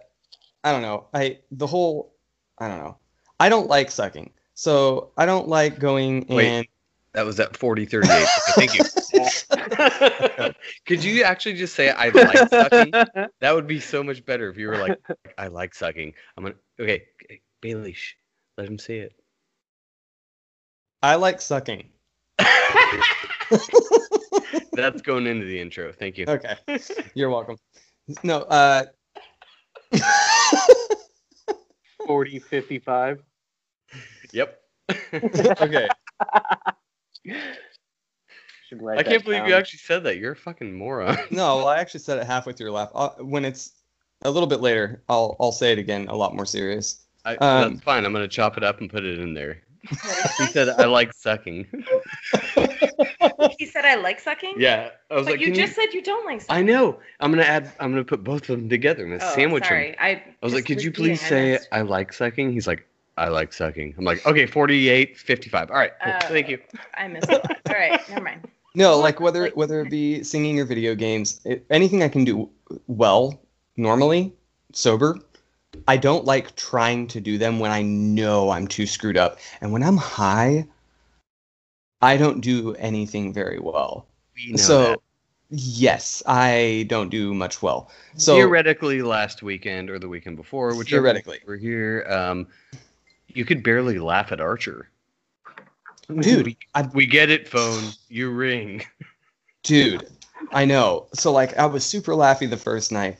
I 0.63 0.71
don't 0.71 0.81
know. 0.81 1.05
I 1.13 1.39
the 1.51 1.67
whole 1.67 2.13
I 2.57 2.67
don't 2.67 2.79
know. 2.79 2.97
I 3.39 3.49
don't 3.49 3.67
like 3.67 3.91
sucking, 3.91 4.31
so 4.63 5.11
I 5.17 5.25
don't 5.25 5.49
like 5.49 5.77
going 5.77 6.25
Wait. 6.29 6.47
and. 6.47 6.67
That 7.13 7.25
was 7.25 7.39
at 7.39 7.55
4038. 7.55 8.11
Okay, 8.11 8.27
Thank 8.55 8.73
you. 8.73 8.81
Could 10.87 11.03
you 11.03 11.23
actually 11.23 11.53
just 11.53 11.75
say 11.75 11.91
I 11.91 12.09
like 12.09 12.49
sucking? 12.49 12.91
That 12.91 13.53
would 13.53 13.67
be 13.67 13.79
so 13.79 14.01
much 14.03 14.25
better 14.25 14.49
if 14.49 14.57
you 14.57 14.67
were 14.67 14.77
like, 14.77 14.99
I 15.37 15.47
like 15.47 15.75
sucking. 15.75 16.13
I'm 16.35 16.45
gonna 16.45 16.55
okay, 16.79 17.03
okay, 17.21 17.41
Bailey, 17.61 17.93
shh, 17.93 18.15
let 18.57 18.67
him 18.67 18.79
say 18.79 18.99
it. 18.99 19.13
I 21.03 21.15
like 21.15 21.39
sucking. 21.39 21.89
That's 24.73 25.03
going 25.03 25.27
into 25.27 25.45
the 25.45 25.59
intro. 25.59 25.91
Thank 25.91 26.17
you. 26.17 26.25
Okay, 26.27 26.55
you're 27.13 27.29
welcome. 27.29 27.57
No, 28.23 28.39
uh, 28.39 28.85
40, 32.07 32.39
55. 32.39 33.21
Yep. 34.33 34.59
okay. 35.61 35.87
I 38.97 39.03
can't 39.03 39.23
believe 39.23 39.47
you 39.47 39.53
actually 39.53 39.79
said 39.79 40.03
that. 40.03 40.17
You're 40.17 40.33
a 40.33 40.35
fucking 40.35 40.73
moron. 40.73 41.17
No, 41.31 41.57
well, 41.57 41.67
I 41.67 41.77
actually 41.77 42.01
said 42.01 42.17
it 42.17 42.25
halfway 42.25 42.53
through 42.53 42.65
your 42.67 42.73
laugh. 42.73 42.89
Uh, 42.93 43.09
when 43.19 43.45
it's 43.45 43.71
a 44.23 44.31
little 44.31 44.47
bit 44.47 44.59
later, 44.61 45.01
I'll 45.07 45.35
I'll 45.39 45.51
say 45.51 45.71
it 45.71 45.79
again, 45.79 46.07
a 46.07 46.15
lot 46.15 46.35
more 46.35 46.45
serious. 46.45 47.05
I, 47.25 47.35
Um, 47.35 47.71
that's 47.73 47.83
fine. 47.83 48.05
I'm 48.05 48.11
gonna 48.13 48.27
chop 48.27 48.57
it 48.57 48.63
up 48.63 48.81
and 48.81 48.89
put 48.89 49.03
it 49.05 49.19
in 49.19 49.33
there. 49.33 49.61
He 50.37 50.47
said 50.47 50.69
I 50.69 50.85
like 50.85 51.13
sucking. 51.13 51.67
He 53.57 53.65
said 53.65 53.85
I 53.85 53.95
like 53.95 54.19
sucking? 54.19 54.55
yeah, 54.57 54.89
I 55.11 55.15
was 55.15 55.25
But 55.25 55.33
like, 55.33 55.41
you 55.41 55.47
"Can 55.47 55.55
just 55.55 55.75
said 55.75 55.93
you 55.93 56.01
don't 56.01 56.25
like 56.25 56.41
sucking. 56.41 56.55
I 56.55 56.61
know. 56.63 56.99
I'm 57.19 57.31
gonna 57.31 57.43
add. 57.43 57.71
I'm 57.79 57.91
gonna 57.91 58.03
put 58.03 58.23
both 58.23 58.49
of 58.49 58.57
them 58.59 58.69
together. 58.69 59.03
I'm 59.03 59.11
gonna 59.11 59.23
Oh, 59.23 59.35
sandwich 59.35 59.65
sorry. 59.65 59.91
them. 59.91 59.95
I, 59.99 60.09
I 60.09 60.23
was 60.41 60.53
like, 60.53 60.65
could 60.65 60.81
you 60.81 60.91
please 60.91 61.21
say 61.21 61.51
missed. 61.53 61.67
I 61.71 61.81
like 61.81 62.13
sucking? 62.13 62.51
He's 62.51 62.65
like, 62.67 62.87
I 63.17 63.27
like 63.27 63.53
sucking. 63.53 63.93
I'm 63.97 64.05
like, 64.05 64.25
okay, 64.25 64.45
48, 64.45 65.17
55. 65.17 65.69
All 65.69 65.77
right, 65.77 65.91
cool. 66.03 66.13
Oh. 66.15 66.27
Thank 66.27 66.49
you. 66.49 66.59
I 66.95 67.07
missed 67.07 67.29
a 67.29 67.33
lot. 67.33 67.57
All 67.69 67.75
right, 67.75 68.09
never 68.09 68.21
mind. 68.21 68.47
No, 68.75 68.97
like 68.97 69.19
whether 69.19 69.49
whether 69.49 69.81
it 69.81 69.91
be 69.91 70.23
singing 70.23 70.59
or 70.59 70.65
video 70.65 70.95
games, 70.95 71.39
it, 71.45 71.63
anything 71.69 72.01
I 72.01 72.07
can 72.07 72.23
do 72.23 72.49
well 72.87 73.39
normally, 73.77 74.33
sober. 74.71 75.19
I 75.87 75.97
don't 75.97 76.25
like 76.25 76.55
trying 76.55 77.07
to 77.09 77.21
do 77.21 77.37
them 77.37 77.59
when 77.59 77.69
I 77.69 77.83
know 77.83 78.49
I'm 78.49 78.67
too 78.67 78.87
screwed 78.87 79.15
up. 79.15 79.37
And 79.61 79.71
when 79.71 79.83
I'm 79.83 79.97
high, 79.97 80.65
I 82.01 82.17
don't 82.17 82.41
do 82.41 82.73
anything 82.75 83.31
very 83.31 83.59
well. 83.59 84.07
We 84.35 84.53
know 84.53 84.57
so 84.57 84.83
that. 84.83 84.99
yes, 85.49 86.23
I 86.25 86.85
don't 86.89 87.09
do 87.09 87.33
much 87.35 87.61
well. 87.61 87.91
So 88.17 88.35
theoretically, 88.35 89.03
last 89.03 89.43
weekend 89.43 89.91
or 89.91 89.99
the 89.99 90.09
weekend 90.09 90.35
before, 90.35 90.75
whichever 90.75 91.03
Theoretically. 91.03 91.41
we're 91.45 91.57
here, 91.57 92.05
um, 92.09 92.47
you 93.35 93.45
could 93.45 93.63
barely 93.63 93.99
laugh 93.99 94.31
at 94.31 94.39
Archer. 94.41 94.89
dude, 96.19 96.55
I 96.75 96.83
We 96.93 97.05
get 97.05 97.29
it, 97.29 97.47
phone. 97.47 97.91
You 98.09 98.29
ring. 98.31 98.83
Dude, 99.63 100.07
I 100.51 100.65
know. 100.65 101.07
So 101.13 101.31
like 101.31 101.57
I 101.57 101.65
was 101.65 101.85
super 101.85 102.11
laughy 102.13 102.49
the 102.49 102.57
first 102.57 102.91
night. 102.91 103.17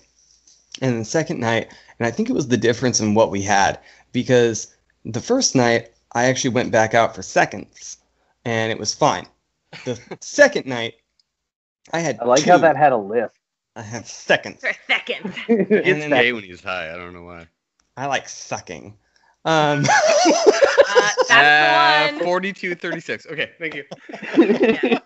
And 0.82 1.00
the 1.00 1.06
second 1.06 1.40
night, 1.40 1.72
and 2.00 2.08
I 2.08 2.12
think 2.12 2.30
it 2.30 2.34
was 2.34 2.48
the 2.48 2.58
difference 2.58 3.00
in 3.00 3.14
what 3.14 3.30
we 3.32 3.42
had 3.44 3.80
because 4.12 4.76
the 5.06 5.22
first 5.22 5.56
night 5.56 5.92
I 6.14 6.26
actually 6.26 6.50
went 6.50 6.72
back 6.72 6.94
out 6.94 7.16
for 7.16 7.22
seconds 7.22 7.98
and 8.44 8.72
it 8.72 8.80
was 8.80 8.94
fine. 8.94 9.28
The 9.86 10.00
second 10.22 10.66
night 10.66 10.96
I 11.92 12.00
had 12.00 12.20
I 12.20 12.26
like 12.26 12.44
how 12.44 12.58
that 12.58 12.76
had 12.76 12.92
a 12.92 12.98
lift. 12.98 13.36
I 13.76 13.82
had 13.82 14.06
seconds. 14.08 14.62
For 14.62 14.74
seconds. 14.88 15.36
It's 15.48 16.00
then- 16.00 16.10
gay 16.10 16.34
when 16.34 16.44
he's 16.44 16.62
high. 16.64 16.92
I 16.94 16.98
don't 16.98 17.14
know 17.14 17.24
why. 17.24 17.48
I 17.96 18.08
like 18.08 18.28
sucking. 18.28 18.98
Um 19.46 19.86
Uh, 20.96 21.10
that's 21.28 21.32
Uh, 21.32 22.12
the 22.12 22.18
one. 22.18 22.24
42, 22.26 22.76
36. 22.76 23.26
Okay, 23.28 23.50
thank 23.58 23.74
you. 23.74 23.84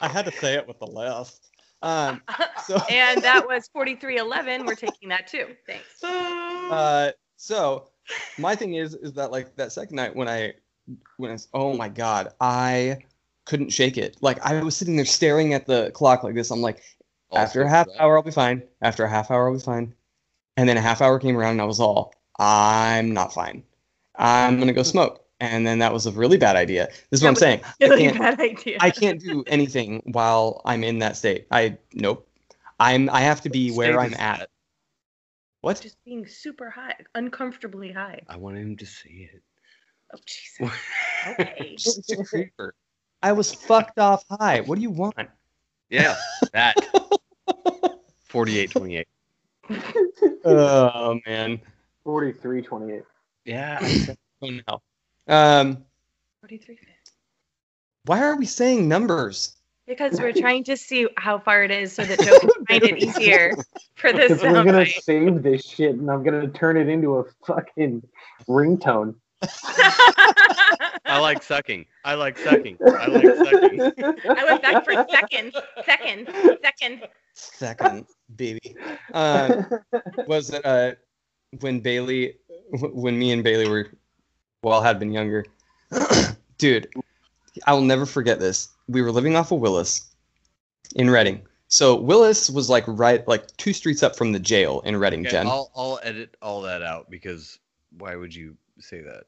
I 0.00 0.08
had 0.08 0.24
to 0.24 0.32
say 0.32 0.54
it 0.54 0.66
with 0.66 0.78
the 0.80 0.86
last. 0.86 1.50
Um 1.82 2.20
so 2.66 2.78
and 2.90 3.22
that 3.22 3.46
was 3.46 3.68
4311. 3.72 4.66
We're 4.66 4.74
taking 4.74 5.08
that 5.10 5.28
too. 5.28 5.54
Thanks. 5.66 6.02
uh 6.02 7.12
so 7.36 7.88
my 8.38 8.56
thing 8.56 8.74
is 8.74 8.94
is 8.94 9.12
that 9.12 9.30
like 9.30 9.54
that 9.56 9.70
second 9.70 9.94
night 9.96 10.16
when 10.16 10.28
i 10.28 10.52
when 11.18 11.30
it's 11.30 11.46
oh 11.54 11.74
my 11.76 11.88
god 11.88 12.30
i 12.40 12.96
couldn't 13.44 13.68
shake 13.70 13.96
it 13.98 14.16
like 14.22 14.40
i 14.44 14.60
was 14.62 14.74
sitting 14.76 14.96
there 14.96 15.04
staring 15.04 15.52
at 15.54 15.66
the 15.66 15.90
clock 15.92 16.24
like 16.24 16.34
this 16.34 16.50
i'm 16.50 16.60
like 16.62 16.82
after 17.34 17.62
a 17.62 17.68
half 17.68 17.86
hour 17.98 18.16
i'll 18.16 18.22
be 18.22 18.30
fine 18.30 18.62
after 18.82 19.04
a 19.04 19.08
half 19.10 19.30
hour 19.30 19.46
i'll 19.48 19.54
be 19.54 19.60
fine 19.60 19.94
and 20.56 20.68
then 20.68 20.76
a 20.78 20.80
half 20.80 21.00
hour 21.02 21.18
came 21.20 21.36
around 21.36 21.52
and 21.52 21.60
i 21.60 21.64
was 21.64 21.78
all 21.80 22.12
i'm 22.38 23.12
not 23.12 23.32
fine 23.32 23.62
i'm 24.16 24.58
gonna 24.58 24.72
go 24.72 24.82
smoke 24.82 25.24
and 25.40 25.66
then 25.66 25.78
that 25.78 25.92
was 25.92 26.06
a 26.06 26.12
really 26.12 26.36
bad 26.36 26.56
idea 26.56 26.86
this 26.86 27.18
is 27.18 27.22
what 27.22 27.30
i'm 27.30 27.36
saying 27.36 27.60
I 27.80 27.86
Really 27.86 28.02
can't, 28.02 28.18
bad 28.18 28.40
idea. 28.40 28.78
I 28.80 28.90
can't 28.90 29.20
do 29.20 29.44
anything 29.46 30.02
while 30.12 30.62
i'm 30.64 30.84
in 30.84 30.98
that 31.00 31.16
state 31.16 31.46
i 31.50 31.76
nope 31.94 32.28
i'm 32.80 33.08
i 33.10 33.20
have 33.20 33.40
to 33.42 33.50
be 33.50 33.70
where 33.70 33.98
i'm 34.00 34.14
at 34.14 34.38
that. 34.40 34.50
what 35.60 35.80
Just 35.80 36.02
being 36.04 36.26
super 36.26 36.70
high, 36.70 36.94
uncomfortably 37.14 37.92
high. 37.92 38.22
I 38.28 38.36
want 38.36 38.56
him 38.56 38.76
to 38.76 38.86
see 38.86 39.28
it. 39.32 39.42
Oh 40.14 40.18
Jesus. 40.26 40.76
Okay. 41.28 41.74
Just 41.78 42.10
a 42.12 42.24
creeper 42.24 42.74
I 43.22 43.32
was 43.32 43.52
fucked 43.52 43.98
off 43.98 44.24
high. 44.30 44.60
What 44.60 44.76
do 44.76 44.82
you 44.82 44.90
want? 44.90 45.16
Yeah, 45.90 46.16
that. 46.52 46.76
48 48.24 48.70
28. 48.70 49.08
Oh 50.44 51.18
man. 51.26 51.60
43 52.08 52.62
28. 52.62 53.02
Yeah. 53.44 53.78
Oh 54.40 54.48
no. 54.68 54.80
Um, 55.28 55.84
43. 56.40 56.78
why 58.06 58.22
are 58.22 58.34
we 58.34 58.46
saying 58.46 58.88
numbers? 58.88 59.56
Because 59.86 60.18
we're 60.18 60.32
trying 60.32 60.64
to 60.64 60.76
see 60.78 61.06
how 61.18 61.38
far 61.38 61.64
it 61.64 61.70
is 61.70 61.92
so 61.92 62.04
that 62.04 62.18
Joe 62.20 62.38
can 62.38 62.64
find 62.64 62.82
it 62.82 62.98
easier 63.02 63.54
for 63.96 64.10
this 64.14 64.28
Because 64.32 64.42
we're 64.42 64.64
gonna 64.64 64.86
soundbite. 64.86 65.02
save 65.02 65.42
this 65.42 65.66
shit 65.66 65.96
and 65.96 66.10
I'm 66.10 66.22
gonna 66.22 66.48
turn 66.48 66.78
it 66.78 66.88
into 66.88 67.18
a 67.18 67.24
fucking 67.46 68.02
ringtone. 68.48 69.14
I 69.42 71.18
like 71.20 71.42
sucking. 71.42 71.84
I 72.06 72.14
like 72.14 72.38
sucking. 72.38 72.78
I 72.86 73.06
like 73.06 73.36
sucking. 73.36 73.80
I 74.30 74.44
went 74.44 74.62
back 74.62 74.82
for 74.82 74.94
second, 75.10 75.54
second, 75.84 76.28
second. 76.62 77.02
Second, 77.34 78.06
baby. 78.34 78.76
Uh, 79.12 79.62
was 80.26 80.50
it 80.50 80.64
uh, 80.64 80.92
when 81.60 81.80
Bailey, 81.80 82.36
when 82.70 83.18
me 83.18 83.32
and 83.32 83.42
Bailey 83.42 83.68
were, 83.68 83.90
well, 84.62 84.82
had 84.82 84.98
been 84.98 85.12
younger, 85.12 85.44
dude. 86.58 86.88
I 87.66 87.72
will 87.72 87.82
never 87.82 88.06
forget 88.06 88.38
this. 88.38 88.68
We 88.86 89.02
were 89.02 89.10
living 89.10 89.34
off 89.34 89.50
of 89.50 89.58
Willis 89.58 90.12
in 90.94 91.10
Redding. 91.10 91.42
So 91.66 91.96
Willis 91.96 92.48
was 92.48 92.70
like 92.70 92.84
right, 92.86 93.26
like 93.26 93.46
two 93.56 93.72
streets 93.72 94.02
up 94.02 94.16
from 94.16 94.32
the 94.32 94.38
jail 94.38 94.80
in 94.84 94.96
Redding, 94.96 95.20
Okay, 95.20 95.30
Jen, 95.30 95.46
I'll, 95.46 95.70
I'll 95.74 95.98
edit 96.02 96.36
all 96.40 96.62
that 96.62 96.82
out 96.82 97.10
because 97.10 97.58
why 97.98 98.14
would 98.14 98.34
you 98.34 98.56
say 98.78 99.00
that? 99.02 99.24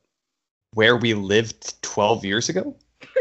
where 0.75 0.97
we 0.97 1.15
lived 1.15 1.83
12 1.83 2.25
years 2.25 2.49
ago. 2.49 2.77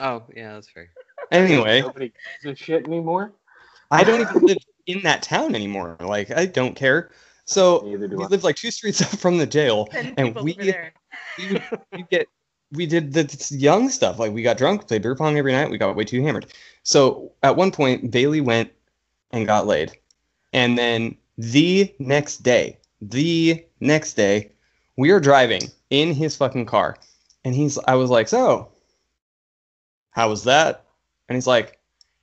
Oh, 0.00 0.24
yeah, 0.34 0.54
that's 0.54 0.68
fair. 0.68 0.90
Anyway, 1.30 1.80
Nobody 1.80 2.12
gives 2.42 2.60
a 2.60 2.62
shit 2.62 2.86
anymore. 2.86 3.32
I 3.92 4.02
don't 4.02 4.20
even 4.20 4.42
live 4.42 4.58
in 4.86 5.02
that 5.04 5.22
town 5.22 5.54
anymore. 5.54 5.96
Like 6.00 6.32
I 6.32 6.46
don't 6.46 6.74
care. 6.74 7.10
So 7.46 7.82
Neither 7.84 8.08
we 8.16 8.24
I. 8.24 8.28
lived 8.28 8.44
like 8.44 8.56
two 8.56 8.70
streets 8.70 9.02
up 9.02 9.08
from 9.20 9.38
the 9.38 9.46
jail, 9.46 9.88
Send 9.92 10.14
and 10.18 10.34
we 10.36 10.56
we 11.38 11.52
would 11.52 11.62
we 11.92 12.04
get 12.10 12.28
we 12.72 12.86
did 12.86 13.12
the 13.12 13.46
young 13.50 13.88
stuff. 13.88 14.18
Like 14.18 14.32
we 14.32 14.42
got 14.42 14.56
drunk, 14.56 14.88
played 14.88 15.02
beer 15.02 15.14
pong 15.14 15.36
every 15.38 15.52
night. 15.52 15.70
We 15.70 15.78
got 15.78 15.94
way 15.94 16.04
too 16.04 16.22
hammered. 16.22 16.46
So 16.82 17.32
at 17.42 17.56
one 17.56 17.70
point, 17.70 18.10
Bailey 18.10 18.40
went 18.40 18.72
and 19.30 19.46
got 19.46 19.66
laid, 19.66 19.92
and 20.52 20.78
then 20.78 21.16
the 21.36 21.94
next 21.98 22.38
day, 22.38 22.78
the 23.00 23.64
next 23.80 24.14
day, 24.14 24.52
we 24.96 25.10
are 25.10 25.20
driving 25.20 25.62
in 25.90 26.14
his 26.14 26.36
fucking 26.36 26.66
car, 26.66 26.96
and 27.44 27.54
he's. 27.54 27.78
I 27.86 27.94
was 27.94 28.10
like, 28.10 28.28
so, 28.28 28.70
how 30.10 30.28
was 30.28 30.44
that? 30.44 30.84
And 31.28 31.36
he's 31.36 31.46
like, 31.46 31.78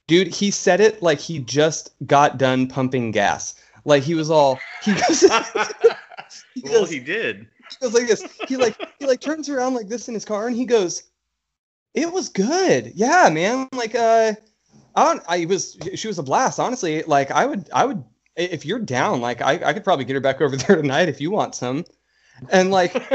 dude, 0.08 0.28
he 0.28 0.52
said 0.52 0.80
it 0.80 1.02
like 1.02 1.20
he 1.20 1.40
just 1.40 1.92
got 2.06 2.38
done 2.38 2.68
pumping 2.68 3.12
gas. 3.12 3.56
Like 3.86 4.04
he 4.04 4.14
was 4.16 4.30
all 4.30 4.60
he 4.84 4.94
goes, 4.94 5.22
he 5.22 6.62
well, 6.64 6.82
goes, 6.82 6.90
he 6.90 7.00
did. 7.00 7.48
he 7.70 7.76
goes 7.82 7.94
like 7.94 8.08
this. 8.08 8.24
He 8.48 8.58
like 8.58 8.76
he 9.00 9.06
like 9.06 9.22
turns 9.22 9.50
around 9.50 9.74
like 9.74 9.88
this 9.88 10.08
in 10.08 10.14
his 10.14 10.26
car 10.26 10.48
and 10.48 10.56
he 10.56 10.66
goes, 10.66 11.04
"It 11.94 12.12
was 12.12 12.30
good, 12.30 12.94
yeah, 12.96 13.30
man. 13.32 13.68
Like 13.74 13.96
uh, 13.96 14.34
I 14.96 15.06
don't, 15.06 15.24
I 15.28 15.46
was 15.46 15.78
she 15.96 16.08
was 16.08 16.20
a 16.20 16.24
blast, 16.24 16.60
honestly. 16.60 17.04
Like 17.04 17.32
I 17.32 17.46
would 17.46 17.70
I 17.74 17.86
would 17.86 18.04
if 18.36 18.66
you're 18.66 18.80
down, 18.80 19.22
like 19.22 19.42
I 19.42 19.54
I 19.64 19.74
could 19.74 19.84
probably 19.84 20.06
get 20.06 20.14
her 20.14 20.20
back 20.20 20.42
over 20.42 20.56
there 20.58 20.76
tonight 20.76 21.10
if 21.10 21.20
you 21.20 21.32
want 21.32 21.56
some." 21.56 21.86
And 22.50 22.72
like 22.72 22.96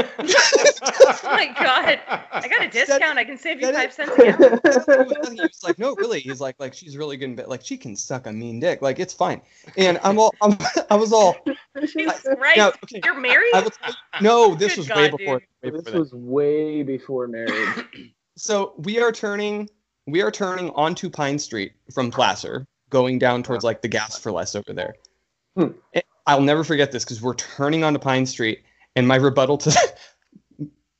Oh 1.23 1.31
my 1.31 1.47
god! 1.59 1.99
I 2.31 2.47
got 2.47 2.63
a 2.63 2.69
discount. 2.69 3.17
I 3.17 3.23
can 3.23 3.37
save 3.37 3.59
you 3.61 3.73
five 3.73 3.89
is- 3.89 3.95
cents 3.95 4.11
again. 4.17 4.37
he 5.35 5.41
was 5.41 5.63
like, 5.63 5.77
no, 5.77 5.95
really. 5.95 6.19
He's 6.19 6.39
like, 6.39 6.55
like 6.59 6.73
she's 6.73 6.97
really 6.97 7.17
good, 7.17 7.35
but 7.35 7.49
like 7.49 7.63
she 7.63 7.77
can 7.77 7.95
suck 7.95 8.27
a 8.27 8.31
mean 8.31 8.59
dick. 8.59 8.81
Like 8.81 8.99
it's 8.99 9.13
fine. 9.13 9.41
And 9.77 9.99
I'm 10.03 10.17
all, 10.19 10.33
I'm, 10.41 10.57
I 10.89 10.95
was 10.95 11.11
all, 11.11 11.35
Jesus 11.81 12.21
Christ! 12.37 12.57
now, 12.57 12.69
okay, 12.83 13.01
You're 13.03 13.19
married? 13.19 13.51
I 13.53 13.61
will 13.61 13.71
tell 13.71 13.89
you, 13.91 13.95
no, 14.21 14.55
this 14.55 14.75
Good 14.75 14.79
was 14.79 14.89
way 14.89 15.09
before. 15.09 15.39
dude. 15.39 15.47
way 15.63 15.69
before 15.71 15.81
this 15.81 15.91
that. 15.93 15.99
was 15.99 16.13
way 16.13 16.83
before 16.83 17.27
marriage. 17.27 17.85
So 18.39 18.75
we 18.77 18.99
are 19.01 19.11
turning, 19.11 19.67
we 20.05 20.21
are 20.21 20.29
turning 20.29 20.69
onto 20.71 21.09
Pine 21.09 21.39
Street 21.39 21.71
from 21.91 22.11
Placer, 22.11 22.67
going 22.91 23.17
down 23.17 23.41
towards 23.41 23.63
like 23.63 23.81
the 23.81 23.87
gas 23.87 24.19
for 24.19 24.31
less 24.31 24.53
over 24.53 24.73
there. 24.73 24.93
Hmm. 25.55 25.69
I'll 26.27 26.41
never 26.41 26.63
forget 26.63 26.91
this 26.91 27.03
because 27.03 27.19
we're 27.19 27.33
turning 27.33 27.83
onto 27.83 27.97
Pine 27.97 28.27
Street, 28.27 28.61
and 28.97 29.07
my 29.07 29.15
rebuttal 29.15 29.57
to, 29.59 29.71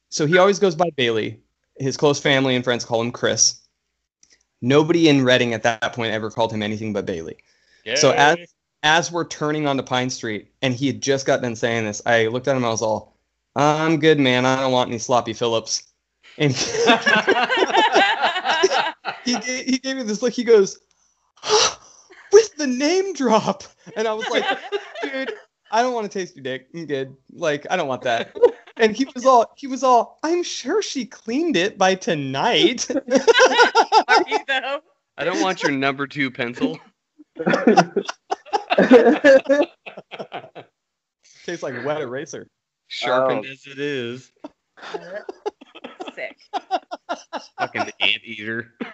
so 0.10 0.28
he 0.28 0.38
always 0.38 0.60
goes 0.60 0.76
by 0.76 0.92
Bailey. 0.96 1.42
His 1.80 1.98
close 1.98 2.20
family 2.20 2.56
and 2.56 2.64
friends 2.64 2.86
call 2.86 3.02
him 3.02 3.12
Chris. 3.12 3.60
Nobody 4.62 5.10
in 5.10 5.26
Redding 5.26 5.54
at 5.54 5.64
that 5.64 5.94
point 5.94 6.14
ever 6.14 6.30
called 6.30 6.52
him 6.52 6.62
anything 6.64 6.94
but 6.94 7.08
Bailey. 7.08 7.38
So 7.96 8.12
as 8.12 8.38
as 8.84 9.12
we're 9.12 9.28
turning 9.28 9.68
onto 9.68 9.84
Pine 9.84 10.10
Street, 10.10 10.52
and 10.62 10.74
he 10.74 10.88
had 10.88 11.02
just 11.02 11.26
got 11.26 11.42
done 11.42 11.56
saying 11.56 11.86
this, 11.86 12.02
I 12.06 12.28
looked 12.28 12.48
at 12.48 12.56
him. 12.56 12.66
I 12.66 12.70
was 12.70 12.82
all, 12.82 13.18
"I'm 13.56 14.00
good, 14.00 14.20
man. 14.20 14.46
I 14.46 14.62
don't 14.62 14.72
want 14.72 14.90
any 14.90 15.00
sloppy 15.00 15.34
Phillips." 15.34 15.84
And 16.38 16.54
he, 19.26 19.34
he, 19.34 19.40
gave, 19.40 19.66
he 19.66 19.78
gave 19.80 19.98
me 19.98 20.04
this 20.04 20.22
look. 20.22 20.34
He 20.34 20.44
goes, 20.44 20.80
"With 22.32 22.56
the 22.58 22.68
name 22.68 23.14
drop," 23.14 23.64
and 23.96 24.08
I 24.08 24.14
was 24.14 24.30
like, 24.30 24.46
"Dude, 25.02 25.34
I 25.72 25.82
don't 25.82 25.94
want 25.94 26.10
to 26.12 26.20
taste 26.20 26.36
your 26.36 26.44
dick. 26.44 26.68
I'm 26.74 26.86
good. 26.86 27.16
Like, 27.32 27.66
I 27.70 27.76
don't 27.76 27.88
want 27.88 28.02
that." 28.04 28.36
And 28.78 28.96
he 28.96 29.08
was 29.16 29.26
all, 29.26 29.54
he 29.58 29.68
was 29.68 29.84
all, 29.84 30.20
"I'm 30.24 30.44
sure 30.44 30.82
she 30.82 31.06
cleaned 31.06 31.58
it 31.58 31.78
by 31.78 31.96
tonight." 31.96 32.90
Are 32.92 34.24
you 34.28 34.40
though? 34.48 34.82
I 35.18 35.24
don't 35.24 35.42
want 35.42 35.64
your 35.64 35.72
number 35.72 36.06
two 36.06 36.30
pencil. 36.30 36.80
Tastes 41.46 41.64
like 41.64 41.76
a 41.76 41.82
wet 41.84 42.02
eraser. 42.02 42.48
Sharpened 42.88 43.46
Oh. 43.48 43.52
as 43.52 43.66
it 43.66 43.80
is. 43.80 44.32
Sick. 46.14 46.38
Fucking 47.60 47.92
anteater. 48.00 48.74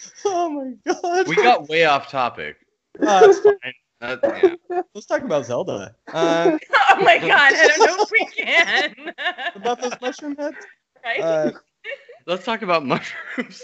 Oh 0.24 0.48
my 0.50 0.92
god. 0.92 1.26
we 1.28 1.34
got 1.36 1.68
way 1.68 1.84
off 1.84 2.08
topic. 2.08 2.56
Uh, 3.00 3.20
that's 3.20 3.40
fine. 3.40 3.56
That, 4.00 4.20
yeah. 4.70 4.82
Let's 4.94 5.06
talk 5.06 5.22
about 5.22 5.46
Zelda. 5.46 5.94
Uh, 6.12 6.58
Oh 6.90 7.02
my 7.02 7.18
god! 7.18 7.52
I 7.54 7.68
don't 7.68 7.86
know 7.86 8.04
if 8.04 8.10
we 8.10 8.26
can. 8.26 9.14
about 9.54 9.80
those 9.80 9.94
mushroom 10.00 10.36
heads. 10.36 10.56
right? 11.04 11.20
Uh, 11.20 11.52
Let's 12.26 12.44
talk 12.44 12.62
about 12.62 12.84
mushrooms. 12.84 13.62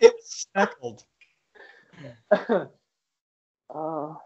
it's 0.00 0.40
speckled. 0.40 1.04
oh, 3.70 4.16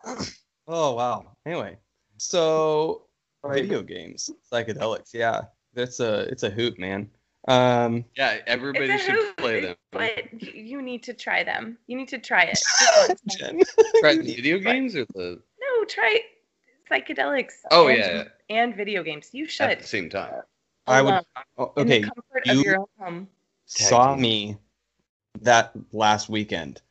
Oh 0.68 0.94
wow. 0.94 1.32
Anyway, 1.46 1.76
so 2.16 3.06
video 3.46 3.82
games, 3.82 4.30
psychedelics. 4.52 5.12
Yeah, 5.14 5.42
that's 5.74 6.00
a 6.00 6.20
it's 6.22 6.42
a 6.42 6.50
hoot, 6.50 6.78
man. 6.78 7.08
Um, 7.48 8.04
yeah, 8.16 8.38
everybody 8.46 8.98
should 8.98 9.14
hoot, 9.14 9.36
play 9.36 9.60
them. 9.60 9.76
But 9.92 10.42
you 10.42 10.82
need 10.82 11.02
to 11.04 11.14
try 11.14 11.42
them. 11.42 11.78
You 11.86 11.96
need 11.96 12.08
to 12.08 12.18
try 12.18 12.42
it. 12.42 12.58
Just. 13.08 13.26
Jen. 13.38 13.60
Right, 14.02 14.22
the 14.22 14.34
video 14.34 14.58
games 14.58 14.94
or 14.94 15.06
the 15.14 15.40
no, 15.60 15.84
try 15.86 16.20
psychedelics. 16.90 17.54
Oh, 17.70 17.88
and, 17.88 17.98
yeah, 17.98 18.24
and 18.50 18.76
video 18.76 19.02
games. 19.02 19.30
You 19.32 19.48
should 19.48 19.70
at 19.70 19.80
the 19.80 19.86
same 19.86 20.10
time. 20.10 20.34
I 20.86 21.02
would. 21.02 21.10
Alone, 21.12 21.24
oh, 21.58 21.72
in 21.76 21.86
okay, 21.86 22.00
the 22.00 22.10
comfort 22.10 22.46
you- 22.46 22.58
of 22.58 22.64
your 22.64 22.78
own 22.80 22.86
home. 22.98 23.28
saw 23.66 24.14
me 24.14 24.56
that 25.40 25.72
last 25.92 26.28
weekend. 26.28 26.82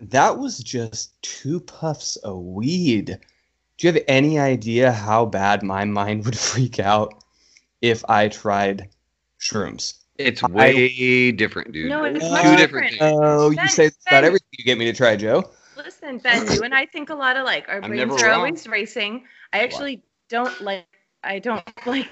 That 0.00 0.38
was 0.38 0.58
just 0.58 1.20
two 1.22 1.60
puffs 1.60 2.16
of 2.16 2.38
weed. 2.38 3.18
Do 3.78 3.86
you 3.86 3.92
have 3.92 4.02
any 4.06 4.38
idea 4.38 4.92
how 4.92 5.24
bad 5.24 5.62
my 5.62 5.84
mind 5.84 6.24
would 6.24 6.38
freak 6.38 6.78
out 6.80 7.24
if 7.80 8.04
I 8.08 8.28
tried 8.28 8.88
shrooms? 9.44 9.94
It's 10.16 10.42
I- 10.42 10.48
way 10.48 11.32
different, 11.32 11.72
dude. 11.72 11.88
No, 11.88 12.04
it's 12.04 12.20
Two 12.20 12.30
much 12.30 12.42
different 12.56 12.90
different. 12.90 12.90
things. 12.90 13.02
Oh, 13.02 13.50
you 13.50 13.68
say 13.68 13.86
this 13.88 13.98
about 14.06 14.24
everything 14.24 14.48
you 14.52 14.64
get 14.64 14.78
me 14.78 14.84
to 14.86 14.92
try, 14.92 15.16
Joe. 15.16 15.50
Listen, 15.76 16.18
Ben, 16.18 16.50
you 16.52 16.62
and 16.62 16.72
I 16.74 16.86
think 16.86 17.10
a 17.10 17.14
lot 17.14 17.36
alike. 17.36 17.66
Our 17.68 17.82
I'm 17.82 17.90
brains 17.90 18.22
are 18.22 18.26
wrong. 18.28 18.38
always 18.38 18.66
racing. 18.68 19.24
I 19.52 19.58
actually 19.64 20.02
don't 20.28 20.60
like 20.60 20.86
I 21.24 21.38
don't 21.40 21.64
like 21.86 22.08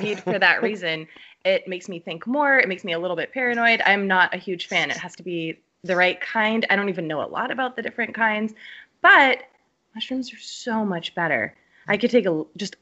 weed 0.00 0.20
for 0.20 0.38
that 0.38 0.62
reason. 0.62 1.06
It 1.44 1.68
makes 1.68 1.88
me 1.88 1.98
think 2.00 2.26
more. 2.26 2.58
It 2.58 2.68
makes 2.68 2.82
me 2.84 2.92
a 2.94 2.98
little 2.98 3.16
bit 3.16 3.30
paranoid. 3.32 3.82
I'm 3.84 4.06
not 4.08 4.32
a 4.34 4.38
huge 4.38 4.66
fan. 4.66 4.90
It 4.90 4.96
has 4.96 5.14
to 5.16 5.22
be 5.22 5.58
the 5.82 5.94
right 5.96 6.18
kind. 6.18 6.64
I 6.70 6.76
don't 6.76 6.88
even 6.88 7.06
know 7.06 7.22
a 7.22 7.28
lot 7.28 7.50
about 7.50 7.76
the 7.76 7.82
different 7.82 8.14
kinds, 8.14 8.54
but 9.02 9.42
mushrooms 9.94 10.32
are 10.32 10.38
so 10.38 10.82
much 10.86 11.14
better. 11.14 11.54
I 11.86 11.98
could 11.98 12.10
take 12.10 12.24
a 12.24 12.44
just 12.56 12.76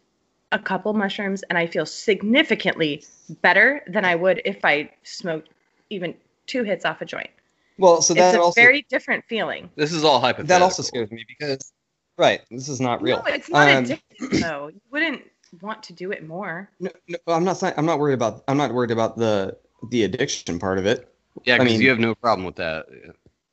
a 0.52 0.58
couple 0.58 0.92
mushrooms 0.92 1.42
and 1.44 1.58
I 1.58 1.66
feel 1.66 1.86
significantly 1.86 3.04
better 3.42 3.82
than 3.88 4.04
I 4.04 4.14
would 4.14 4.40
if 4.44 4.64
I 4.64 4.90
smoked 5.02 5.48
even 5.90 6.14
two 6.46 6.62
hits 6.62 6.84
off 6.84 7.00
a 7.00 7.04
joint. 7.04 7.30
Well, 7.78 8.02
so 8.02 8.14
that's 8.14 8.36
a 8.36 8.40
also 8.40 8.60
very 8.60 8.86
different 8.88 9.24
feeling. 9.28 9.70
This 9.76 9.92
is 9.92 10.04
all 10.04 10.20
hypothetical. 10.20 10.48
that 10.58 10.62
also 10.62 10.82
scares 10.82 11.10
me 11.10 11.24
because 11.26 11.72
Right. 12.18 12.42
This 12.50 12.68
is 12.68 12.78
not 12.80 13.00
real. 13.00 13.16
No, 13.18 13.32
it's 13.32 13.48
not 13.48 13.68
Um, 13.68 13.84
addictive 13.86 14.40
though. 14.40 14.68
You 14.68 14.80
wouldn't 14.90 15.22
want 15.62 15.82
to 15.84 15.94
do 15.94 16.12
it 16.12 16.26
more. 16.26 16.70
No, 16.78 16.90
no, 17.08 17.16
I'm 17.26 17.42
not. 17.42 17.62
I'm 17.78 17.86
not 17.86 17.98
worried 17.98 18.12
about. 18.14 18.44
I'm 18.48 18.58
not 18.58 18.74
worried 18.74 18.90
about 18.90 19.16
the 19.16 19.56
the 19.90 20.04
addiction 20.04 20.58
part 20.58 20.78
of 20.78 20.84
it. 20.86 21.08
Yeah, 21.44 21.54
I 21.54 21.58
because 21.58 21.72
mean- 21.72 21.80
you 21.80 21.88
have 21.88 21.98
no 21.98 22.14
problem 22.14 22.44
with 22.44 22.56
that. 22.56 22.86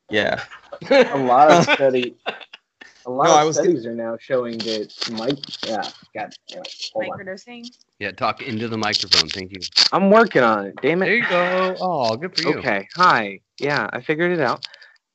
Yeah. 0.09 0.43
A 0.91 1.17
lot 1.17 1.49
of 1.51 1.63
study. 1.75 2.15
A 3.05 3.09
lot 3.11 3.25
No, 3.25 3.31
I 3.33 3.41
of 3.41 3.47
was 3.47 3.55
studies 3.57 3.85
are 3.85 3.95
now 3.95 4.17
showing 4.19 4.57
that 4.59 4.93
Mike. 5.11 5.39
Yeah, 5.65 5.89
God, 6.13 6.33
damn 6.47 6.61
it. 6.61 7.47
on. 7.47 7.63
Yeah, 7.99 8.11
talk 8.11 8.41
into 8.41 8.67
the 8.67 8.77
microphone. 8.77 9.29
Thank 9.29 9.51
you. 9.51 9.59
I'm 9.91 10.09
working 10.09 10.43
on 10.43 10.67
it. 10.67 10.75
Damn 10.81 11.01
it. 11.01 11.05
There 11.05 11.15
you 11.15 11.29
go. 11.29 11.75
Oh, 11.79 12.15
good 12.17 12.35
for 12.35 12.49
you. 12.49 12.57
Okay. 12.59 12.87
Hi. 12.95 13.39
Yeah, 13.59 13.89
I 13.91 14.01
figured 14.01 14.31
it 14.31 14.39
out. 14.39 14.67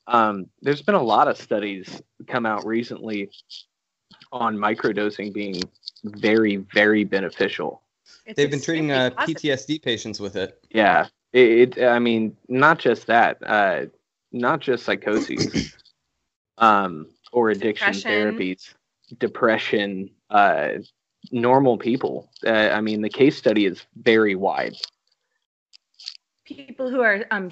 Um, 0.06 0.46
there's 0.60 0.82
been 0.82 0.94
a 0.94 1.02
lot 1.02 1.28
of 1.28 1.36
studies 1.36 2.02
come 2.26 2.46
out 2.46 2.66
recently 2.66 3.30
on 4.32 4.56
microdosing 4.56 5.32
being 5.32 5.62
very, 6.04 6.56
very 6.56 7.04
beneficial. 7.04 7.82
It's 8.26 8.36
They've 8.36 8.50
been 8.50 8.60
treating 8.60 8.92
uh. 8.92 9.10
PTSD 9.18 9.82
patients 9.82 10.20
with 10.20 10.36
it. 10.36 10.58
Yeah. 10.70 11.06
It, 11.32 11.78
it 11.78 11.84
I 11.84 11.98
mean, 11.98 12.36
not 12.48 12.78
just 12.78 13.06
that, 13.06 13.38
uh, 13.44 13.86
not 14.32 14.60
just 14.60 14.84
psychoses, 14.84 15.74
um, 16.58 17.08
or 17.34 17.50
addiction 17.50 17.92
Depression. 17.92 18.10
therapies, 18.36 18.74
depression, 19.18 20.08
uh, 20.30 20.68
normal 21.32 21.76
people. 21.76 22.30
Uh, 22.46 22.70
I 22.72 22.80
mean, 22.80 23.02
the 23.02 23.08
case 23.08 23.36
study 23.36 23.66
is 23.66 23.84
very 23.96 24.36
wide. 24.36 24.76
People 26.44 26.88
who 26.88 27.00
are 27.00 27.24
um 27.30 27.50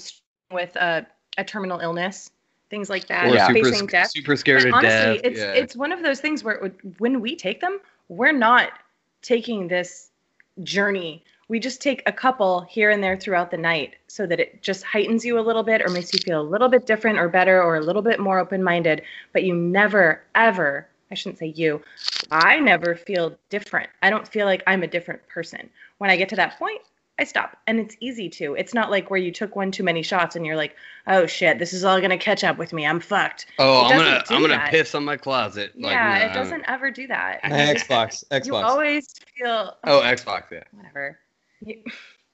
with 0.53 0.77
uh, 0.77 1.03
a 1.39 1.45
terminal 1.45 1.81
illness, 1.81 2.31
things 2.71 2.89
like 2.89 3.09
that, 3.09 3.33
Yeah. 3.33 3.49
super, 3.49 3.71
facing 3.71 3.87
death. 3.87 4.11
super 4.13 4.37
scared 4.37 4.63
And 4.63 4.69
of 4.69 4.75
honestly, 4.75 5.17
death. 5.17 5.21
it's 5.25 5.41
yeah. 5.41 5.53
it's 5.53 5.75
one 5.77 5.91
of 5.93 6.03
those 6.03 6.21
things 6.21 6.45
where 6.45 6.59
would, 6.63 7.01
when 7.01 7.21
we 7.21 7.35
take 7.35 7.61
them, 7.61 7.81
we're 8.09 8.33
not 8.33 8.71
taking 9.23 9.67
this 9.67 10.11
journey. 10.63 11.25
We 11.49 11.59
just 11.61 11.83
take 11.83 12.03
a 12.07 12.13
couple 12.13 12.63
here 12.63 12.91
and 12.91 13.03
there 13.03 13.17
throughout 13.17 13.51
the 13.51 13.57
night 13.59 13.97
so 14.07 14.27
that 14.27 14.41
it 14.41 14.63
just 14.63 14.85
heightens 14.85 15.25
you 15.25 15.39
a 15.39 15.43
little 15.43 15.63
bit 15.63 15.83
or 15.83 15.89
makes 15.91 16.13
you 16.13 16.19
feel 16.21 16.41
a 16.41 16.43
little 16.43 16.69
bit 16.69 16.87
different 16.87 17.19
or 17.19 17.29
better 17.29 17.63
or 17.63 17.77
a 17.77 17.81
little 17.81 18.03
bit 18.03 18.21
more 18.21 18.39
open-minded, 18.39 19.03
but 19.33 19.43
you 19.45 19.55
never 19.55 20.23
ever, 20.35 20.87
I 21.11 21.15
shouldn't 21.15 21.39
say 21.39 21.47
you, 21.49 21.83
I 22.31 22.59
never 22.61 22.95
feel 22.95 23.37
different. 23.51 23.91
I 24.03 24.09
don't 24.11 24.27
feel 24.27 24.47
like 24.47 24.63
I'm 24.67 24.83
a 24.83 24.87
different 24.87 25.27
person. 25.29 25.69
When 25.99 26.11
I 26.11 26.17
get 26.17 26.29
to 26.31 26.37
that 26.37 26.59
point, 26.59 26.81
I 27.19 27.25
stop. 27.25 27.59
And 27.67 27.79
it's 27.79 27.95
easy 28.01 28.31
to. 28.31 28.55
It's 28.55 28.73
not 28.73 28.91
like 28.91 29.11
where 29.11 29.21
you 29.21 29.31
took 29.31 29.55
one 29.55 29.71
too 29.71 29.83
many 29.83 30.03
shots 30.03 30.35
and 30.35 30.47
you're 30.47 30.57
like, 30.57 30.75
"Oh 31.07 31.27
shit, 31.27 31.59
this 31.59 31.75
is 31.75 31.85
all 31.85 31.99
going 31.99 32.11
to 32.11 32.17
catch 32.17 32.43
up 32.43 32.57
with 32.57 32.73
me. 32.73 32.87
I'm 32.87 33.01
fucked." 33.01 33.47
oh, 33.59 33.85
I'm 33.85 33.99
gonna 33.99 34.25
I'm 34.31 34.41
gonna 34.41 34.55
that. 34.55 34.71
piss 34.71 34.95
on 34.95 35.05
my 35.05 35.19
closet. 35.19 35.73
Like, 35.79 35.93
yeah, 35.93 36.19
nah, 36.19 36.25
it 36.25 36.33
doesn't 36.35 36.65
ever 36.67 36.91
do 36.91 37.07
that. 37.09 37.41
My 37.45 37.51
You 37.69 37.75
Xbox. 37.75 38.25
You 38.33 38.41
Xbox. 38.41 38.65
always 38.65 39.15
feel 39.37 39.77
Oh, 39.85 40.01
Xbox. 40.01 40.45
Yeah. 40.51 40.63
whatever. 40.73 41.19
You- 41.65 41.83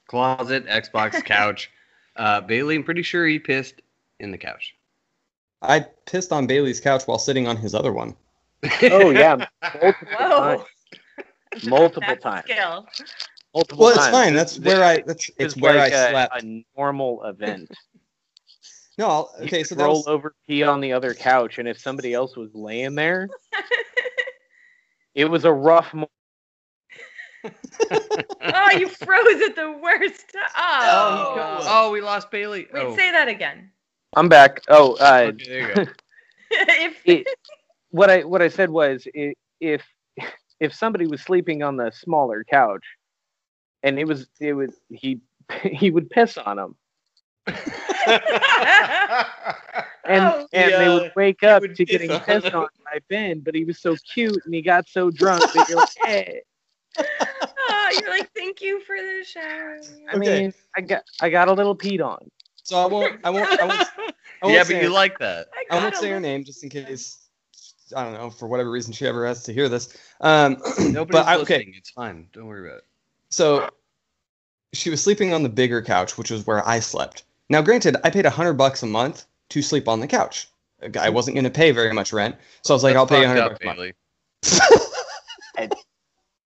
Closet, 0.07 0.67
Xbox, 0.67 1.23
couch. 1.25 1.71
Uh, 2.17 2.41
Bailey, 2.41 2.77
I'm 2.77 2.85
pretty 2.85 3.03
sure 3.03 3.27
he 3.27 3.39
pissed 3.39 3.83
in 4.21 4.31
the 4.31 4.39
couch. 4.39 4.75
I 5.63 5.81
pissed 6.07 6.33
on 6.33 6.47
Bailey's 6.47 6.81
couch 6.81 7.03
while 7.07 7.19
sitting 7.19 7.47
on 7.47 7.57
his 7.57 7.75
other 7.75 7.93
one. 7.93 8.15
Oh 8.83 9.11
yeah, 9.11 9.37
multiple 9.63 10.09
Whoa, 10.19 10.57
times. 10.57 11.65
Multiple 11.67 12.03
that's 12.07 12.23
times. 12.23 12.45
skill. 12.45 12.87
Multiple 13.55 13.85
Well, 13.85 13.89
it's 13.95 13.99
times. 13.99 14.13
fine. 14.13 14.35
That's 14.35 14.59
where 14.59 14.85
I. 14.85 15.03
That's 15.07 15.29
It 15.31 15.35
it's 15.39 15.57
where 15.57 15.75
like 15.75 15.93
I 15.93 15.97
a, 15.97 16.11
slept. 16.11 16.43
a 16.43 16.65
normal 16.77 17.25
event. 17.25 17.71
No, 18.99 19.07
I'll, 19.09 19.35
okay. 19.43 19.63
could 19.63 19.69
So 19.69 19.77
roll 19.77 19.97
was, 19.99 20.07
over, 20.09 20.35
pee 20.49 20.63
on 20.65 20.81
the 20.81 20.93
other 20.93 21.15
couch, 21.15 21.59
and 21.59 21.69
if 21.69 21.79
somebody 21.79 22.15
else 22.15 22.37
was 22.37 22.51
laying 22.55 22.95
there, 22.97 23.29
it 25.15 25.25
was 25.27 25.45
a 25.45 25.53
rough. 25.53 25.95
Mo- 27.45 27.51
oh, 28.41 28.71
you 28.73 28.89
froze 28.89 29.43
at 29.43 29.55
the 29.57 29.79
worst. 29.83 30.35
Oh, 30.57 31.35
Oh, 31.37 31.59
oh, 31.67 31.91
we 31.91 32.01
lost 32.01 32.31
Bailey. 32.31 32.67
wait, 32.73 32.83
oh. 32.87 32.97
say 32.97 33.11
that 33.13 33.29
again. 33.29 33.71
I'm 34.17 34.29
back. 34.29 34.63
Oh, 34.69 34.95
uh, 34.95 35.33
Okay, 35.35 35.45
there 35.47 35.69
you 35.69 35.75
go. 35.75 35.87
if 36.51 37.07
it, 37.07 37.27
what 37.91 38.11
I 38.11 38.25
what 38.25 38.41
I 38.43 38.49
said 38.49 38.71
was 38.71 39.07
i- 39.17 39.35
if 39.61 39.85
if 40.61 40.75
somebody 40.75 41.07
was 41.07 41.21
sleeping 41.21 41.63
on 41.63 41.77
the 41.77 41.91
smaller 41.91 42.43
couch, 42.45 42.85
and 43.83 43.99
it 43.99 44.07
was 44.07 44.29
it 44.41 44.55
was 44.55 44.71
he 44.89 45.21
he 45.63 45.91
would 45.91 46.09
piss 46.11 46.39
on 46.39 46.57
them, 46.57 46.77
and 47.47 47.57
Oh, 50.09 50.47
and 50.53 50.73
they 50.81 50.89
would 50.89 51.13
wake 51.17 51.43
up 51.43 51.61
would 51.63 51.75
to 51.77 51.85
getting 51.85 52.19
pissed 52.21 52.53
on 52.55 52.69
by 52.85 52.99
Ben, 53.09 53.41
but 53.41 53.55
he 53.55 53.65
was 53.65 53.79
so 53.79 53.95
cute 54.15 54.41
and 54.45 54.55
he 54.55 54.63
got 54.63 54.89
so 54.89 55.11
drunk 55.11 55.45
that 55.53 55.69
you're 55.69 55.79
like, 55.79 55.89
hey. 55.97 56.43
Oh, 56.99 57.91
you're 58.01 58.11
like, 58.11 58.31
thank 58.35 58.61
you 58.61 58.81
for 58.81 58.97
the 58.97 59.25
shower. 59.25 59.79
I 60.11 60.17
Okay. 60.17 60.43
mean, 60.43 60.55
I 60.77 60.81
got 60.81 61.03
I 61.21 61.31
got 61.31 61.49
a 61.49 61.53
little 61.53 61.77
peed 61.77 62.05
on. 62.05 62.31
so 62.63 62.79
I 62.79 62.87
won't. 62.87 63.21
I 63.25 63.31
won't. 63.31 63.61
I 63.61 63.65
won't. 63.65 63.89
I 64.43 64.47
won't 64.47 64.55
yeah, 64.55 64.63
say 64.63 64.75
but 64.75 64.83
you 64.83 64.89
her- 64.89 64.95
like 64.95 65.19
that. 65.19 65.49
I 65.71 65.77
I 65.77 65.83
won't 65.83 65.97
say 65.97 66.11
her 66.11 66.21
name 66.21 66.45
just 66.45 66.63
in 66.63 66.71
case. 66.71 67.25
I 67.97 68.05
don't 68.05 68.13
know 68.15 68.29
for 68.31 68.47
whatever 68.49 68.71
reason 68.71 68.93
she 68.93 69.07
ever 69.07 69.27
has 69.27 69.43
to 69.45 69.53
hear 69.53 69.69
this. 69.69 69.97
Um, 70.21 70.59
Nobody's 70.79 71.07
but 71.13 71.27
I, 71.27 71.37
listening. 71.37 71.61
okay, 71.69 71.75
It's 71.77 71.91
fine. 71.91 72.29
Don't 72.33 72.47
worry 72.47 72.69
about 72.69 72.79
it. 72.79 72.85
so 73.31 73.71
she 74.75 74.91
was 74.91 75.03
sleeping 75.03 75.33
on 75.33 75.43
the 75.43 75.49
bigger 75.49 75.81
couch, 75.81 76.19
which 76.19 76.31
was 76.31 76.47
where 76.47 76.67
I 76.69 76.81
slept. 76.81 77.25
Now, 77.49 77.63
granted, 77.63 77.97
I 78.05 78.11
paid 78.11 78.27
a 78.27 78.31
hundred 78.31 78.55
bucks 78.55 78.83
a 78.83 78.87
month 78.87 79.25
to 79.49 79.63
sleep 79.63 79.89
on 79.89 80.01
the 80.01 80.07
couch. 80.07 80.49
I 81.01 81.09
wasn't 81.09 81.35
going 81.35 81.45
to 81.45 81.51
pay 81.51 81.71
very 81.71 81.93
much 81.95 82.13
rent, 82.13 82.37
so 82.63 82.73
I 82.73 82.77
was 82.77 82.85
like, 82.85 82.93
That's 82.95 83.01
"I'll 83.01 83.07
pay 83.07 83.25
a 83.25 83.29
fucked 83.29 83.29
hundred 83.29 83.43
up, 83.43 83.53
bucks 83.53 83.63
a 83.63 83.67
month." 83.67 83.79
Bailey. 85.57 85.71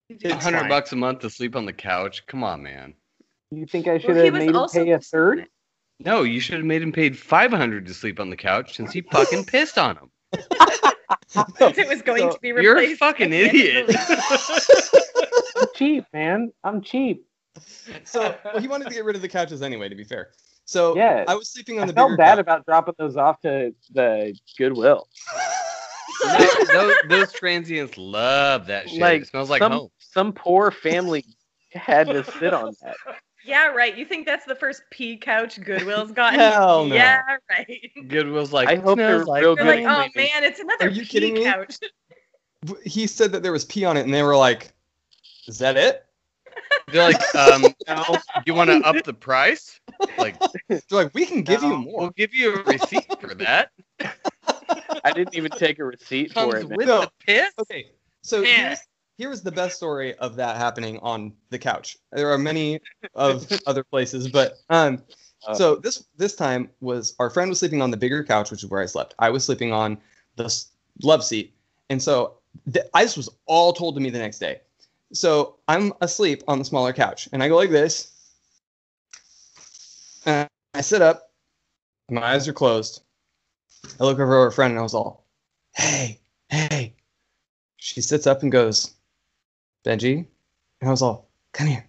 It's 0.09 0.25
A 0.25 0.35
hundred 0.37 0.69
bucks 0.69 0.93
a 0.93 0.97
month 0.97 1.21
to 1.21 1.31
sleep 1.31 1.57
on 1.57 1.65
the 1.67 1.73
couch. 1.73 2.27
Come 2.27 2.45
on, 2.45 2.63
man. 2.63 2.95
You 3.51 3.67
think 3.67 3.87
I 3.89 3.99
should 3.99 4.15
Well, 4.15 4.25
have 4.25 4.35
made 4.35 4.51
him 4.55 4.67
pay 4.73 4.91
a 4.91 4.99
third? 4.99 5.47
No, 6.05 6.23
you 6.25 6.41
should 6.41 6.57
have 6.57 6.65
made 6.65 6.83
him 6.83 6.91
paid 6.91 7.17
five 7.17 7.53
hundred 7.53 7.87
to 7.87 7.95
sleep 7.95 8.19
on 8.19 8.29
the 8.29 8.37
couch 8.37 8.75
since 8.77 8.93
he 8.93 9.03
fucking 9.03 9.45
pissed 9.45 9.79
on 9.79 9.97
him. 9.97 10.11
Since 11.29 11.79
it 11.79 11.89
was 11.89 12.03
going 12.03 12.23
So, 12.23 12.33
to 12.33 12.41
be 12.41 12.53
replaced. 12.53 12.65
You're 12.65 12.77
a 12.77 12.81
replaced. 12.81 12.99
fucking 12.99 13.33
at 13.33 13.53
the 13.53 13.71
end 13.73 13.89
of 13.91 13.95
the 13.97 14.03
idiot. 14.03 14.29
lease. 14.49 14.91
I'm 15.57 15.67
cheap, 15.77 16.05
man. 16.13 16.53
I'm 16.65 16.81
cheap. 16.83 17.25
So 18.05 18.35
well, 18.45 18.59
he 18.61 18.67
wanted 18.67 18.89
to 18.89 18.95
get 18.95 19.05
rid 19.05 19.15
of 19.15 19.23
the 19.23 19.29
couches 19.29 19.63
anyway. 19.63 19.89
To 19.89 19.95
be 19.95 20.03
fair, 20.05 20.31
so 20.65 20.97
Yeah. 20.97 21.25
I 21.29 21.35
was 21.37 21.53
sleeping 21.53 21.77
on 21.79 21.85
I 21.85 21.87
the 21.87 21.93
felt 21.93 22.17
bad 22.19 22.33
couch. 22.37 22.39
about 22.41 22.67
dropping 22.67 22.95
those 22.99 23.17
off 23.17 23.41
to 23.43 23.73
the 23.93 24.35
Goodwill. 24.59 25.07
Those, 26.39 26.68
those, 26.68 26.95
those 27.09 27.33
transients 27.33 27.97
love 27.99 28.66
that 28.66 28.89
shit. 28.89 29.01
Like 29.01 29.23
it 29.23 29.29
smells 29.29 29.51
like 29.51 29.61
some 29.61 29.73
home. 29.73 29.89
some 29.99 30.33
poor 30.33 30.70
family 30.70 31.25
had 31.73 32.07
to 32.09 32.25
sit 32.25 32.53
on 32.55 32.75
that. 32.83 32.97
yeah, 33.45 33.66
right. 33.68 33.97
You 33.97 34.05
think 34.05 34.27
that's 34.27 34.45
the 34.45 34.55
first 34.55 34.83
pea 34.91 35.16
couch 35.16 35.61
Goodwill's 35.61 36.12
gotten? 36.14 36.39
Hell 36.39 36.87
no. 36.87 36.95
Yeah, 36.95 37.20
right. 37.51 37.91
Goodwill's 38.09 38.53
like. 38.53 38.68
I 38.68 38.77
hope 38.77 38.99
they're 38.99 39.16
smells 39.25 39.29
like 39.29 39.43
real 39.43 39.57
They're 39.57 39.64
good. 39.64 39.85
like, 39.85 39.87
home. 39.87 40.11
oh 40.14 40.20
man, 40.20 40.45
it's 40.45 40.61
another 40.61 40.87
Are 40.87 40.91
you 40.91 41.03
pea 41.03 41.09
kidding 41.09 41.35
me? 41.35 41.45
couch. 41.45 41.77
he 42.85 43.07
said 43.07 43.33
that 43.33 43.43
there 43.43 43.53
was 43.53 43.64
pee 43.64 43.85
on 43.85 43.97
it, 43.97 44.03
and 44.03 44.14
they 44.14 44.23
were 44.23 44.37
like, 44.37 44.73
"Is 45.47 45.59
that 45.59 45.77
it?" 45.77 46.05
They're 46.89 47.11
like, 47.11 47.35
um, 47.35 47.62
do 47.62 48.43
you 48.45 48.55
want 48.55 48.68
to 48.68 48.81
up 48.87 49.03
the 49.05 49.14
price? 49.14 49.81
Like, 50.18 50.37
They're 50.68 50.81
like, 50.91 51.14
"We 51.14 51.25
can 51.25 51.43
give 51.43 51.62
you 51.62 51.77
more." 51.77 52.01
we'll 52.01 52.11
give 52.11 52.35
you 52.35 52.57
a 52.57 52.62
receipt 52.64 53.07
for 53.20 53.35
that. 53.37 53.70
I 55.05 55.12
didn't 55.12 55.34
even 55.34 55.51
take 55.53 55.78
a 55.78 55.84
receipt 55.84 56.32
for 56.32 56.57
it. 56.57 56.68
man. 56.68 56.76
with 56.76 56.86
No. 56.88 57.03
the 57.03 57.11
piss. 57.26 57.53
Okay, 57.59 57.90
so 58.22 58.43
Yeah. 58.43 58.68
here's, 58.68 58.78
here 59.18 59.30
the 59.43 59.53
best 59.53 59.76
story 59.76 60.14
of 60.16 60.36
that 60.36 60.57
happening 60.57 60.99
on 61.01 61.32
the 61.51 61.59
couch. 61.59 61.97
There 62.12 62.30
are 62.30 62.38
many 62.38 62.80
of 63.14 63.47
other 63.66 63.84
places, 63.84 64.28
but 64.28 64.59
um, 64.70 65.03
Uh. 65.47 65.55
so 65.55 65.76
this 65.76 66.05
this 66.16 66.34
time 66.36 66.70
was 66.80 67.14
our 67.18 67.28
friend 67.30 67.49
was 67.49 67.59
sleeping 67.59 67.82
on 67.82 67.90
the 67.90 67.97
bigger 67.97 68.22
couch, 68.24 68.51
which 68.51 68.62
is 68.62 68.70
where 68.70 68.80
I 68.80 68.86
slept. 68.86 69.14
I 69.18 69.28
was 69.30 69.45
sleeping 69.45 69.72
on 69.72 69.99
the 70.36 70.53
love 71.03 71.24
seat, 71.24 71.53
and 71.90 72.01
so 72.03 72.38
th- 72.72 72.86
I 72.95 73.03
this 73.05 73.16
was 73.16 73.28
all 73.47 73.72
told 73.72 73.95
to 73.97 74.01
me 74.01 74.11
the 74.11 74.18
next 74.20 74.38
day. 74.38 74.61
So 75.12 75.59
I'm 75.68 75.93
asleep 76.01 76.43
on 76.49 76.59
the 76.59 76.64
smaller 76.64 76.93
couch, 76.93 77.28
and 77.32 77.43
I 77.43 77.49
go 77.49 77.57
like 77.57 77.70
this. 77.70 78.09
And 80.24 80.49
I 80.74 80.80
sit 80.80 81.03
up, 81.03 81.32
my 82.09 82.22
eyes 82.34 82.47
are 82.47 82.53
closed. 82.53 83.03
I 84.01 84.05
look 84.05 84.18
over 84.18 84.35
at 84.35 84.41
our 84.45 84.51
friend, 84.51 84.72
and 84.72 84.78
I 84.78 84.83
was 84.83 84.95
all, 84.95 85.26
"Hey, 85.74 86.20
hey." 86.49 86.95
She 87.76 88.01
sits 88.01 88.28
up 88.28 88.43
and 88.43 88.53
goes, 88.53 88.95
Benji. 89.85 90.24
And 90.80 90.89
I 90.89 90.91
was 90.91 91.03
all, 91.03 91.28
come 91.53 91.66
here. 91.66 91.85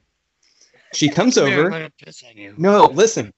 She 0.93 1.07
comes 1.17 1.35
Come 1.35 1.51
over. 1.51 1.69
gonna 1.69 1.91
piss 2.03 2.23
on 2.23 2.35
you. 2.35 2.55
No, 2.57 2.85
listen, 2.85 3.31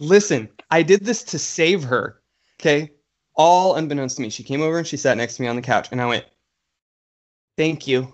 listen. 0.00 0.48
I 0.72 0.82
did 0.82 1.04
this 1.04 1.22
to 1.22 1.38
save 1.38 1.84
her. 1.84 2.20
Okay. 2.60 2.90
All 3.36 3.76
unbeknownst 3.76 4.16
to 4.16 4.22
me. 4.22 4.28
She 4.30 4.42
came 4.42 4.60
over 4.60 4.78
and 4.78 4.86
she 4.86 4.96
sat 4.96 5.16
next 5.16 5.36
to 5.36 5.42
me 5.42 5.48
on 5.48 5.54
the 5.54 5.62
couch. 5.62 5.88
And 5.92 6.00
I 6.00 6.06
went, 6.06 6.24
thank 7.56 7.86
you. 7.86 8.12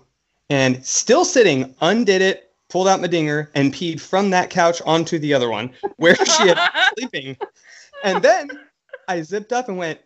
And 0.51 0.85
still 0.85 1.25
sitting, 1.25 1.75
undid 1.81 2.21
it, 2.21 2.53
pulled 2.69 2.87
out 2.87 3.01
my 3.01 3.07
dinger, 3.07 3.49
and 3.55 3.73
peed 3.73 3.99
from 3.99 4.29
that 4.29 4.51
couch 4.51 4.79
onto 4.85 5.17
the 5.17 5.33
other 5.33 5.49
one 5.49 5.71
where 5.97 6.15
she 6.15 6.47
had 6.47 6.55
been 6.55 6.83
sleeping. 7.09 7.37
And 8.03 8.21
then 8.21 8.49
I 9.07 9.21
zipped 9.21 9.53
up 9.53 9.69
and 9.69 9.77
went, 9.77 9.99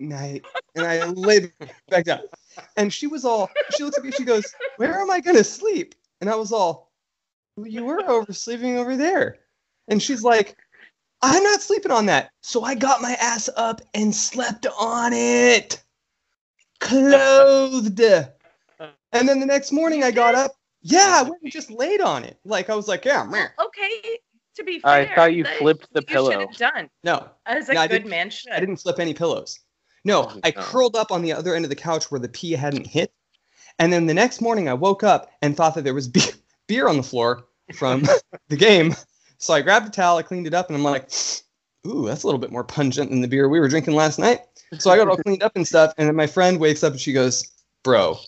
night. 0.00 0.44
And 0.74 0.86
I 0.86 1.04
laid 1.06 1.52
back 1.88 2.04
down. 2.04 2.20
And 2.76 2.92
she 2.92 3.06
was 3.06 3.24
all, 3.24 3.50
she 3.76 3.84
looks 3.84 3.98
at 3.98 4.04
me, 4.04 4.10
she 4.10 4.24
goes, 4.24 4.44
Where 4.76 5.00
am 5.00 5.10
I 5.10 5.20
to 5.20 5.44
sleep? 5.44 5.94
And 6.20 6.30
I 6.30 6.34
was 6.34 6.52
all, 6.52 6.92
well, 7.56 7.66
You 7.66 7.84
were 7.84 8.08
over 8.08 8.32
sleeping 8.32 8.78
over 8.78 8.96
there. 8.96 9.38
And 9.88 10.02
she's 10.02 10.22
like, 10.22 10.56
I'm 11.22 11.42
not 11.42 11.62
sleeping 11.62 11.90
on 11.90 12.06
that. 12.06 12.30
So 12.42 12.62
I 12.62 12.74
got 12.74 13.02
my 13.02 13.16
ass 13.20 13.48
up 13.56 13.80
and 13.94 14.14
slept 14.14 14.66
on 14.78 15.12
it, 15.12 15.82
clothed. 16.80 18.00
And 18.00 19.28
then 19.28 19.40
the 19.40 19.46
next 19.46 19.72
morning 19.72 20.04
I 20.04 20.10
got 20.10 20.34
up. 20.34 20.52
Yeah, 20.80 21.14
I 21.16 21.22
went 21.22 21.42
and 21.42 21.50
just 21.50 21.70
laid 21.72 22.00
on 22.00 22.24
it. 22.24 22.38
Like 22.44 22.70
I 22.70 22.76
was 22.76 22.86
like, 22.86 23.04
yeah, 23.04 23.24
man. 23.24 23.48
Okay, 23.60 24.17
to 24.58 24.64
be 24.64 24.78
fair, 24.80 24.90
I 24.90 25.14
thought 25.14 25.34
you 25.34 25.44
that 25.44 25.58
flipped 25.58 25.92
the 25.92 26.00
you 26.00 26.06
pillow. 26.06 26.46
done 26.56 26.90
no, 27.04 27.28
as 27.46 27.68
a 27.68 27.74
Yeah, 27.74 27.80
I 27.82 27.86
good 27.88 27.98
didn't- 27.98 28.10
man 28.10 28.30
should. 28.30 28.52
I 28.52 28.60
didn't 28.60 28.76
flip 28.76 28.98
any 28.98 29.14
pillows. 29.14 29.58
No, 30.04 30.24
Oh, 30.30 30.40
I 30.44 30.52
no. 30.54 30.62
curled 30.62 30.96
up 30.96 31.10
on 31.10 31.22
the 31.22 31.32
other 31.32 31.54
end 31.54 31.64
of 31.64 31.68
the 31.70 31.76
couch 31.76 32.10
where 32.10 32.20
the 32.20 32.28
pee 32.28 32.52
hadn't 32.52 32.86
hit. 32.86 33.12
And 33.78 33.92
then 33.92 34.06
the 34.06 34.14
next 34.14 34.40
morning 34.40 34.68
I 34.68 34.74
woke 34.74 35.02
up 35.04 35.30
and 35.42 35.56
thought 35.56 35.74
that 35.74 35.82
there 35.84 35.94
was 35.94 36.08
be- 36.08 36.20
beer 36.66 36.88
on 36.88 36.96
the 36.96 37.02
floor 37.02 37.46
from 37.74 38.04
the 38.48 38.56
game. 38.56 38.94
So 39.38 39.54
I 39.54 39.60
grabbed 39.62 39.86
a 39.88 39.90
towel, 39.90 40.16
I 40.18 40.22
cleaned 40.22 40.46
it 40.46 40.54
up, 40.54 40.68
and 40.68 40.76
I'm 40.76 40.82
like, 40.84 41.10
ooh, 41.86 42.06
that's 42.06 42.22
a 42.22 42.26
little 42.26 42.40
bit 42.40 42.50
more 42.52 42.64
pungent 42.64 43.10
than 43.10 43.20
the 43.20 43.28
beer 43.28 43.48
we 43.48 43.60
were 43.60 43.68
drinking 43.68 43.94
last 43.94 44.18
night. 44.18 44.40
So 44.78 44.90
I 44.90 44.96
got 44.96 45.08
all 45.08 45.16
cleaned 45.16 45.42
up 45.42 45.52
and 45.56 45.66
stuff. 45.66 45.94
And 45.96 46.08
then 46.08 46.16
my 46.16 46.26
friend 46.26 46.58
wakes 46.58 46.82
up 46.84 46.92
and 46.92 47.00
she 47.00 47.12
goes, 47.12 47.46
bro, 47.84 48.18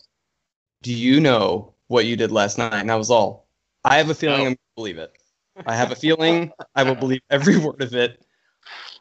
do 0.83 0.93
you 0.95 1.21
know 1.21 1.75
what 1.89 2.07
you 2.07 2.17
did 2.17 2.31
last 2.33 2.57
night? 2.59 2.75
And 2.81 2.91
I 2.91 2.97
was 2.97 3.11
all, 3.11 3.49
I 3.85 3.97
have 3.99 4.09
a 4.11 4.15
feeling 4.15 4.35
oh. 4.37 4.41
I'm 4.41 4.45
going 4.47 4.55
to 4.57 4.61
believe 4.77 4.99
it. 4.99 5.13
I 5.67 5.77
have 5.77 5.93
a 5.93 5.97
feeling 5.97 6.53
I 6.75 6.83
will 6.83 6.95
believe 6.95 7.21
every 7.31 7.59
word 7.65 7.83
of 7.83 7.95
it 7.95 8.23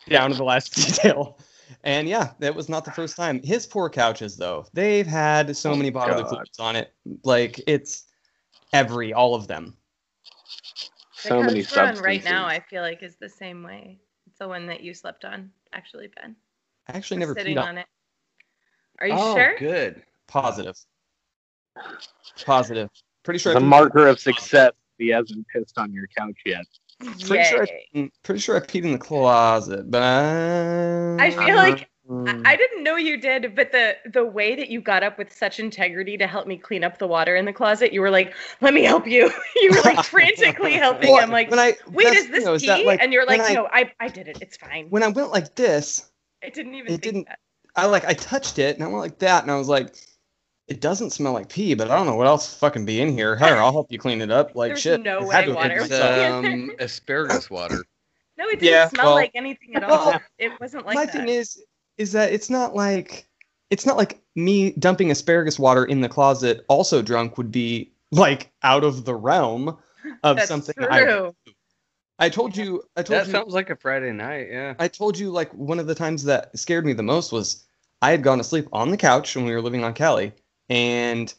down 0.07 0.31
to 0.31 0.37
the 0.37 0.43
last 0.43 0.75
detail. 0.75 1.39
And 1.83 2.07
yeah, 2.07 2.31
that 2.39 2.55
was 2.55 2.67
not 2.67 2.83
the 2.83 2.91
first 2.91 3.15
time. 3.15 3.41
His 3.43 3.67
poor 3.67 3.89
couches, 3.89 4.35
though, 4.35 4.65
they've 4.73 5.05
had 5.05 5.55
so 5.55 5.71
oh, 5.71 5.75
many 5.75 5.91
bodily 5.91 6.23
God. 6.23 6.29
fluids 6.29 6.59
on 6.59 6.75
it. 6.75 6.93
Like 7.23 7.61
it's 7.67 8.05
every, 8.73 9.13
all 9.13 9.35
of 9.35 9.47
them. 9.47 9.77
The 11.23 11.29
so 11.29 11.43
many 11.43 11.63
couch 11.63 11.75
we're 11.75 11.81
on 11.81 11.87
substances. 11.95 12.01
right 12.01 12.23
now, 12.23 12.45
I 12.45 12.59
feel 12.59 12.81
like 12.81 13.03
is 13.03 13.17
the 13.17 13.29
same 13.29 13.63
way. 13.63 13.99
It's 14.27 14.39
the 14.39 14.47
one 14.47 14.65
that 14.67 14.81
you 14.81 14.93
slept 14.93 15.25
on, 15.25 15.51
actually, 15.73 16.09
Ben. 16.19 16.35
I 16.87 16.97
actually 16.97 17.17
We're 17.17 17.19
never 17.19 17.33
sitting 17.35 17.57
peed 17.57 17.61
on 17.61 17.69
on 17.69 17.77
it. 17.77 17.87
Are 18.99 19.07
you 19.07 19.13
oh, 19.15 19.35
sure? 19.35 19.55
good. 19.59 20.01
Positive. 20.27 20.75
Positive. 22.45 22.89
Pretty 23.23 23.39
sure. 23.39 23.53
the 23.53 23.59
marker 23.59 24.07
of 24.07 24.19
success. 24.19 24.71
He 24.99 25.07
hasn't 25.07 25.47
pissed 25.47 25.77
on 25.79 25.91
your 25.93 26.05
couch 26.15 26.37
yet. 26.45 26.65
Pretty 27.25 27.43
sure, 27.45 27.65
I, 27.95 28.11
pretty 28.23 28.41
sure 28.41 28.57
I 28.57 28.59
peed 28.59 28.83
in 28.83 28.91
the 28.91 28.97
closet, 28.97 29.89
but 29.89 30.03
I, 30.03 31.15
I 31.27 31.31
feel 31.31 31.55
like 31.55 31.89
Mm. 32.09 32.43
I, 32.43 32.53
I 32.53 32.55
didn't 32.55 32.83
know 32.83 32.95
you 32.95 33.17
did, 33.21 33.53
but 33.55 33.71
the 33.71 33.95
the 34.11 34.25
way 34.25 34.55
that 34.55 34.71
you 34.71 34.81
got 34.81 35.03
up 35.03 35.19
with 35.19 35.31
such 35.31 35.59
integrity 35.59 36.17
to 36.17 36.25
help 36.25 36.47
me 36.47 36.57
clean 36.57 36.83
up 36.83 36.97
the 36.97 37.05
water 37.05 37.35
in 37.35 37.45
the 37.45 37.53
closet, 37.53 37.93
you 37.93 38.01
were 38.01 38.09
like, 38.09 38.33
"Let 38.61 38.73
me 38.73 38.83
help 38.83 39.05
you." 39.05 39.31
you 39.57 39.69
were 39.69 39.81
like 39.83 40.03
frantically 40.03 40.71
helping. 40.85 41.11
Well, 41.11 41.21
I'm 41.21 41.29
like, 41.29 41.51
when 41.51 41.59
I 41.59 41.75
"Wait, 41.91 42.07
is 42.07 42.27
this 42.29 42.37
thing, 42.37 42.45
though, 42.45 42.53
is 42.55 42.63
pee?" 42.63 42.67
that, 42.69 42.83
like, 42.83 42.99
and 43.03 43.13
you're 43.13 43.27
like, 43.27 43.41
I- 43.41 43.53
"No, 43.53 43.67
I 43.71 43.91
I 43.99 44.07
did 44.07 44.27
it. 44.27 44.39
It's 44.41 44.57
fine." 44.57 44.87
when 44.89 45.03
I 45.03 45.09
went 45.09 45.29
like 45.29 45.53
this, 45.53 46.09
it 46.41 46.55
didn't 46.55 46.73
even 46.73 46.87
it 46.87 46.89
think 46.89 47.01
didn't- 47.03 47.27
that. 47.27 47.37
I 47.75 47.85
like 47.85 48.05
I 48.05 48.13
touched 48.13 48.57
it 48.57 48.73
and 48.75 48.83
I 48.83 48.87
went 48.87 49.01
like 49.01 49.19
that 49.19 49.43
and 49.43 49.51
I 49.51 49.55
was 49.57 49.67
like, 49.67 49.95
it 50.69 50.81
doesn't 50.81 51.09
smell 51.11 51.33
like 51.33 51.49
pee, 51.49 51.73
but 51.73 51.89
I 51.89 51.95
don't 51.95 52.05
know 52.05 52.15
what 52.15 52.27
else 52.27 52.53
fucking 52.55 52.85
be 52.85 53.01
in 53.01 53.09
here. 53.11 53.35
Here, 53.37 53.55
I'll 53.57 53.71
help 53.71 53.91
you 53.91 53.97
clean 53.99 54.21
it 54.21 54.31
up. 54.31 54.55
Like 54.55 54.69
There's 54.69 54.81
shit. 54.81 55.01
no 55.01 55.19
I 55.29 55.47
way 55.47 55.53
water 55.53 55.73
admit 55.81 55.89
was 55.89 55.99
um, 55.99 56.71
asparagus 56.79 57.49
water. 57.49 57.83
No, 58.37 58.45
it 58.47 58.59
didn't 58.59 58.63
Yeah, 58.71 58.87
smell 58.89 59.05
well- 59.07 59.15
like 59.15 59.31
anything 59.35 59.75
at 59.75 59.83
all. 59.83 60.11
Well, 60.11 60.21
it 60.37 60.51
wasn't 60.61 60.85
like 60.85 60.95
My 60.95 61.05
that. 61.05 61.11
thing 61.13 61.27
is, 61.27 61.61
is 61.97 62.11
that 62.13 62.31
it's 62.31 62.49
not 62.49 62.75
like 62.75 63.27
it's 63.69 63.85
not 63.85 63.97
like 63.97 64.21
me 64.35 64.71
dumping 64.71 65.11
asparagus 65.11 65.59
water 65.59 65.85
in 65.85 66.01
the 66.01 66.09
closet, 66.09 66.65
also 66.69 67.01
drunk, 67.01 67.37
would 67.37 67.51
be 67.51 67.91
like 68.11 68.51
out 68.63 68.83
of 68.83 69.05
the 69.05 69.13
realm 69.15 69.77
of 70.23 70.37
That's 70.37 70.47
something. 70.47 70.73
true. 70.75 70.87
I 70.89 72.25
I 72.25 72.29
told 72.29 72.55
you. 72.57 72.83
I 72.97 73.03
told 73.03 73.19
That 73.19 73.27
you. 73.27 73.31
That 73.33 73.39
sounds 73.39 73.53
like 73.53 73.69
a 73.69 73.75
Friday 73.75 74.11
night. 74.11 74.47
Yeah. 74.51 74.73
I 74.79 74.87
told 74.87 75.17
you 75.17 75.29
like 75.31 75.53
one 75.53 75.79
of 75.79 75.87
the 75.87 75.95
times 75.95 76.23
that 76.25 76.57
scared 76.57 76.85
me 76.85 76.93
the 76.93 77.03
most 77.03 77.31
was 77.31 77.65
I 78.01 78.11
had 78.11 78.23
gone 78.23 78.37
to 78.39 78.43
sleep 78.43 78.67
on 78.73 78.91
the 78.91 78.97
couch 78.97 79.35
when 79.35 79.45
we 79.45 79.51
were 79.53 79.61
living 79.61 79.83
on 79.83 79.93
Cali, 79.93 80.31
and 80.69 81.33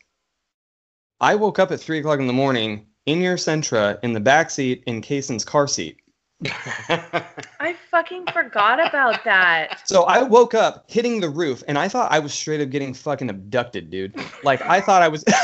I 1.20 1.34
woke 1.34 1.58
up 1.58 1.70
at 1.70 1.80
three 1.80 1.98
o'clock 1.98 2.18
in 2.20 2.26
the 2.26 2.32
morning 2.32 2.86
in 3.06 3.20
your 3.20 3.36
Sentra 3.36 3.98
in 4.02 4.12
the 4.12 4.20
back 4.20 4.50
seat 4.50 4.82
in 4.86 5.00
Kaysen's 5.02 5.44
car 5.44 5.66
seat. 5.66 5.96
I 6.48 7.76
fucking 7.90 8.24
forgot 8.32 8.80
about 8.86 9.22
that. 9.24 9.82
So 9.86 10.04
I 10.04 10.22
woke 10.22 10.54
up 10.54 10.90
hitting 10.90 11.20
the 11.20 11.28
roof, 11.28 11.62
and 11.68 11.76
I 11.78 11.86
thought 11.88 12.10
I 12.10 12.18
was 12.18 12.32
straight 12.32 12.62
up 12.62 12.70
getting 12.70 12.94
fucking 12.94 13.28
abducted, 13.28 13.90
dude. 13.90 14.14
Like 14.42 14.62
I 14.62 14.80
thought 14.80 15.02
I 15.02 15.08
was. 15.08 15.24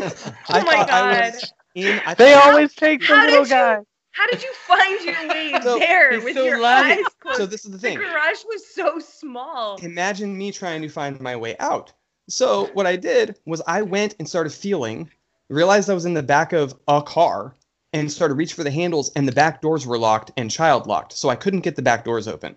Oh 0.00 0.32
I 0.54 0.60
Oh 0.60 0.64
my 0.64 0.72
thought 0.76 0.90
I 0.90 1.20
God. 1.20 1.32
was 1.34 1.52
in. 1.74 2.00
I 2.06 2.14
They 2.14 2.32
thought- 2.32 2.46
always 2.50 2.72
take 2.74 3.00
the 3.06 3.14
little 3.14 3.42
did 3.42 3.48
you- 3.50 3.54
guy. 3.56 3.78
How 4.12 4.26
did 4.28 4.42
you 4.42 4.52
find 4.66 5.00
your 5.04 5.28
way 5.28 5.54
So, 5.62 5.78
there 5.78 6.20
with 6.20 6.34
so 6.34 6.44
your 6.44 6.60
light. 6.60 6.98
eyes 6.98 7.04
closed? 7.20 7.36
So 7.38 7.46
this 7.46 7.64
is 7.64 7.70
the 7.72 7.78
thing. 7.78 7.98
the 7.98 8.04
thing. 8.04 8.12
garage 8.12 8.42
was 8.46 8.66
so 8.74 8.98
small. 9.00 9.76
imagine 9.82 10.36
me 10.36 10.50
trying 10.52 10.82
to 10.82 10.88
find 10.88 11.20
my 11.20 11.36
way 11.36 11.56
out. 11.58 11.92
So 12.28 12.66
what 12.74 12.86
I 12.86 12.96
did 12.96 13.36
was 13.46 13.62
I 13.66 13.82
went 13.82 14.14
and 14.18 14.28
started 14.28 14.52
feeling, 14.52 15.10
realized 15.48 15.88
I 15.90 15.94
was 15.94 16.04
in 16.04 16.14
the 16.14 16.22
back 16.22 16.52
of 16.52 16.74
a 16.86 17.02
car, 17.02 17.54
and 17.94 18.12
started 18.12 18.34
reach 18.34 18.52
for 18.52 18.64
the 18.64 18.70
handles, 18.70 19.10
and 19.16 19.26
the 19.26 19.32
back 19.32 19.62
doors 19.62 19.86
were 19.86 19.98
locked 19.98 20.30
and 20.36 20.50
child 20.50 20.86
locked, 20.86 21.12
so 21.14 21.30
I 21.30 21.36
couldn't 21.36 21.60
get 21.60 21.74
the 21.74 21.82
back 21.82 22.04
doors 22.04 22.28
open. 22.28 22.54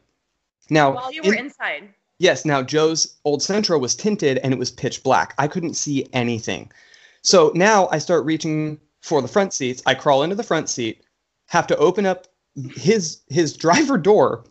Now, 0.70 0.92
While 0.92 1.12
you 1.14 1.22
were 1.24 1.34
in- 1.34 1.46
inside. 1.46 1.94
yes, 2.20 2.44
now 2.44 2.62
Joe's 2.62 3.16
old 3.24 3.40
Sentra 3.40 3.80
was 3.80 3.96
tinted 3.96 4.40
and 4.40 4.54
it 4.54 4.60
was 4.60 4.72
pitch 4.72 5.04
black. 5.04 5.34
I 5.38 5.48
couldn't 5.48 5.76
see 5.76 6.06
anything. 6.12 6.70
So 7.22 7.52
now 7.56 7.88
I 7.92 7.98
start 8.00 8.26
reaching 8.26 8.80
for 9.02 9.22
the 9.22 9.28
front 9.28 9.54
seats. 9.54 9.82
I 9.86 9.94
crawl 9.96 10.24
into 10.24 10.36
the 10.36 10.44
front 10.44 10.68
seat, 10.70 11.02
have 11.48 11.66
to 11.68 11.78
open 11.78 12.06
up 12.06 12.28
his 12.76 13.22
his 13.30 13.56
driver 13.56 13.98
door, 13.98 14.44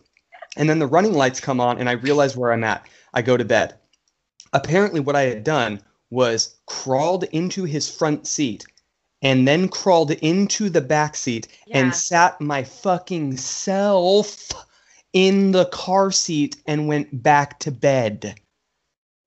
and 0.57 0.67
then 0.67 0.79
the 0.79 0.87
running 0.87 1.13
lights 1.13 1.39
come 1.39 1.59
on 1.59 1.77
and 1.77 1.87
I 1.87 1.93
realize 1.93 2.35
where 2.35 2.51
I'm 2.51 2.63
at. 2.63 2.87
I 3.13 3.21
go 3.21 3.37
to 3.37 3.45
bed. 3.45 3.75
Apparently 4.53 4.99
what 4.99 5.15
I 5.15 5.23
had 5.23 5.43
done 5.43 5.81
was 6.09 6.57
crawled 6.67 7.23
into 7.25 7.63
his 7.63 7.89
front 7.89 8.27
seat 8.27 8.65
and 9.21 9.47
then 9.47 9.69
crawled 9.69 10.11
into 10.11 10.69
the 10.69 10.81
back 10.81 11.15
seat 11.15 11.47
Yeah. 11.67 11.79
and 11.79 11.95
sat 11.95 12.41
my 12.41 12.63
fucking 12.63 13.37
self 13.37 14.49
in 15.13 15.51
the 15.51 15.65
car 15.65 16.11
seat 16.11 16.57
and 16.65 16.87
went 16.87 17.21
back 17.23 17.59
to 17.59 17.71
bed. 17.71 18.35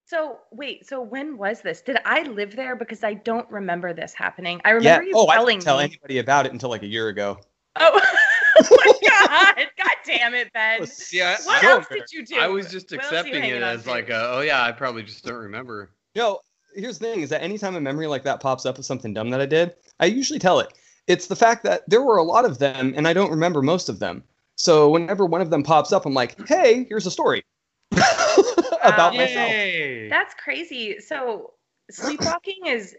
So 0.07 0.39
wait, 0.53 0.87
so 0.87 1.01
when 1.01 1.39
was 1.39 1.63
this? 1.63 1.81
Did 1.81 1.99
I 2.05 2.23
live 2.23 2.55
there? 2.57 2.77
Because 2.77 3.03
I 3.03 3.15
don't 3.15 3.51
remember 3.51 3.93
this 3.95 4.13
happening. 4.15 4.61
I 4.65 4.71
Yeah. 4.71 4.75
remember 4.75 5.05
you 5.05 5.13
Oh, 5.15 5.27
I 5.29 5.37
telling 5.37 5.59
didn't 5.59 5.65
tell 5.65 5.79
me. 5.79 5.85
anybody 5.85 6.19
about 6.19 6.47
it 6.47 6.53
until 6.53 6.69
like 6.69 6.83
a 6.83 6.87
year 6.87 7.09
ago. 7.09 7.39
Oh, 7.77 8.01
oh 8.71 8.77
my 8.85 9.57
god! 9.57 9.67
God 9.77 9.97
damn 10.05 10.35
it, 10.35 10.53
Ben. 10.53 10.87
Yeah. 11.13 11.37
What 11.45 11.65
I, 11.65 11.73
else 11.73 11.87
did 11.91 12.13
you 12.13 12.25
do? 12.25 12.37
I 12.37 12.47
was 12.47 12.71
just 12.71 12.91
What 12.91 13.03
else 13.03 13.13
are 13.13 13.15
you 13.15 13.21
accepting 13.21 13.45
it 13.45 13.63
as 13.63 13.87
like, 13.87 14.11
a, 14.11 14.31
oh 14.33 14.41
yeah, 14.41 14.63
I 14.63 14.73
probably 14.73 15.03
just 15.03 15.25
don't 15.25 15.35
remember. 15.35 15.91
No, 16.15 16.41
here's 16.75 16.99
the 16.99 17.07
thing: 17.07 17.21
is 17.21 17.31
that 17.31 17.43
anytime 17.43 17.75
a 17.75 17.81
memory 17.81 18.07
like 18.07 18.23
that 18.25 18.41
pops 18.41 18.67
up 18.67 18.79
of 18.79 18.85
something 18.85 19.13
dumb 19.13 19.31
that 19.31 19.41
I 19.41 19.47
did, 19.47 19.75
I 20.01 20.07
usually 20.07 20.39
tell 20.39 20.61
it. 20.61 20.73
It's 21.07 21.27
the 21.27 21.37
fact 21.37 21.65
that 21.65 21.89
there 21.89 22.03
were 22.03 22.19
a 22.19 22.23
lot 22.23 22.45
of 22.45 22.59
them, 22.59 22.95
and 22.97 23.09
I 23.09 23.13
don't 23.13 23.31
remember 23.31 23.61
most 23.61 23.89
of 23.89 23.99
them. 23.99 24.23
So 24.57 24.89
whenever 24.89 25.27
one 25.27 25.41
of 25.41 25.51
them 25.51 25.63
pops 25.63 25.93
up, 25.93 26.07
I'm 26.07 26.15
like, 26.15 26.37
"Hey, 26.49 26.85
here's 26.89 27.07
a 27.07 27.11
story 27.11 27.45
about 27.93 29.13
Wow. 29.13 29.19
myself." 29.19 29.51
Yay! 29.51 30.09
That's 30.09 30.35
crazy. 30.35 31.01
So 31.01 31.55
sleepwalking 31.91 32.61
is 32.67 32.97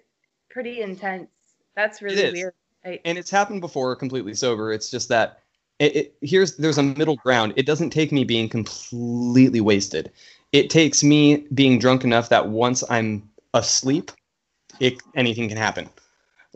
pretty 0.49 0.81
intense. 0.81 1.29
That's 1.75 2.01
really 2.01 2.31
weird. 2.31 2.53
I, 2.85 2.99
and 3.03 3.17
it's 3.17 3.31
happened 3.31 3.61
before 3.61 3.95
completely 3.95 4.35
sober 4.35 4.71
it's 4.71 4.91
just 4.91 5.09
that 5.09 5.39
it, 5.79 5.95
it 5.95 6.15
here's 6.21 6.55
there's 6.57 6.77
a 6.77 6.83
middle 6.83 7.17
ground. 7.17 7.53
It 7.55 7.65
doesn't 7.65 7.89
take 7.89 8.11
me 8.11 8.23
being 8.23 8.49
completely 8.49 9.61
wasted. 9.61 10.11
It 10.51 10.69
takes 10.69 11.03
me 11.03 11.45
being 11.53 11.79
drunk 11.79 12.03
enough 12.03 12.29
that 12.29 12.49
once 12.49 12.83
i'm 12.89 13.29
asleep 13.53 14.11
it 14.79 15.01
anything 15.15 15.49
can 15.49 15.57
happen. 15.57 15.89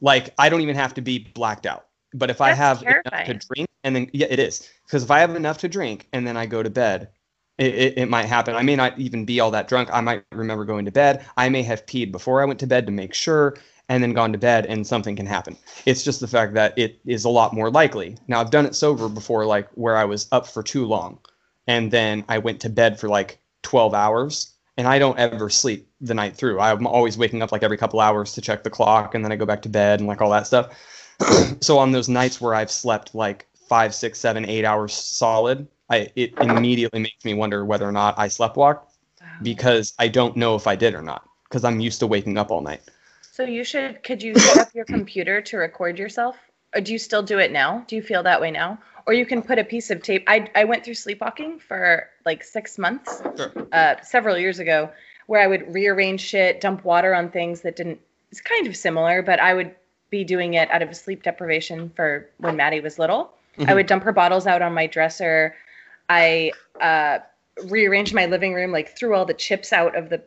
Like 0.02 0.34
i 0.38 0.50
don't 0.50 0.62
even 0.62 0.76
have 0.76 0.94
to 0.96 1.02
be 1.02 1.20
blacked 1.20 1.66
out. 1.66 1.88
But 2.14 2.30
if 2.30 2.42
i 2.42 2.50
That's 2.54 2.82
have 2.82 2.82
enough 2.84 3.26
to 3.26 3.34
drink 3.34 3.70
and 3.84 3.96
then 3.96 4.10
yeah 4.14 4.28
it 4.30 4.40
is. 4.40 4.70
Because 4.86 5.04
if 5.04 5.12
i 5.12 5.20
have 5.20 5.36
enough 5.36 5.58
to 5.60 5.68
drink 5.68 6.08
and 6.14 6.26
then 6.26 6.38
i 6.38 6.46
go 6.46 6.64
to 6.64 6.70
bed 6.70 7.10
it, 7.58 7.76
it, 7.76 7.98
it 7.98 8.10
might 8.10 8.26
happen. 8.26 8.56
I 8.56 8.62
may 8.64 8.78
not 8.78 8.98
even 8.98 9.26
be 9.26 9.42
all 9.42 9.52
that 9.52 9.68
drunk. 9.68 9.90
I 9.92 10.00
might 10.00 10.24
remember 10.32 10.64
going 10.64 10.86
to 10.86 10.92
bed. 10.92 11.26
I 11.36 11.50
may 11.50 11.62
have 11.64 11.86
peed 11.86 12.12
before 12.12 12.42
i 12.42 12.46
went 12.46 12.60
to 12.62 12.68
bed 12.68 12.86
to 12.86 12.92
make 12.92 13.14
sure 13.14 13.58
and 13.90 14.02
then 14.02 14.14
gone 14.14 14.32
to 14.32 14.38
bed 14.38 14.66
and 14.68 14.86
something 14.86 15.16
can 15.16 15.26
happen 15.26 15.58
it's 15.86 16.04
just 16.04 16.20
the 16.20 16.28
fact 16.28 16.54
that 16.54 16.78
it 16.78 17.00
is 17.06 17.26
a 17.26 17.30
lot 17.30 17.54
more 17.54 17.72
likely. 17.72 18.18
Now 18.28 18.42
I've 18.42 18.52
done 18.52 18.66
it 18.66 18.76
sober 18.76 19.10
before, 19.10 19.46
like 19.46 19.70
where 19.74 19.98
I 19.98 20.06
was 20.06 20.28
up 20.32 20.48
for 20.48 20.64
too 20.64 20.86
long, 20.86 21.20
and 21.68 21.92
then 21.92 22.24
I 22.28 22.38
went 22.38 22.62
to 22.62 22.70
bed 22.70 23.00
for 23.00 23.08
like 23.10 23.40
12 23.64 23.94
hours, 23.94 24.54
and 24.78 24.88
I 24.88 25.00
don't 25.00 25.18
ever 25.18 25.50
sleep 25.50 25.88
the 26.02 26.14
night 26.14 26.36
through. 26.36 26.60
I'm 26.60 26.88
always 26.88 27.18
waking 27.18 27.42
up 27.42 27.52
like 27.52 27.64
every 27.64 27.78
couple 27.78 28.00
hours 28.00 28.34
to 28.34 28.42
check 28.42 28.64
the 28.64 28.70
clock, 28.70 29.16
and 29.16 29.24
then 29.24 29.32
I 29.32 29.36
go 29.36 29.46
back 29.46 29.62
to 29.64 29.70
bed 29.70 30.00
and 30.00 30.08
like 30.08 30.22
all 30.22 30.32
that 30.32 30.48
stuff. 30.48 30.74
so 31.62 31.78
on 31.78 31.92
those 31.92 32.10
nights 32.10 32.40
where 32.40 32.56
I've 32.56 32.72
slept 32.72 33.16
like 33.16 33.48
five, 33.68 33.94
six, 33.94 34.20
seven, 34.20 34.46
eight 34.46 34.66
hours 34.66 34.94
solid, 34.94 35.68
I 35.90 36.12
it 36.16 36.34
immediately 36.40 37.00
makes 37.00 37.26
me 37.26 37.34
wonder 37.34 37.66
whether 37.66 37.88
or 37.88 37.92
not 37.92 38.18
I 38.18 38.28
sleptwalked. 38.28 38.82
because 39.44 39.94
I 40.00 40.08
don't 40.08 40.36
know 40.36 40.56
if 40.56 40.68
I 40.68 40.76
did 40.76 40.94
or 40.96 41.02
not 41.02 41.28
because 41.44 41.64
I'm 41.64 41.80
used 41.80 42.00
to 42.00 42.08
waking 42.08 42.38
up 42.38 42.52
all 42.52 42.62
night. 42.62 42.82
So 43.40 43.46
you 43.46 43.64
should. 43.64 44.04
Could 44.04 44.22
you 44.22 44.36
set 44.38 44.58
up 44.58 44.76
your 44.76 44.84
computer 44.98 45.40
to 45.44 45.56
record 45.56 45.98
yourself? 45.98 46.36
Or 46.76 46.82
do 46.82 46.92
you 46.92 47.00
still 47.00 47.24
do 47.24 47.40
it 47.40 47.54
now? 47.54 47.86
Do 47.88 47.96
you 47.96 48.02
feel 48.02 48.22
that 48.24 48.42
way 48.42 48.52
now? 48.52 48.78
Or 49.08 49.14
you 49.14 49.26
can 49.26 49.42
put 49.42 49.58
a 49.58 49.64
piece 49.64 49.90
of 49.92 50.04
tape. 50.04 50.26
I 50.28 50.50
I 50.56 50.66
went 50.66 50.84
through 50.84 50.96
sleepwalking 50.96 51.60
for 51.60 52.10
like 52.26 52.44
six 52.44 52.78
months, 52.78 53.24
Sure. 53.38 53.54
uh, 53.72 53.96
several 54.02 54.38
years 54.38 54.60
ago, 54.60 54.92
where 55.28 55.42
I 55.42 55.48
would 55.48 55.74
rearrange 55.74 56.20
shit, 56.20 56.60
dump 56.60 56.84
water 56.84 57.16
on 57.16 57.32
things 57.32 57.62
that 57.62 57.78
didn't. 57.78 58.02
It's 58.30 58.42
kind 58.42 58.68
of 58.68 58.76
similar, 58.76 59.22
but 59.22 59.40
I 59.40 59.54
would 59.54 59.74
be 60.10 60.26
doing 60.26 60.56
it 60.56 60.70
out 60.70 60.82
of 60.82 60.94
sleep 60.94 61.24
deprivation 61.24 61.92
for 61.96 62.30
when 62.40 62.58
Maddie 62.58 62.82
was 62.82 63.00
little. 63.00 63.32
I 63.58 63.62
Mhm. 63.72 63.76
would 63.76 63.88
dump 63.88 64.04
her 64.04 64.12
bottles 64.12 64.48
out 64.48 64.62
on 64.62 64.74
my 64.74 64.86
dresser. 64.86 65.56
I 66.10 66.52
uh, 66.82 67.20
rearranged 67.68 68.14
my 68.14 68.26
living 68.26 68.54
room, 68.54 68.74
like 68.74 68.98
threw 68.98 69.16
all 69.16 69.24
the 69.26 69.34
chips 69.34 69.72
out 69.72 69.96
of 69.96 70.10
the 70.10 70.22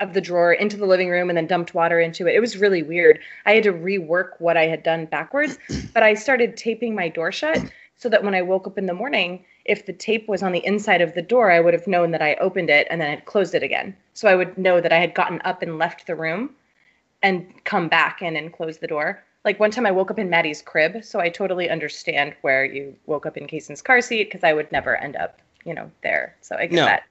of 0.00 0.14
the 0.14 0.20
drawer 0.20 0.52
into 0.52 0.76
the 0.76 0.86
living 0.86 1.08
room 1.08 1.28
and 1.28 1.36
then 1.36 1.46
dumped 1.46 1.74
water 1.74 2.00
into 2.00 2.26
it. 2.26 2.34
It 2.34 2.40
was 2.40 2.56
really 2.56 2.82
weird. 2.82 3.18
I 3.46 3.52
had 3.54 3.64
to 3.64 3.72
rework 3.72 4.30
what 4.38 4.56
I 4.56 4.66
had 4.66 4.82
done 4.82 5.06
backwards, 5.06 5.58
but 5.94 6.02
I 6.02 6.14
started 6.14 6.56
taping 6.56 6.94
my 6.94 7.08
door 7.08 7.32
shut 7.32 7.58
so 7.96 8.08
that 8.08 8.22
when 8.22 8.34
I 8.34 8.42
woke 8.42 8.66
up 8.66 8.78
in 8.78 8.86
the 8.86 8.94
morning, 8.94 9.44
if 9.64 9.84
the 9.84 9.92
tape 9.92 10.28
was 10.28 10.42
on 10.42 10.52
the 10.52 10.64
inside 10.64 11.00
of 11.00 11.14
the 11.14 11.22
door, 11.22 11.50
I 11.50 11.60
would 11.60 11.74
have 11.74 11.86
known 11.86 12.12
that 12.12 12.22
I 12.22 12.34
opened 12.34 12.70
it 12.70 12.86
and 12.90 13.00
then 13.00 13.10
had 13.10 13.24
closed 13.24 13.54
it 13.54 13.62
again. 13.62 13.96
So 14.14 14.28
I 14.28 14.34
would 14.36 14.56
know 14.56 14.80
that 14.80 14.92
I 14.92 14.98
had 14.98 15.14
gotten 15.14 15.40
up 15.44 15.62
and 15.62 15.78
left 15.78 16.06
the 16.06 16.14
room 16.14 16.50
and 17.22 17.52
come 17.64 17.88
back 17.88 18.22
in 18.22 18.36
and 18.36 18.52
closed 18.52 18.80
the 18.80 18.86
door. 18.86 19.22
Like 19.44 19.58
one 19.58 19.70
time 19.70 19.86
I 19.86 19.90
woke 19.90 20.10
up 20.10 20.18
in 20.18 20.30
Maddie's 20.30 20.62
crib, 20.62 21.02
so 21.04 21.20
I 21.20 21.28
totally 21.28 21.70
understand 21.70 22.34
where 22.42 22.64
you 22.64 22.94
woke 23.06 23.26
up 23.26 23.36
in 23.36 23.46
Kaysen's 23.46 23.82
car 23.82 24.00
seat 24.00 24.24
because 24.24 24.44
I 24.44 24.52
would 24.52 24.70
never 24.70 24.96
end 24.96 25.16
up, 25.16 25.40
you 25.64 25.74
know, 25.74 25.90
there. 26.02 26.36
So 26.40 26.56
I 26.56 26.66
get 26.66 26.72
No, 26.76 26.84
that. 26.86 27.02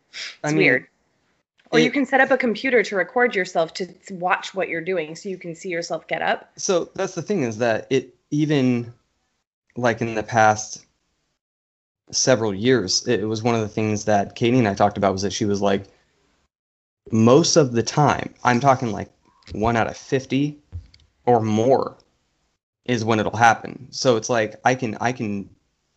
I 0.43 0.47
It's 0.47 0.53
mean, 0.53 0.57
weird. 0.57 0.88
Or 1.72 1.80
you 1.80 1.91
can 1.91 2.05
set 2.05 2.22
up 2.22 2.32
a 2.32 2.38
computer 2.38 2.82
to 2.84 2.95
record 2.95 3.36
yourself 3.36 3.74
to 3.76 3.86
to 3.86 4.13
watch 4.15 4.53
what 4.53 4.70
you're 4.70 4.82
doing 4.82 5.15
so 5.15 5.30
you 5.30 5.38
can 5.38 5.55
see 5.55 5.70
yourself 5.70 6.07
get 6.07 6.22
up. 6.22 6.51
So 6.57 6.89
that's 6.95 7.15
the 7.15 7.22
thing 7.22 7.43
is 7.43 7.57
that 7.57 7.88
it 7.89 8.15
even 8.32 8.93
like 9.76 10.01
in 10.01 10.15
the 10.15 10.24
past 10.24 10.86
several 12.11 12.53
years, 12.53 13.05
it 13.07 13.26
was 13.26 13.43
one 13.43 13.55
of 13.55 13.61
the 13.61 13.68
things 13.68 14.05
that 14.05 14.36
Katie 14.36 14.57
and 14.57 14.68
I 14.68 14.74
talked 14.74 14.97
about 14.97 15.11
was 15.11 15.22
that 15.24 15.34
she 15.34 15.45
was 15.45 15.61
like 15.61 15.84
most 17.11 17.55
of 17.55 17.74
the 17.74 17.84
time, 17.84 18.34
I'm 18.43 18.59
talking 18.59 18.91
like 18.91 19.09
one 19.53 19.76
out 19.76 19.88
of 19.88 19.97
50 19.97 20.57
or 21.26 21.41
more 21.41 21.97
is 22.86 23.03
when 23.03 23.20
it'll 23.20 23.36
happen. 23.36 23.88
So 23.91 24.15
it's 24.15 24.30
like 24.30 24.55
I 24.63 24.76
can 24.76 24.97
I 25.01 25.11
can 25.11 25.49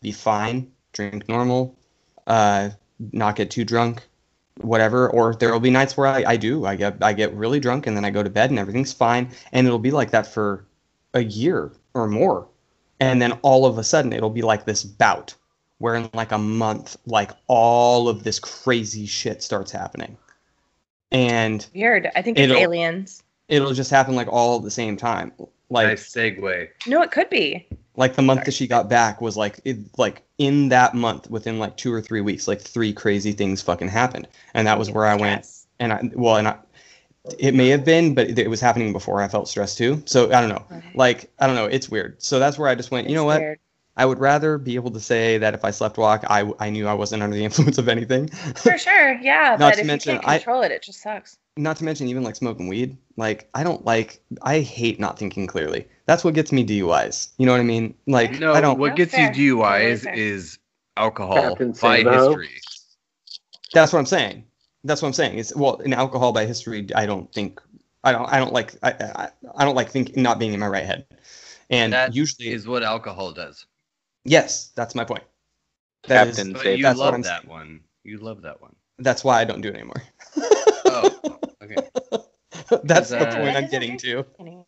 be 0.02 0.12
fine, 0.12 0.70
drink 0.92 1.28
normal, 1.28 1.78
uh, 2.26 2.70
not 3.12 3.36
get 3.36 3.50
too 3.50 3.64
drunk, 3.64 4.06
whatever. 4.62 5.08
Or 5.10 5.34
there 5.34 5.52
will 5.52 5.60
be 5.60 5.70
nights 5.70 5.96
where 5.96 6.06
I, 6.06 6.24
I 6.26 6.36
do. 6.36 6.64
I 6.66 6.76
get 6.76 6.96
I 7.02 7.12
get 7.12 7.32
really 7.34 7.60
drunk 7.60 7.86
and 7.86 7.96
then 7.96 8.04
I 8.04 8.10
go 8.10 8.22
to 8.22 8.30
bed 8.30 8.50
and 8.50 8.58
everything's 8.58 8.92
fine. 8.92 9.30
And 9.52 9.66
it'll 9.66 9.78
be 9.78 9.90
like 9.90 10.10
that 10.12 10.26
for 10.26 10.64
a 11.14 11.22
year 11.24 11.72
or 11.94 12.06
more. 12.06 12.46
And 13.00 13.20
then 13.20 13.32
all 13.42 13.66
of 13.66 13.78
a 13.78 13.84
sudden 13.84 14.12
it'll 14.12 14.30
be 14.30 14.42
like 14.42 14.64
this 14.64 14.84
bout 14.84 15.34
where 15.78 15.94
in 15.94 16.10
like 16.12 16.30
a 16.32 16.38
month, 16.38 16.96
like 17.06 17.30
all 17.46 18.08
of 18.08 18.22
this 18.24 18.38
crazy 18.38 19.06
shit 19.06 19.42
starts 19.42 19.72
happening. 19.72 20.16
And 21.12 21.66
Weird. 21.74 22.10
I 22.14 22.22
think 22.22 22.38
it's 22.38 22.44
It'll- 22.50 22.58
aliens. 22.62 23.22
it'll 23.48 23.72
just 23.72 23.90
happen 23.90 24.14
like 24.14 24.28
all 24.28 24.58
at 24.58 24.62
the 24.62 24.70
same 24.70 24.96
time. 24.96 25.32
Like 25.70 25.86
nice 25.88 26.12
segue. 26.12 26.68
No, 26.86 27.00
it 27.02 27.10
could 27.10 27.30
be. 27.30 27.66
Like 28.00 28.16
the 28.16 28.22
month 28.22 28.44
that 28.46 28.54
she 28.54 28.66
got 28.66 28.88
back 28.88 29.20
was 29.20 29.36
like 29.36 29.60
it, 29.64 29.76
like 29.98 30.22
in 30.38 30.70
that 30.70 30.94
month 30.94 31.30
within 31.30 31.58
like 31.58 31.76
two 31.76 31.92
or 31.92 32.00
three 32.00 32.20
weeks 32.22 32.48
like 32.48 32.60
three 32.60 32.92
crazy 32.92 33.32
things 33.32 33.62
fucking 33.62 33.88
happened. 33.88 34.26
And 34.54 34.66
that 34.66 34.78
was 34.78 34.90
where 34.90 35.06
i 35.06 35.14
went 35.14 35.46
and 35.78 35.92
i 35.92 36.00
well 36.14 36.36
and 36.36 36.48
i 36.48 36.56
it 37.38 37.54
may 37.54 37.68
have 37.68 37.84
been 37.84 38.14
but 38.14 38.38
it 38.38 38.48
was 38.48 38.60
happening 38.60 38.92
before 38.92 39.20
i 39.22 39.28
felt 39.28 39.46
stressed 39.48 39.76
too. 39.78 40.02
So 40.06 40.26
i 40.32 40.40
don't 40.40 40.48
know. 40.48 40.64
Okay. 40.76 40.90
like 40.94 41.30
i 41.38 41.46
don't 41.46 41.54
know. 41.56 41.66
It's 41.66 41.88
weird. 41.90 42.20
So 42.22 42.38
that's 42.38 42.58
where 42.58 42.68
i 42.68 42.74
just 42.74 42.90
went 42.90 43.08
you 43.08 43.14
know 43.14 43.24
what? 43.26 43.40
weird. 43.40 43.58
i 43.98 44.06
would 44.06 44.18
rather 44.18 44.56
be 44.56 44.74
able 44.76 44.90
to 44.92 45.00
say 45.00 45.36
that 45.38 45.52
if 45.54 45.62
i 45.64 45.70
slept 45.70 45.98
walk 45.98 46.24
i 46.30 46.50
i 46.58 46.70
knew 46.70 46.86
i 46.88 46.94
wasn't 46.94 47.22
under 47.22 47.36
the 47.36 47.44
influence 47.48 47.76
of 47.78 47.88
anything. 47.88 48.28
For 48.64 48.78
sure, 48.78 49.12
yeah. 49.20 49.56
Not 49.60 49.72
but 49.72 49.74
to 49.74 49.80
if 49.82 49.86
mention, 49.86 50.12
you 50.14 50.20
I- 50.20 50.38
can't 50.38 50.42
control 50.44 50.62
it, 50.62 50.72
it 50.72 50.82
just 50.82 51.02
sucks. 51.02 51.36
not 51.58 51.76
to 51.76 51.84
mention 51.84 52.08
even 52.08 52.22
like 52.22 52.36
smoking 52.36 52.66
weed 52.68 52.96
like 53.20 53.48
i 53.54 53.62
don't 53.62 53.84
like 53.84 54.20
i 54.42 54.58
hate 54.60 54.98
not 54.98 55.18
thinking 55.18 55.46
clearly 55.46 55.86
that's 56.06 56.24
what 56.24 56.34
gets 56.34 56.50
me 56.50 56.64
duis 56.64 57.28
you 57.38 57.46
know 57.46 57.52
what 57.52 57.60
i 57.60 57.64
mean 57.64 57.94
like 58.06 58.40
No, 58.40 58.52
i 58.54 58.60
don't 58.60 58.78
what 58.78 58.96
gets 58.96 59.12
fair. 59.12 59.32
you 59.32 59.56
DUIs 59.56 60.02
fair. 60.02 60.14
is 60.14 60.58
alcohol 60.96 61.42
Captain 61.42 61.72
by 61.80 62.02
Sambo. 62.02 62.36
history. 62.36 62.50
That's 63.72 63.92
what 63.92 64.00
I'm 64.00 64.06
saying. 64.06 64.44
That's 64.82 65.00
what 65.02 65.08
I'm 65.08 65.14
saying. 65.14 65.38
It's 65.38 65.54
well, 65.54 65.76
in 65.76 65.92
alcohol 65.92 66.32
by 66.32 66.44
history, 66.46 66.88
I 66.96 67.06
don't 67.06 67.32
think 67.32 67.60
I 68.02 68.12
don't 68.12 68.26
I 68.32 68.38
don't 68.38 68.52
like 68.52 68.74
I 68.82 68.90
I, 68.92 69.28
I 69.56 69.64
don't 69.64 69.76
like 69.76 69.90
thinking 69.90 70.22
not 70.22 70.38
being 70.40 70.52
in 70.54 70.60
my 70.60 70.66
right 70.66 70.84
head. 70.84 71.06
And 71.70 71.92
That 71.92 72.14
usually 72.14 72.48
is 72.48 72.66
what 72.66 72.82
alcohol 72.82 73.32
does. 73.32 73.64
yes, 74.24 74.72
that's 74.74 74.94
my 74.94 75.04
point. 75.04 75.22
That 76.08 76.28
is- 76.28 76.36
Captain 76.36 76.52
But 76.54 76.62
Say 76.62 76.76
you 76.76 76.84
that's 76.84 76.98
what 76.98 77.04
love 77.04 77.14
I'm 77.14 77.22
that 77.22 77.40
saying. 77.42 77.50
one. 77.50 77.80
You 78.02 78.18
love 78.18 78.42
that 78.42 78.60
one. 78.60 78.74
that's 78.98 79.22
why 79.22 79.40
I 79.40 79.44
don't 79.44 79.60
do 79.60 79.68
it 79.68 79.74
anymore. 79.76 80.02
Oh, 80.84 81.06
okay. 81.06 81.34
that's 82.84 83.10
the 83.10 83.18
point 83.18 83.56
I'm 83.56 83.68
getting 83.70 83.96
to. 83.98 84.24
Anymore. 84.38 84.66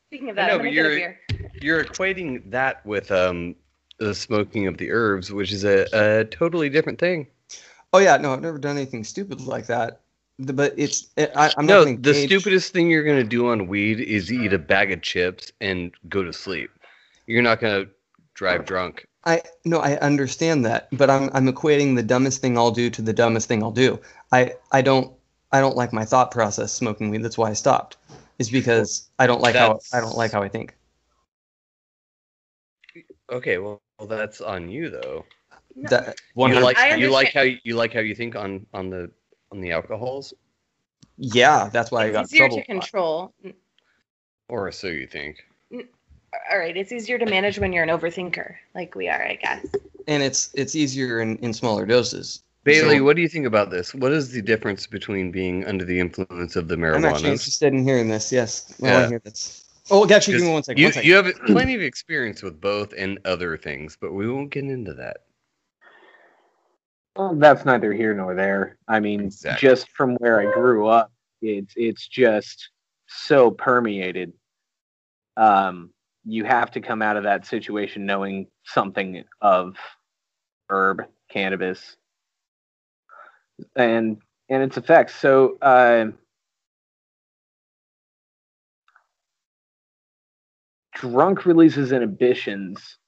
Speaking 0.06 0.30
of 0.30 0.36
that, 0.36 0.48
know, 0.48 0.52
I'm 0.54 0.58
but 0.58 0.64
gonna 0.64 0.74
get 0.74 0.86
a 0.86 0.90
you're- 0.98 1.16
You're 1.60 1.84
equating 1.84 2.50
that 2.50 2.84
with 2.84 3.10
um 3.10 3.54
the 3.98 4.14
smoking 4.14 4.66
of 4.66 4.78
the 4.78 4.90
herbs, 4.90 5.30
which 5.32 5.52
is 5.52 5.64
a, 5.64 5.86
a 5.92 6.24
totally 6.24 6.68
different 6.68 6.98
thing. 6.98 7.26
Oh 7.92 7.98
yeah, 7.98 8.16
no, 8.16 8.32
I've 8.32 8.40
never 8.42 8.58
done 8.58 8.76
anything 8.76 9.04
stupid 9.04 9.40
like 9.42 9.66
that. 9.66 10.00
The- 10.38 10.52
But 10.52 10.74
it's 10.76 11.08
it, 11.16 11.30
I, 11.36 11.52
I'm 11.56 11.66
not 11.66 11.72
no, 11.74 11.84
the 11.84 11.94
gauge- 11.94 12.26
stupidest 12.26 12.72
thing 12.72 12.90
you're 12.90 13.04
gonna 13.04 13.24
do 13.24 13.48
on 13.48 13.66
weed 13.68 14.00
is 14.00 14.32
eat 14.32 14.52
a 14.52 14.58
bag 14.58 14.92
of 14.92 15.02
chips 15.02 15.52
and 15.60 15.92
go 16.08 16.22
to 16.22 16.32
sleep. 16.32 16.70
You're 17.26 17.42
not 17.42 17.60
gonna 17.60 17.86
drive 18.34 18.66
drunk. 18.66 19.06
I 19.24 19.40
no, 19.64 19.78
I 19.78 19.96
understand 19.98 20.64
that, 20.66 20.88
but 20.92 21.08
I'm 21.08 21.30
I'm 21.32 21.46
equating 21.46 21.94
the 21.96 22.02
dumbest 22.02 22.40
thing 22.40 22.58
I'll 22.58 22.72
do 22.72 22.90
to 22.90 23.00
the 23.02 23.12
dumbest 23.12 23.46
thing 23.48 23.62
I'll 23.62 23.70
do. 23.70 24.00
I 24.32 24.54
I 24.72 24.82
don't 24.82 25.12
I 25.52 25.60
don't 25.60 25.76
like 25.76 25.92
my 25.92 26.04
thought 26.04 26.30
process 26.30 26.72
smoking 26.72 27.10
weed. 27.10 27.22
That's 27.22 27.38
why 27.38 27.50
I 27.50 27.52
stopped. 27.52 27.98
Is 28.38 28.50
because 28.50 29.10
I 29.18 29.26
don't 29.26 29.40
like 29.40 29.54
how 29.54 29.78
I 29.92 30.00
don't 30.00 30.16
like 30.16 30.32
how 30.32 30.42
I 30.42 30.48
think. 30.48 30.74
Okay, 33.30 33.58
well, 33.58 33.80
well 33.98 34.08
that's 34.08 34.40
on 34.40 34.68
you 34.68 34.90
though. 34.90 35.24
No. 35.74 35.88
That 35.88 36.20
You 36.36 36.60
like 36.60 36.98
you 36.98 37.10
like 37.10 37.32
how 37.32 37.42
you, 37.42 37.58
you 37.64 37.76
like 37.76 37.92
how 37.92 38.00
you 38.00 38.14
think 38.14 38.36
on 38.36 38.66
on 38.74 38.90
the 38.90 39.10
on 39.52 39.60
the 39.60 39.72
alcohols, 39.72 40.34
yeah, 41.18 41.68
that's 41.72 41.90
why 41.90 42.06
I 42.06 42.10
got 42.10 42.24
easier 42.24 42.48
trouble. 42.48 42.56
to 42.56 42.64
control. 42.64 43.34
or 44.48 44.72
so 44.72 44.88
you 44.88 45.06
think. 45.06 45.44
All 46.50 46.58
right, 46.58 46.76
it's 46.76 46.92
easier 46.92 47.18
to 47.18 47.26
manage 47.26 47.58
when 47.58 47.72
you're 47.72 47.84
an 47.84 47.90
overthinker, 47.90 48.54
like 48.74 48.94
we 48.94 49.08
are, 49.08 49.22
I 49.22 49.36
guess. 49.36 49.66
And 50.08 50.22
it's 50.22 50.50
it's 50.54 50.74
easier 50.74 51.20
in, 51.20 51.36
in 51.38 51.52
smaller 51.52 51.86
doses. 51.86 52.42
Bailey, 52.64 52.98
So- 52.98 53.04
what 53.04 53.16
do 53.16 53.22
you 53.22 53.28
think 53.28 53.46
about 53.46 53.70
this? 53.70 53.94
What 53.94 54.12
is 54.12 54.30
the 54.30 54.40
difference 54.42 54.86
between 54.86 55.30
being 55.32 55.64
under 55.64 55.84
the 55.84 55.98
influence 55.98 56.54
of 56.56 56.68
the 56.68 56.76
marijuana? 56.76 56.96
I'm 56.96 57.04
actually 57.06 57.30
interested 57.30 57.72
in 57.72 57.82
hearing 57.84 58.08
this. 58.08 58.30
Yes, 58.30 58.72
I 58.82 58.86
Yeah. 58.86 58.92
want 58.94 59.04
to 59.04 59.08
hear 59.10 59.18
this. 59.18 59.68
Oh, 59.90 60.08
actually, 60.08 60.34
give 60.38 60.46
me 60.46 60.52
one 60.52 60.62
second. 60.62 60.78
You, 60.80 60.86
one 60.86 60.92
second. 60.92 61.08
you 61.08 61.14
have 61.16 61.34
plenty 61.46 61.74
of 61.74 61.82
experience 61.82 62.40
with 62.42 62.60
both 62.60 62.94
and 62.96 63.18
other 63.24 63.56
things, 63.56 63.98
but 64.00 64.12
we 64.12 64.30
won't 64.30 64.50
get 64.50 64.64
into 64.64 64.94
that. 64.94 65.18
Well, 67.16 67.34
that's 67.34 67.64
neither 67.64 67.92
here 67.92 68.14
nor 68.14 68.34
there. 68.34 68.78
I 68.88 69.00
mean, 69.00 69.22
Exactly. 69.22 69.68
just 69.68 69.90
from 69.90 70.14
where 70.16 70.40
I 70.40 70.52
grew 70.52 70.86
up, 70.86 71.12
it's 71.42 71.74
it's 71.76 72.06
just 72.06 72.70
so 73.08 73.50
permeated. 73.50 74.32
Um, 75.36 75.92
you 76.24 76.44
have 76.44 76.70
to 76.70 76.80
come 76.80 77.02
out 77.02 77.16
of 77.16 77.24
that 77.24 77.44
situation 77.44 78.06
knowing 78.06 78.46
something 78.64 79.24
of 79.40 79.76
herb, 80.70 81.02
cannabis, 81.28 81.96
and 83.76 84.18
and 84.48 84.62
its 84.62 84.76
effects. 84.76 85.14
So, 85.14 85.58
uh, 85.62 86.06
drunk 90.94 91.46
releases 91.46 91.92
inhibitions, 91.92 92.98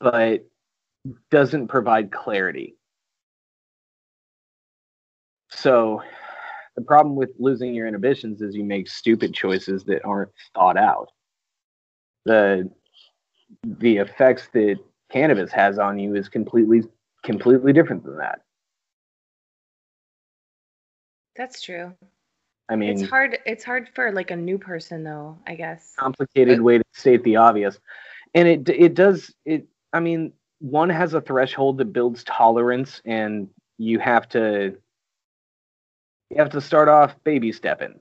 but 0.00 0.46
doesn't 1.30 1.68
provide 1.68 2.12
clarity. 2.12 2.76
So 5.50 6.02
the 6.76 6.82
problem 6.82 7.16
with 7.16 7.30
losing 7.38 7.74
your 7.74 7.86
inhibitions 7.86 8.40
is 8.40 8.54
you 8.54 8.64
make 8.64 8.88
stupid 8.88 9.34
choices 9.34 9.84
that 9.84 10.04
aren't 10.04 10.30
thought 10.54 10.76
out. 10.76 11.08
The 12.24 12.70
the 13.64 13.96
effects 13.96 14.48
that 14.52 14.76
cannabis 15.10 15.50
has 15.52 15.78
on 15.78 15.98
you 15.98 16.14
is 16.14 16.28
completely 16.28 16.82
completely 17.24 17.72
different 17.72 18.04
than 18.04 18.16
that. 18.18 18.40
That's 21.36 21.62
true. 21.62 21.92
I 22.68 22.76
mean, 22.76 22.90
It's 22.90 23.10
hard. 23.10 23.38
It's 23.46 23.64
hard 23.64 23.88
for 23.94 24.12
like 24.12 24.30
a 24.30 24.36
new 24.36 24.58
person, 24.58 25.04
though. 25.04 25.38
I 25.46 25.54
guess. 25.54 25.94
complicated 25.96 26.60
way 26.60 26.78
to 26.78 26.84
state 26.92 27.24
the 27.24 27.36
obvious. 27.36 27.78
And 28.34 28.46
it 28.48 28.68
it 28.68 28.94
does 28.94 29.34
it 29.44 29.66
I 29.92 30.00
mean, 30.00 30.32
one 30.60 30.90
has 30.90 31.14
a 31.14 31.20
threshold 31.20 31.78
that 31.78 31.86
builds 31.92 32.22
tolerance 32.24 33.00
and 33.04 33.48
you 33.78 33.98
have 33.98 34.28
to 34.30 34.76
you 36.30 36.36
have 36.36 36.50
to 36.50 36.60
start 36.60 36.88
off 36.88 37.16
baby 37.24 37.50
stepping. 37.52 37.98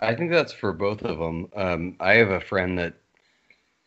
I 0.00 0.14
think 0.14 0.30
that's 0.30 0.52
for 0.52 0.72
both 0.72 1.02
of 1.02 1.18
them. 1.18 1.48
Um, 1.56 1.96
I 1.98 2.14
have 2.14 2.30
a 2.30 2.40
friend 2.40 2.78
that 2.78 2.94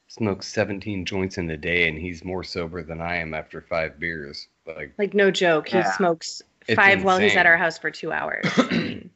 smokes 0.10 0.48
17 0.48 1.06
joints 1.06 1.38
in 1.38 1.50
a 1.50 1.56
day, 1.58 1.88
and 1.88 1.98
he's 1.98 2.26
more 2.26 2.44
sober 2.44 2.84
than 2.84 3.00
I 3.00 3.16
am 3.18 3.34
after 3.34 3.62
five 3.62 3.98
beers. 4.00 4.50
Like, 4.68 4.94
Like 4.98 5.14
no 5.14 5.32
joke, 5.32 5.70
he 5.70 5.78
Yeah. 5.78 5.92
smokes 5.94 6.42
It's 6.68 6.76
five 6.76 7.04
while 7.04 7.18
he's 7.18 7.36
at 7.36 7.46
our 7.46 7.58
house 7.58 7.78
for 7.78 7.92
two 7.92 8.12
hours. 8.12 8.46
I 8.58 8.60
mean, 8.72 9.10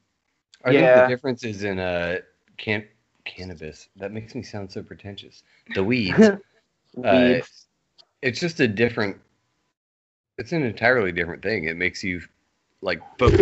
I 0.64 0.72
think 0.72 0.96
the 0.96 1.06
difference 1.08 1.44
is 1.44 1.64
in 1.64 1.80
uh, 1.80 2.18
can 2.58 2.86
cannabis. 3.24 3.90
That 3.96 4.12
makes 4.12 4.36
me 4.36 4.44
sound 4.44 4.72
so 4.72 4.82
pretentious. 4.84 5.44
The 5.74 5.84
weeds. 5.84 6.20
Uh, 7.04 7.42
it's 8.22 8.40
just 8.40 8.60
a 8.60 8.68
different. 8.68 9.18
It's 10.38 10.52
an 10.52 10.64
entirely 10.64 11.12
different 11.12 11.42
thing. 11.44 11.66
It 11.66 11.78
makes 11.78 12.04
you 12.04 12.22
like, 12.82 13.00
boom. 13.18 13.38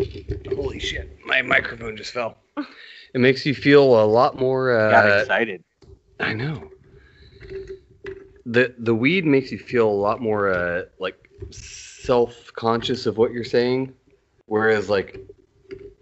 Holy 0.55 0.79
shit! 0.79 1.17
My 1.25 1.41
microphone 1.41 1.97
just 1.97 2.11
fell. 2.13 2.37
It 2.57 3.21
makes 3.21 3.45
you 3.45 3.55
feel 3.55 3.83
a 4.03 4.05
lot 4.05 4.37
more. 4.37 4.77
Got 4.89 5.09
Uh, 5.09 5.17
excited. 5.21 5.63
I 6.19 6.33
know. 6.33 6.69
The 8.45 8.75
the 8.77 8.93
weed 8.93 9.25
makes 9.25 9.51
you 9.51 9.57
feel 9.57 9.87
a 9.87 9.91
lot 9.91 10.21
more 10.21 10.49
uh 10.49 10.83
like 10.99 11.15
self 12.03 12.51
conscious 12.53 13.05
of 13.05 13.17
what 13.17 13.31
you're 13.31 13.43
saying. 13.43 13.93
Whereas 14.47 14.89
like 14.89 15.19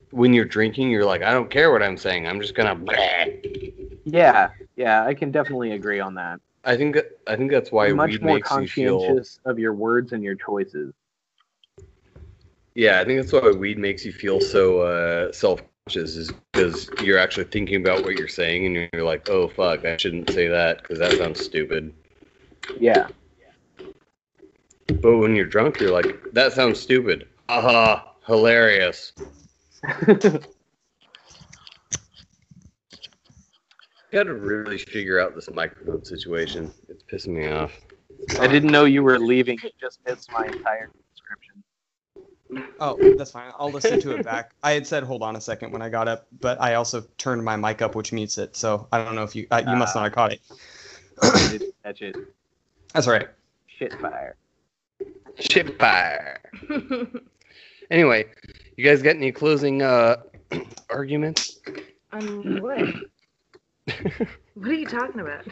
when 0.10 0.34
you're 0.34 0.46
drinking, 0.46 0.90
you're 0.90 1.06
like, 1.06 1.22
I 1.22 1.32
don't 1.32 1.50
care 1.50 1.72
what 1.72 1.84
I'm 1.84 1.98
saying. 1.98 2.28
I'm 2.28 2.42
just 2.42 2.56
gonna 2.56 2.76
Yeah, 4.06 4.50
yeah, 4.76 5.06
I 5.06 5.14
can 5.14 5.32
definitely 5.32 5.72
agree 5.74 6.00
on 6.00 6.16
that. 6.16 6.40
I 6.64 6.76
think 6.76 6.96
that 6.96 7.20
I 7.28 7.36
think 7.36 7.52
that's 7.52 7.72
why 7.72 7.88
You're 7.88 7.96
much 7.96 8.12
weed 8.12 8.22
more 8.22 8.36
makes 8.36 8.52
you 8.52 8.68
feel 8.68 9.00
conscientious 9.00 9.40
of 9.46 9.60
your 9.60 9.74
words 9.74 10.12
and 10.12 10.24
your 10.24 10.36
choices. 10.36 10.94
Yeah, 12.74 13.00
I 13.00 13.06
think 13.06 13.20
that's 13.20 13.34
why 13.34 13.52
weed 13.52 13.78
makes 13.78 14.04
you 14.04 14.12
feel 14.12 14.42
so 14.42 14.82
uh 14.82 15.32
self 15.32 15.62
conscious 15.86 16.16
is 16.16 16.32
because 16.52 16.90
you're 17.04 17.20
actually 17.20 17.46
thinking 17.46 17.82
about 17.82 18.04
what 18.04 18.16
you're 18.16 18.28
saying 18.28 18.66
and 18.66 18.90
you're 18.94 19.04
like, 19.04 19.30
oh 19.30 19.48
fuck, 19.48 19.86
I 19.86 19.98
shouldn't 19.98 20.32
say 20.32 20.48
that 20.48 20.82
because 20.82 20.98
that 21.00 21.14
sounds 21.14 21.40
stupid. 21.40 21.94
Yeah. 22.80 23.08
But 25.02 25.18
when 25.18 25.36
you're 25.36 25.46
drunk, 25.46 25.80
you're 25.80 25.92
like, 25.92 26.22
that 26.34 26.54
sounds 26.54 26.80
stupid. 26.80 27.28
Aha, 27.50 28.14
hilarious. 28.26 29.14
Got 34.12 34.24
to 34.24 34.34
really 34.34 34.78
figure 34.78 35.20
out 35.20 35.36
this 35.36 35.50
microphone 35.54 36.04
situation. 36.04 36.72
It's 36.90 37.04
pissing 37.04 37.34
me 37.34 37.48
off. 37.48 37.72
I 38.40 38.48
didn't 38.48 38.72
know 38.72 38.86
you 38.86 39.04
were 39.04 39.18
leaving. 39.20 39.58
You 39.64 39.70
just 39.80 40.00
missed 40.06 40.30
my 40.32 40.46
entire 40.46 40.92
description. 41.14 41.64
Oh, 42.80 42.98
that's 43.18 43.32
fine. 43.32 43.54
I'll 43.58 43.72
listen 43.72 44.00
to 44.00 44.16
it 44.16 44.24
back. 44.26 44.52
I 44.64 44.72
had 44.72 44.86
said 44.86 45.04
hold 45.04 45.24
on 45.24 45.38
a 45.38 45.42
second 45.42 45.72
when 45.72 45.82
I 45.82 45.90
got 45.90 46.08
up, 46.10 46.28
but 46.42 46.60
I 46.62 46.76
also 46.76 47.06
turned 47.18 47.44
my 47.44 47.56
mic 47.56 47.82
up, 47.82 47.96
which 47.96 48.12
mutes 48.12 48.38
it. 48.38 48.56
So 48.58 48.88
I 48.92 49.04
don't 49.04 49.16
know 49.16 49.24
if 49.24 49.36
you 49.36 49.48
uh, 49.52 49.64
you 49.66 49.78
must 49.78 49.96
not 49.96 50.04
have 50.04 50.14
caught 50.14 50.34
it. 50.34 50.42
I 51.22 51.48
didn't 51.50 51.74
catch 51.84 52.02
it. 52.02 52.16
That's 52.94 53.08
all 53.08 53.14
right. 53.14 53.30
Shit 53.80 53.94
fire. 54.02 54.36
Shit 55.40 55.78
fire. 55.80 56.40
Anyway, 57.90 58.26
you 58.78 58.86
guys 58.86 59.02
got 59.02 59.16
any 59.18 59.32
closing 59.32 59.82
uh, 59.82 60.16
arguments? 60.90 61.60
um, 62.14 62.60
what? 62.62 62.80
what 64.54 64.70
are 64.70 64.74
you 64.74 64.86
talking 64.86 65.20
about? 65.22 65.46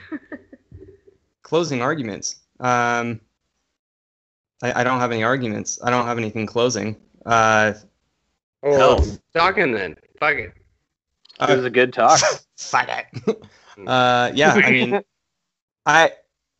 Closing 1.43 1.82
arguments. 1.82 2.38
Um, 2.59 3.19
I, 4.61 4.82
I 4.82 4.84
don't 4.84 4.99
have 4.99 5.11
any 5.11 5.23
arguments. 5.23 5.80
I 5.84 5.89
don't 5.89 6.05
have 6.05 6.17
anything 6.17 6.45
closing. 6.45 6.95
Uh, 7.25 7.73
Oh, 8.61 8.97
Hell. 9.01 9.17
talking 9.34 9.71
then. 9.71 9.95
Fuck 10.19 10.36
it. 10.36 10.53
It 11.41 11.55
was 11.55 11.63
a 11.65 11.69
good 11.69 11.93
talk. 11.93 12.19
fuck 12.57 12.89
it. 12.89 13.41
uh, 13.88 14.32
yeah, 14.34 14.53
I 14.53 14.71
mean, 14.71 15.01
I 15.86 16.11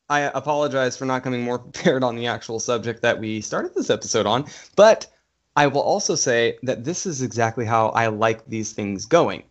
I 0.10 0.22
apologize 0.22 0.98
for 0.98 1.06
not 1.06 1.24
coming 1.24 1.42
more 1.42 1.60
prepared 1.60 2.04
on 2.04 2.16
the 2.16 2.28
actual 2.28 2.60
subject 2.60 3.02
that 3.02 3.20
we 3.20 3.42
started 3.42 3.74
this 3.76 3.90
episode 3.90 4.26
on, 4.26 4.46
but 4.76 5.08
I 5.56 5.68
will 5.68 5.82
also 5.82 6.16
say 6.16 6.58
that 6.64 6.84
this 6.84 7.06
is 7.06 7.22
exactly 7.22 7.66
how 7.66 7.90
I 7.90 8.08
like 8.08 8.46
these 8.48 8.74
things 8.74 9.06
going. 9.06 9.44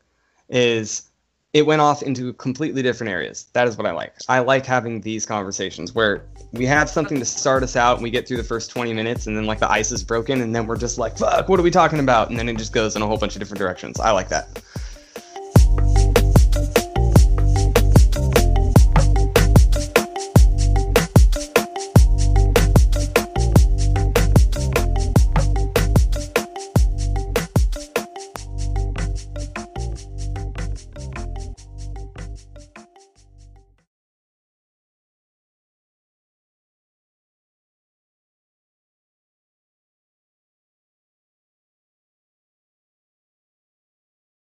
Is 0.48 1.08
it 1.54 1.66
went 1.66 1.80
off 1.80 2.02
into 2.02 2.32
completely 2.34 2.82
different 2.82 3.10
areas. 3.10 3.46
That 3.54 3.66
is 3.66 3.76
what 3.78 3.86
I 3.86 3.92
like. 3.92 4.12
I 4.28 4.40
like 4.40 4.66
having 4.66 5.00
these 5.00 5.24
conversations 5.24 5.94
where 5.94 6.26
we 6.52 6.66
have 6.66 6.90
something 6.90 7.18
to 7.18 7.24
start 7.24 7.62
us 7.62 7.74
out 7.74 7.96
and 7.96 8.02
we 8.02 8.10
get 8.10 8.28
through 8.28 8.36
the 8.36 8.44
first 8.44 8.70
20 8.70 8.92
minutes 8.92 9.26
and 9.26 9.36
then 9.36 9.46
like 9.46 9.58
the 9.58 9.70
ice 9.70 9.90
is 9.90 10.04
broken 10.04 10.42
and 10.42 10.54
then 10.54 10.66
we're 10.66 10.76
just 10.76 10.98
like, 10.98 11.16
fuck, 11.16 11.48
what 11.48 11.58
are 11.58 11.62
we 11.62 11.70
talking 11.70 12.00
about? 12.00 12.28
And 12.28 12.38
then 12.38 12.48
it 12.48 12.58
just 12.58 12.72
goes 12.72 12.96
in 12.96 13.02
a 13.02 13.06
whole 13.06 13.16
bunch 13.16 13.34
of 13.34 13.40
different 13.40 13.58
directions. 13.58 13.98
I 13.98 14.10
like 14.10 14.28
that. 14.28 14.62